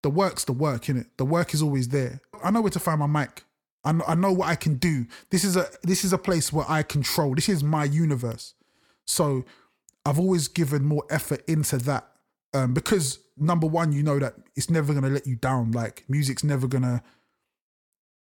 the 0.02 0.10
work's 0.10 0.44
the 0.44 0.52
work, 0.52 0.84
innit? 0.84 1.06
The 1.16 1.24
work 1.24 1.52
is 1.52 1.62
always 1.62 1.88
there. 1.88 2.20
I 2.42 2.50
know 2.50 2.60
where 2.60 2.70
to 2.70 2.80
find 2.80 3.00
my 3.00 3.06
mic. 3.06 3.44
I 3.84 3.92
know, 3.92 4.04
I 4.06 4.14
know 4.14 4.32
what 4.32 4.48
I 4.48 4.56
can 4.56 4.76
do. 4.76 5.06
This 5.30 5.44
is 5.44 5.56
a 5.56 5.66
this 5.82 6.04
is 6.04 6.12
a 6.12 6.18
place 6.18 6.52
where 6.52 6.66
I 6.68 6.82
control. 6.82 7.34
This 7.34 7.48
is 7.48 7.62
my 7.62 7.84
universe. 7.84 8.54
So 9.06 9.44
I've 10.04 10.18
always 10.18 10.48
given 10.48 10.84
more 10.84 11.04
effort 11.10 11.42
into 11.48 11.78
that 11.78 12.08
um, 12.54 12.74
because 12.74 13.18
number 13.36 13.66
one, 13.66 13.92
you 13.92 14.02
know 14.02 14.18
that 14.18 14.34
it's 14.56 14.70
never 14.70 14.94
gonna 14.94 15.10
let 15.10 15.26
you 15.26 15.36
down. 15.36 15.72
Like 15.72 16.04
music's 16.08 16.44
never 16.44 16.66
gonna. 16.66 17.02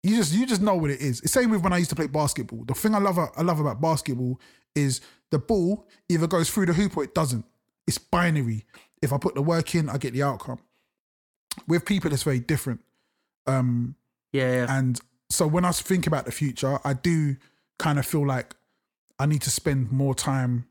You 0.03 0.17
just 0.17 0.33
you 0.33 0.47
just 0.47 0.63
know 0.63 0.75
what 0.75 0.91
it 0.91 1.01
is. 1.01 1.21
It's 1.21 1.33
same 1.33 1.51
with 1.51 1.63
when 1.63 1.73
I 1.73 1.79
used 1.79 1.91
to 1.91 1.97
play 1.97 2.09
basketball. 2.09 2.65
The 2.65 2.75
thing 2.75 2.95
I 2.95 2.99
love 2.99 3.19
I 3.19 3.43
love 3.43 3.61
about 3.61 3.81
basketball 3.81 4.41
is 4.75 5.01
the 5.31 5.39
ball 5.39 5.87
either 6.09 6.27
goes 6.27 6.51
through 6.51 6.67
the 6.67 6.73
hoop 6.73 6.97
or 6.97 7.05
it 7.05 7.15
doesn't. 7.15 7.45
It's 7.87 7.99
binary. 7.99 8.65
If 9.01 9.13
I 9.13 9.19
put 9.19 9.35
the 9.35 9.43
work 9.43 9.75
in, 9.75 9.89
I 9.89 9.99
get 9.99 10.13
the 10.13 10.23
outcome. 10.23 10.59
With 11.69 11.85
people, 11.85 12.13
it's 12.13 12.23
very 12.23 12.41
different. 12.41 12.81
Um, 13.47 13.97
yeah, 14.33 14.53
yeah. 14.53 14.79
And 14.79 15.01
so 15.31 15.47
when 15.47 15.65
I 15.65 15.73
think 15.73 16.07
about 16.07 16.25
the 16.25 16.33
future, 16.33 16.79
I 16.85 16.95
do 16.95 17.37
kind 17.79 17.99
of 17.99 18.07
feel 18.07 18.27
like 18.27 18.55
I 19.19 19.27
need 19.27 19.43
to 19.43 19.51
spend 19.51 19.93
more 19.93 20.15
time 20.15 20.67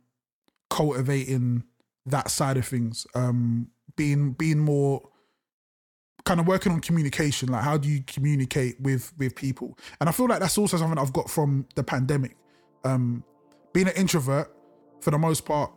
cultivating 0.70 1.64
that 2.06 2.32
side 2.32 2.58
of 2.58 2.68
things. 2.68 3.06
Um, 3.14 3.70
being 3.96 4.32
being 4.32 4.60
more 4.60 5.10
kind 6.26 6.40
of 6.40 6.48
working 6.48 6.72
on 6.72 6.82
communication. 6.82 7.50
Like, 7.50 7.64
how 7.64 7.78
do 7.78 7.90
you 7.90 8.04
communicate 8.06 8.80
with 8.80 9.14
with 9.18 9.36
people? 9.36 9.78
And 10.00 10.10
I 10.10 10.12
feel 10.12 10.28
like 10.28 10.40
that's 10.40 10.58
also 10.58 10.78
something 10.78 10.98
I've 10.98 11.14
got 11.14 11.30
from 11.30 11.66
the 11.76 11.84
pandemic. 11.84 12.36
Um, 12.84 13.24
being 13.74 13.88
an 13.88 13.94
introvert, 13.96 14.54
for 15.02 15.12
the 15.12 15.18
most 15.18 15.46
part, 15.46 15.72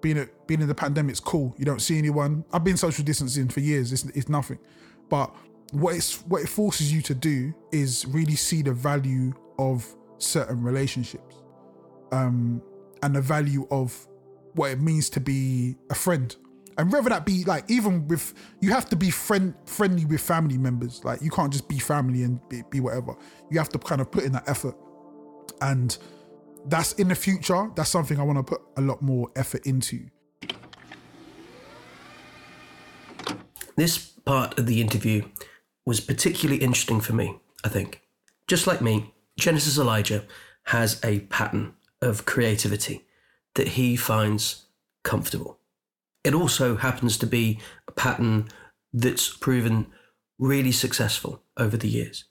being 0.00 0.18
a, 0.18 0.26
being 0.46 0.60
in 0.60 0.68
the 0.68 0.74
pandemic's 0.74 1.20
cool. 1.20 1.54
You 1.58 1.64
don't 1.64 1.80
see 1.80 1.98
anyone. 1.98 2.44
I've 2.52 2.64
been 2.64 2.76
social 2.76 3.04
distancing 3.04 3.48
for 3.48 3.60
years. 3.60 3.92
It's, 3.92 4.04
it's 4.04 4.28
nothing. 4.28 4.58
But 5.08 5.34
what 5.72 5.94
it's 5.94 6.22
what 6.22 6.42
it 6.42 6.48
forces 6.48 6.92
you 6.92 7.02
to 7.02 7.14
do 7.14 7.54
is 7.72 8.06
really 8.06 8.36
see 8.36 8.62
the 8.62 8.72
value 8.72 9.32
of 9.58 9.86
certain 10.18 10.62
relationships, 10.62 11.36
um, 12.12 12.62
and 13.02 13.14
the 13.16 13.20
value 13.20 13.66
of 13.70 14.06
what 14.54 14.70
it 14.70 14.80
means 14.80 15.08
to 15.10 15.20
be 15.20 15.76
a 15.90 15.94
friend. 15.94 16.36
And 16.76 16.92
whether 16.92 17.08
that 17.08 17.24
be 17.24 17.44
like 17.44 17.64
even 17.70 18.08
with 18.08 18.34
you 18.60 18.70
have 18.70 18.88
to 18.90 18.96
be 18.96 19.10
friend 19.10 19.54
friendly 19.66 20.04
with 20.04 20.20
family 20.20 20.58
members. 20.58 21.04
Like 21.04 21.22
you 21.22 21.30
can't 21.30 21.52
just 21.52 21.68
be 21.68 21.78
family 21.78 22.22
and 22.22 22.40
be, 22.48 22.62
be 22.70 22.80
whatever. 22.80 23.16
You 23.50 23.58
have 23.58 23.68
to 23.70 23.78
kind 23.78 24.00
of 24.00 24.10
put 24.10 24.24
in 24.24 24.32
that 24.32 24.48
effort. 24.48 24.76
And 25.60 25.96
that's 26.66 26.92
in 26.94 27.08
the 27.08 27.14
future. 27.14 27.70
That's 27.76 27.90
something 27.90 28.18
I 28.18 28.22
want 28.22 28.38
to 28.38 28.42
put 28.42 28.62
a 28.76 28.80
lot 28.80 29.02
more 29.02 29.30
effort 29.36 29.66
into. 29.66 30.08
This 33.76 33.98
part 33.98 34.58
of 34.58 34.66
the 34.66 34.80
interview 34.80 35.24
was 35.84 36.00
particularly 36.00 36.62
interesting 36.62 37.00
for 37.00 37.12
me, 37.12 37.38
I 37.64 37.68
think. 37.68 38.00
Just 38.46 38.66
like 38.66 38.80
me, 38.80 39.12
Genesis 39.38 39.78
Elijah 39.78 40.24
has 40.64 41.00
a 41.04 41.20
pattern 41.20 41.74
of 42.00 42.24
creativity 42.24 43.04
that 43.54 43.68
he 43.68 43.96
finds 43.96 44.66
comfortable. 45.02 45.58
It 46.24 46.34
also 46.34 46.76
happens 46.76 47.18
to 47.18 47.26
be 47.26 47.60
a 47.86 47.92
pattern 47.92 48.48
that's 48.92 49.28
proven 49.28 49.88
really 50.38 50.72
successful 50.72 51.42
over 51.58 51.76
the 51.76 51.88
years. 51.88 52.24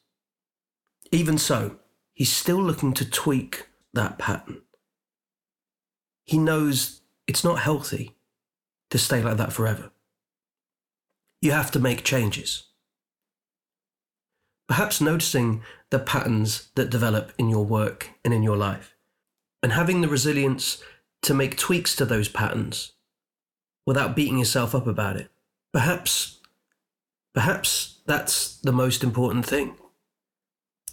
Even 1.11 1.37
so, 1.37 1.77
he's 2.13 2.31
still 2.31 2.61
looking 2.61 2.93
to 2.93 3.09
tweak 3.09 3.67
that 3.93 4.17
pattern. 4.17 4.63
He 6.25 6.39
knows 6.39 7.01
it's 7.27 7.43
not 7.43 7.59
healthy 7.59 8.15
to 8.89 8.97
stay 8.97 9.21
like 9.21 9.37
that 9.37 9.53
forever. 9.53 9.91
You 11.39 11.51
have 11.51 11.69
to 11.71 11.79
make 11.79 12.03
changes. 12.03 12.63
Perhaps 14.67 15.01
noticing 15.01 15.61
the 15.91 15.99
patterns 15.99 16.69
that 16.75 16.89
develop 16.89 17.33
in 17.37 17.49
your 17.49 17.65
work 17.65 18.09
and 18.25 18.33
in 18.33 18.41
your 18.41 18.57
life, 18.57 18.95
and 19.61 19.73
having 19.73 20.01
the 20.01 20.07
resilience 20.07 20.81
to 21.21 21.33
make 21.33 21.57
tweaks 21.57 21.95
to 21.97 22.05
those 22.05 22.29
patterns 22.29 22.93
without 23.85 24.15
beating 24.15 24.37
yourself 24.37 24.73
up 24.73 24.87
about 24.87 25.17
it. 25.17 25.29
Perhaps, 25.71 26.39
perhaps 27.33 27.99
that's 28.05 28.57
the 28.57 28.71
most 28.71 29.03
important 29.03 29.45
thing. 29.45 29.75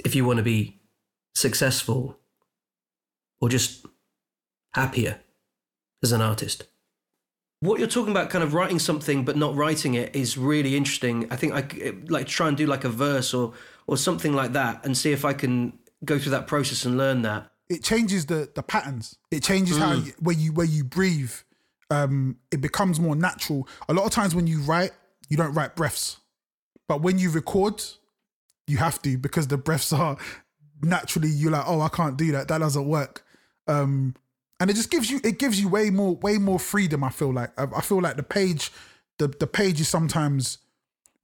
If 0.05 0.15
you 0.15 0.25
want 0.25 0.39
to 0.39 0.43
be 0.43 0.81
successful 1.35 2.19
or 3.41 3.49
just 3.49 3.87
happier 4.75 5.21
as 6.03 6.13
an 6.13 6.21
artist. 6.21 6.65
What 7.61 7.79
you're 7.79 7.89
talking 7.89 8.11
about, 8.11 8.31
kind 8.31 8.43
of 8.43 8.55
writing 8.55 8.79
something 8.79 9.25
but 9.25 9.37
not 9.37 9.55
writing 9.55 9.95
it, 9.95 10.17
is 10.17 10.39
really 10.39 10.77
interesting. 10.77 11.27
I 11.31 11.37
think 11.37 11.53
I 11.53 11.93
like 12.09 12.27
try 12.27 12.49
and 12.49 12.57
do 12.57 12.67
like 12.67 12.85
a 12.85 12.89
verse 12.89 13.35
or 13.35 13.53
or 13.87 13.97
something 13.97 14.33
like 14.33 14.53
that, 14.53 14.85
and 14.85 14.97
see 14.97 15.13
if 15.13 15.25
I 15.25 15.35
can 15.35 15.79
go 16.05 16.19
through 16.19 16.31
that 16.31 16.47
process 16.47 16.85
and 16.85 16.97
learn 16.97 17.23
that. 17.23 17.51
It 17.69 17.83
changes 17.83 18.27
the 18.27 18.51
the 18.55 18.63
patterns. 18.63 19.19
It 19.31 19.43
changes 19.43 19.77
how 19.77 19.95
mm. 19.95 20.07
you, 20.07 20.13
where 20.21 20.37
you 20.37 20.53
where 20.53 20.67
you 20.67 20.85
breathe. 20.85 21.33
Um, 21.91 22.37
it 22.53 22.61
becomes 22.61 23.01
more 23.01 23.17
natural. 23.17 23.69
A 23.89 23.93
lot 23.93 24.07
of 24.07 24.13
times 24.13 24.35
when 24.35 24.47
you 24.47 24.61
write, 24.61 24.93
you 25.29 25.37
don't 25.37 25.53
write 25.55 25.75
breaths, 25.75 26.19
but 26.89 27.03
when 27.03 27.19
you 27.19 27.31
record, 27.31 27.83
you 28.67 28.79
have 28.79 29.03
to 29.03 29.19
because 29.19 29.49
the 29.49 29.59
breaths 29.59 29.93
are 29.93 30.17
naturally. 30.83 31.29
You're 31.29 31.53
like, 31.53 31.65
oh, 31.67 31.81
I 31.81 31.89
can't 31.89 32.17
do 32.17 32.33
that. 32.33 32.49
That 32.49 32.59
doesn't 32.59 32.87
work. 32.87 33.25
Um, 33.67 34.15
and 34.61 34.71
it 34.71 34.75
just 34.75 34.91
gives 34.91 35.11
you 35.11 35.21
it 35.25 35.39
gives 35.39 35.61
you 35.61 35.69
way 35.69 35.91
more 35.91 36.15
way 36.17 36.39
more 36.39 36.59
freedom. 36.59 37.03
I 37.03 37.11
feel 37.11 37.33
like 37.33 37.51
I, 37.59 37.67
I 37.77 37.81
feel 37.81 38.01
like 38.01 38.17
the 38.17 38.23
page 38.23 38.71
the 39.19 39.29
the 39.29 39.47
page 39.47 39.81
is 39.81 39.89
sometimes 39.89 40.59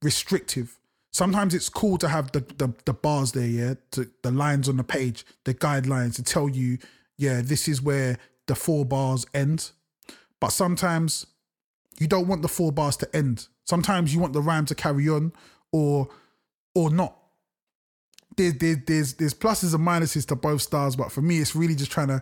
restrictive. 0.01 0.79
Sometimes 1.11 1.53
it's 1.53 1.69
cool 1.69 1.97
to 1.99 2.07
have 2.07 2.31
the 2.31 2.39
the, 2.39 2.73
the 2.85 2.93
bars 2.93 3.31
there, 3.31 3.47
yeah, 3.47 3.73
to, 3.91 4.09
the 4.23 4.31
lines 4.31 4.67
on 4.67 4.77
the 4.77 4.83
page, 4.83 5.25
the 5.45 5.53
guidelines 5.53 6.15
to 6.15 6.23
tell 6.23 6.49
you, 6.49 6.79
yeah, 7.17 7.41
this 7.41 7.67
is 7.67 7.81
where 7.81 8.17
the 8.47 8.55
four 8.55 8.85
bars 8.85 9.25
end. 9.33 9.71
But 10.39 10.49
sometimes 10.49 11.25
you 11.99 12.07
don't 12.07 12.27
want 12.27 12.41
the 12.41 12.47
four 12.47 12.71
bars 12.71 12.97
to 12.97 13.15
end. 13.15 13.47
Sometimes 13.63 14.13
you 14.13 14.19
want 14.19 14.33
the 14.33 14.41
rhyme 14.41 14.65
to 14.65 14.75
carry 14.75 15.09
on, 15.09 15.33
or 15.71 16.09
or 16.75 16.89
not. 16.89 17.17
There, 18.35 18.51
there, 18.51 18.81
there's 18.85 19.15
there's 19.15 19.33
pluses 19.33 19.73
and 19.73 19.85
minuses 19.85 20.27
to 20.27 20.35
both 20.35 20.61
styles, 20.61 20.95
but 20.95 21.11
for 21.11 21.21
me, 21.21 21.39
it's 21.39 21.55
really 21.55 21.75
just 21.75 21.91
trying 21.91 22.09
to 22.09 22.21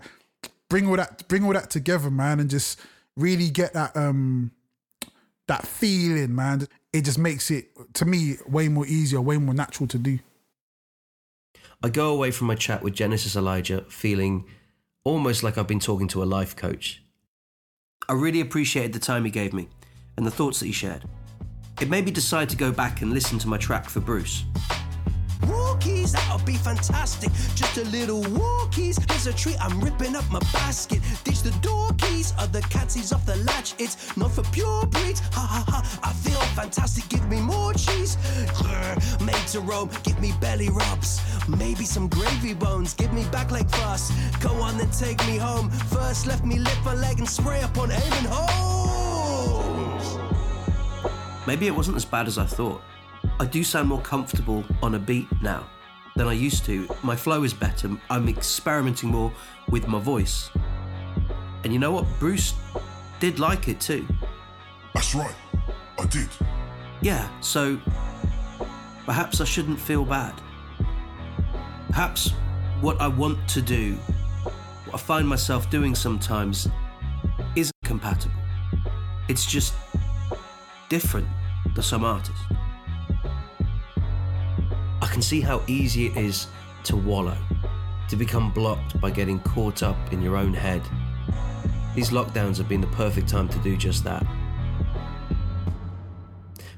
bring 0.70 0.88
all 0.88 0.95
that 0.95 1.28
bring 1.28 1.43
all 1.43 1.53
that 1.53 1.70
together, 1.70 2.09
man, 2.09 2.39
and 2.39 2.49
just 2.49 2.80
really 3.18 3.49
get 3.49 3.74
that 3.74 3.95
um 3.95 4.51
that 5.47 5.68
feeling, 5.68 6.34
man. 6.34 6.68
It 6.93 7.03
just 7.03 7.20
makes 7.20 7.51
it 7.51 7.70
to 7.95 8.05
me 8.05 8.36
way 8.47 8.70
more 8.70 8.88
easier, 8.88 9.22
way 9.22 9.38
more 9.38 9.53
natural 9.53 9.88
to 9.89 9.97
do. 9.97 10.20
I 11.84 11.89
go 11.89 12.09
away 12.13 12.32
from 12.32 12.47
my 12.47 12.55
chat 12.55 12.82
with 12.82 12.95
Genesis 12.95 13.36
Elijah 13.36 13.86
feeling 13.89 14.45
almost 15.03 15.43
like 15.43 15.57
I've 15.57 15.68
been 15.68 15.80
talking 15.80 16.07
to 16.09 16.24
a 16.24 16.26
life 16.26 16.55
coach. 16.55 17.03
I 18.08 18.14
really 18.14 18.41
appreciated 18.41 18.93
the 18.93 18.99
time 18.99 19.26
he 19.26 19.32
gave 19.32 19.51
me 19.51 19.68
and 20.18 20.26
the 20.26 20.32
thoughts 20.32 20.60
that 20.60 20.68
he 20.68 20.72
shared. 20.72 21.03
It 21.82 21.89
made 21.89 22.06
me 22.06 22.12
decide 22.12 22.49
to 22.49 22.56
go 22.56 22.72
back 22.72 23.01
and 23.01 23.12
listen 23.12 23.39
to 23.39 23.47
my 23.47 23.58
track 23.58 23.89
for 23.89 23.99
Bruce. 23.99 24.45
Walkies, 25.46 26.12
that'll 26.12 26.46
be 26.46 26.56
fantastic. 26.56 27.32
Just 27.56 27.78
a 27.78 27.84
little 27.86 28.22
walkies. 28.24 29.00
Here's 29.12 29.28
a 29.28 29.34
treat, 29.34 29.58
I'm 29.62 29.80
ripping 29.82 30.16
up 30.16 30.30
my 30.32 30.39
basket. 30.54 31.02
Ditch 31.24 31.41
the 31.41 31.52
door 31.62 31.89
keys, 31.98 32.34
other 32.38 32.62
catsies 32.62 33.14
off 33.14 33.26
the 33.26 33.36
latch. 33.38 33.76
It's 33.80 34.16
not 34.18 34.32
for 34.32 34.43
pure 34.52 34.86
breeds. 34.86 35.22
Ha 35.34 35.41
ha 35.41 35.64
ha, 35.68 36.00
I 36.04 36.14
feel 36.14 36.39
fantastic. 36.56 37.08
Give 37.10 37.28
me 37.30 37.41
more 37.41 37.74
cheese. 37.74 38.18
Grr, 38.58 39.26
made 39.26 39.48
to 39.48 39.60
roam, 39.60 39.89
give 40.04 40.20
me 40.20 40.34
belly 40.39 40.70
rubs. 40.70 41.22
Maybe 41.48 41.86
some 41.86 42.08
gravy 42.08 42.54
bones, 42.54 42.93
give 42.93 43.14
me 43.14 43.24
back 43.32 43.52
like 43.52 43.70
fuss. 43.70 44.12
Go 44.39 44.50
on 44.62 44.78
then 44.78 44.89
take 44.91 45.20
me 45.28 45.38
home. 45.38 45.70
First 45.70 46.28
left 46.28 46.43
me 46.43 46.60
lift 46.60 46.86
a 46.86 46.93
leg 46.96 47.20
and 47.20 47.30
spray 47.30 47.62
up 47.62 47.78
on 47.78 47.91
aiming 47.91 48.26
holes. 48.30 50.18
Maybe 51.48 51.68
it 51.68 51.76
wasn't 51.76 51.98
as 51.98 52.06
bad 52.06 52.28
as 52.28 52.38
I 52.38 52.46
thought. 52.46 52.82
I 53.38 53.46
do 53.46 53.64
sound 53.66 53.90
more 53.90 54.02
comfortable 54.02 54.64
on 54.82 54.96
a 54.96 55.00
beat 55.00 55.28
now 55.42 55.66
than 56.16 56.28
I 56.28 56.34
used 56.34 56.64
to. 56.66 56.88
My 57.04 57.18
flow 57.18 57.44
is 57.44 57.54
better. 57.54 57.90
I'm 58.10 58.30
experimenting 58.30 59.10
more 59.10 59.32
with 59.70 59.88
my 59.90 60.00
voice. 60.00 60.50
And 61.66 61.74
you 61.74 61.80
know 61.80 61.92
what? 61.92 62.06
Bruce 62.18 62.54
did 63.20 63.40
like 63.40 63.68
it 63.68 63.82
too. 63.82 64.08
That's 64.94 65.14
right. 65.14 65.36
I 66.00 66.06
did. 66.06 66.30
Yeah, 67.02 67.28
so 67.42 67.78
perhaps 69.06 69.42
I 69.42 69.44
shouldn't 69.44 69.82
feel 69.82 70.06
bad. 70.06 70.34
Perhaps 71.88 72.32
what 72.80 73.02
I 73.02 73.08
want 73.10 73.48
to 73.50 73.62
do, 73.62 73.96
what 74.86 74.96
I 74.96 74.98
find 74.98 75.28
myself 75.28 75.70
doing 75.70 75.94
sometimes, 75.94 76.70
isn't 77.58 77.76
compatible. 77.84 78.36
It's 79.28 79.46
just 79.46 79.74
different 80.88 81.28
to 81.76 81.84
some 81.84 82.06
artists. 82.06 82.42
Can 85.16 85.22
see 85.22 85.39
how 85.39 85.61
easy 85.68 86.07
it 86.07 86.18
is 86.18 86.47
to 86.84 86.97
wallow, 86.97 87.38
to 88.09 88.18
become 88.18 88.51
blocked 88.51 88.99
by 88.99 89.11
getting 89.11 89.39
caught 89.39 89.82
up 89.82 90.11
in 90.11 90.22
your 90.22 90.36
own 90.36 90.53
head. 90.53 90.82
These 91.95 92.09
lockdowns 92.09 92.57
have 92.57 92.68
been 92.68 92.82
the 92.82 92.88
perfect 92.88 93.30
time 93.30 93.47
to 93.47 93.57
do 93.59 93.78
just 93.78 94.03
that. 94.03 94.28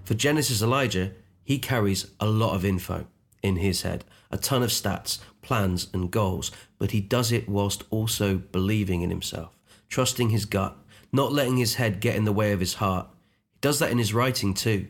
For 0.04 0.14
Genesis 0.14 0.62
Elijah, 0.62 1.14
he 1.44 1.58
carries 1.58 2.12
a 2.20 2.28
lot 2.28 2.54
of 2.54 2.64
info 2.64 3.08
in 3.42 3.56
his 3.56 3.82
head, 3.82 4.06
a 4.30 4.38
ton 4.38 4.62
of 4.62 4.70
stats, 4.70 5.18
plans, 5.42 5.88
and 5.92 6.12
goals, 6.12 6.52
but 6.78 6.92
he 6.92 7.02
does 7.02 7.32
it 7.32 7.50
whilst 7.50 7.86
also 7.90 8.38
believing 8.38 9.02
in 9.02 9.10
himself, 9.10 9.58
trusting 9.90 10.30
his 10.30 10.46
gut, 10.46 10.78
not 11.12 11.34
letting 11.34 11.58
his 11.58 11.74
head 11.74 12.00
get 12.02 12.16
in 12.16 12.26
the 12.26 12.32
way 12.32 12.52
of 12.52 12.60
his 12.60 12.76
heart. 12.76 13.08
He 13.54 13.58
does 13.62 13.80
that 13.80 13.90
in 13.90 13.98
his 13.98 14.14
writing 14.14 14.54
too, 14.54 14.90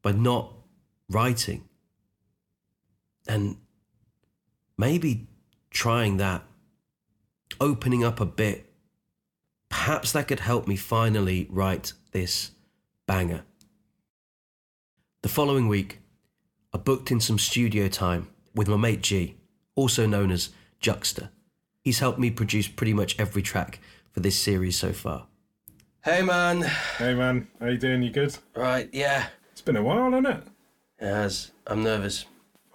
by 0.00 0.12
not 0.12 0.54
writing. 1.10 1.67
And 3.28 3.58
maybe 4.78 5.26
trying 5.70 6.16
that, 6.16 6.42
opening 7.60 8.02
up 8.02 8.20
a 8.20 8.26
bit, 8.26 8.72
perhaps 9.68 10.12
that 10.12 10.28
could 10.28 10.40
help 10.40 10.66
me 10.66 10.76
finally 10.76 11.46
write 11.50 11.92
this 12.12 12.52
banger. 13.06 13.44
The 15.22 15.28
following 15.28 15.68
week, 15.68 16.00
I 16.72 16.78
booked 16.78 17.10
in 17.10 17.20
some 17.20 17.38
studio 17.38 17.88
time 17.88 18.28
with 18.54 18.68
my 18.68 18.76
mate 18.76 19.02
G, 19.02 19.36
also 19.74 20.06
known 20.06 20.30
as 20.30 20.50
Juxta. 20.80 21.30
He's 21.82 21.98
helped 21.98 22.18
me 22.18 22.30
produce 22.30 22.68
pretty 22.68 22.92
much 22.92 23.18
every 23.18 23.42
track 23.42 23.80
for 24.12 24.20
this 24.20 24.38
series 24.38 24.76
so 24.76 24.92
far. 24.92 25.26
Hey 26.04 26.22
man. 26.22 26.62
Hey 26.96 27.14
man, 27.14 27.48
how 27.60 27.66
you 27.66 27.78
doing? 27.78 28.02
You 28.02 28.10
good? 28.10 28.36
Right, 28.54 28.88
yeah. 28.92 29.26
It's 29.52 29.60
been 29.60 29.76
a 29.76 29.82
while, 29.82 30.10
hasn't 30.10 30.26
it? 30.26 30.42
It 31.00 31.06
has. 31.06 31.50
I'm 31.66 31.82
nervous. 31.82 32.24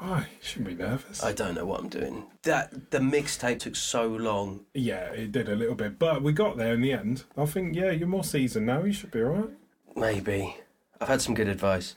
Why? 0.04 0.20
You 0.20 0.26
shouldn't 0.42 0.78
be 0.78 0.84
nervous. 0.84 1.24
I 1.24 1.32
don't 1.32 1.56
know 1.56 1.66
what 1.66 1.80
I'm 1.80 1.88
doing. 1.88 2.26
That 2.42 2.92
the 2.92 3.00
mixtape 3.00 3.60
took 3.60 3.78
so 3.78 4.06
long. 4.06 4.66
Yeah, 4.74 5.06
it 5.12 5.32
did 5.32 5.48
a 5.48 5.56
little 5.56 5.76
bit, 5.76 5.98
but 5.98 6.22
we 6.22 6.34
got 6.34 6.58
there 6.58 6.74
in 6.74 6.82
the 6.82 6.92
end. 6.92 7.24
I 7.38 7.46
think, 7.46 7.74
yeah, 7.74 7.92
you're 7.92 8.10
more 8.10 8.26
seasoned 8.26 8.66
now. 8.66 8.84
You 8.84 8.92
should 8.92 9.12
be 9.12 9.22
alright. 9.22 9.52
Maybe. 9.96 10.58
I've 11.00 11.08
had 11.08 11.22
some 11.22 11.34
good 11.34 11.48
advice. 11.48 11.96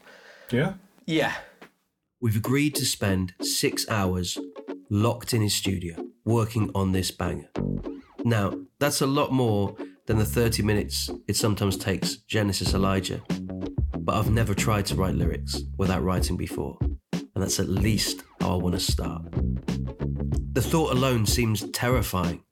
Yeah? 0.53 0.75
Yeah. 1.05 1.35
We've 2.21 2.37
agreed 2.37 2.77
to 2.77 2.85
spend 2.85 3.35
six 3.43 3.85
hours 3.89 4.39
locked 4.89 5.35
in 5.35 5.43
his 5.43 5.55
studio 5.55 5.97
working 6.25 6.71
on 6.77 6.93
this 6.93 7.11
banger. 7.11 7.51
Now, 8.25 8.53
that's 8.79 9.01
a 9.01 9.07
lot 9.07 9.33
more 9.33 9.75
than 10.07 10.19
the 10.19 10.25
30 10.25 10.63
minutes 10.63 11.11
it 11.27 11.35
sometimes 11.35 11.77
takes 11.77 12.19
Genesis 12.19 12.73
Elijah, 12.73 13.21
but 13.99 14.15
I've 14.15 14.31
never 14.31 14.55
tried 14.55 14.87
to 14.87 14.95
write 14.95 15.17
lyrics 15.17 15.63
without 15.77 16.05
writing 16.05 16.37
before, 16.37 16.79
and 17.37 17.43
that's 17.43 17.61
at 17.61 17.69
least 17.69 18.23
how 18.41 18.55
I 18.55 18.57
want 18.57 18.75
to 18.75 18.81
start. 18.81 19.23
The 20.55 20.63
thought 20.63 20.93
alone 20.93 21.27
seems 21.27 21.69
terrifying. 21.71 22.43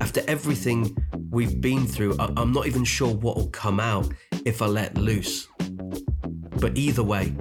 After 0.00 0.22
everything 0.26 0.96
we've 1.30 1.60
been 1.60 1.86
through, 1.86 2.16
I- 2.18 2.32
I'm 2.36 2.50
not 2.50 2.66
even 2.66 2.82
sure 2.82 3.14
what 3.14 3.36
will 3.36 3.50
come 3.50 3.78
out 3.78 4.12
if 4.44 4.60
I 4.60 4.66
let 4.66 4.98
loose. 4.98 5.46
But 6.60 6.76
either 6.76 7.04
way, 7.04 7.32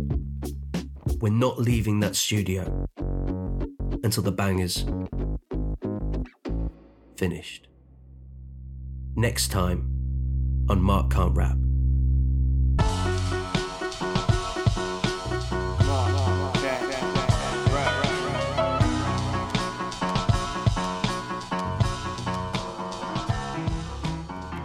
we're 1.20 1.34
not 1.34 1.60
leaving 1.60 2.00
that 2.02 2.16
studio 2.16 2.86
until 4.04 4.22
the 4.22 4.32
banger's 4.32 4.86
finished. 7.18 7.68
Next 9.16 9.48
time 9.48 9.90
on 10.70 10.80
Mark 10.80 11.10
Can't 11.10 11.36
Rap. 11.36 11.58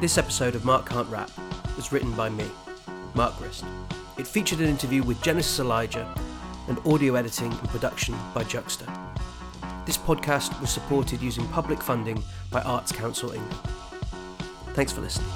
This 0.01 0.16
episode 0.16 0.55
of 0.55 0.64
Mark 0.64 0.88
Can't 0.88 1.09
Rap 1.09 1.28
was 1.74 1.90
written 1.90 2.12
by 2.12 2.28
me, 2.28 2.44
Mark 3.14 3.36
Grist. 3.36 3.64
It 4.16 4.28
featured 4.28 4.61
an 4.61 4.68
interview 4.68 5.03
with 5.03 5.20
Genesis 5.24 5.59
Elijah 5.59 6.14
and 6.68 6.78
audio 6.86 7.16
editing 7.16 7.51
and 7.51 7.68
production 7.68 8.14
by 8.32 8.44
Juxta. 8.44 8.86
This 9.86 9.99
podcast 9.99 10.59
was 10.61 10.70
supported 10.70 11.20
using 11.20 11.49
public 11.49 11.82
funding 11.82 12.22
by 12.49 12.62
Arts 12.62 12.92
Council 12.92 13.32
England. 13.32 13.59
Thanks 14.74 14.92
for 14.92 15.01
listening. 15.01 15.28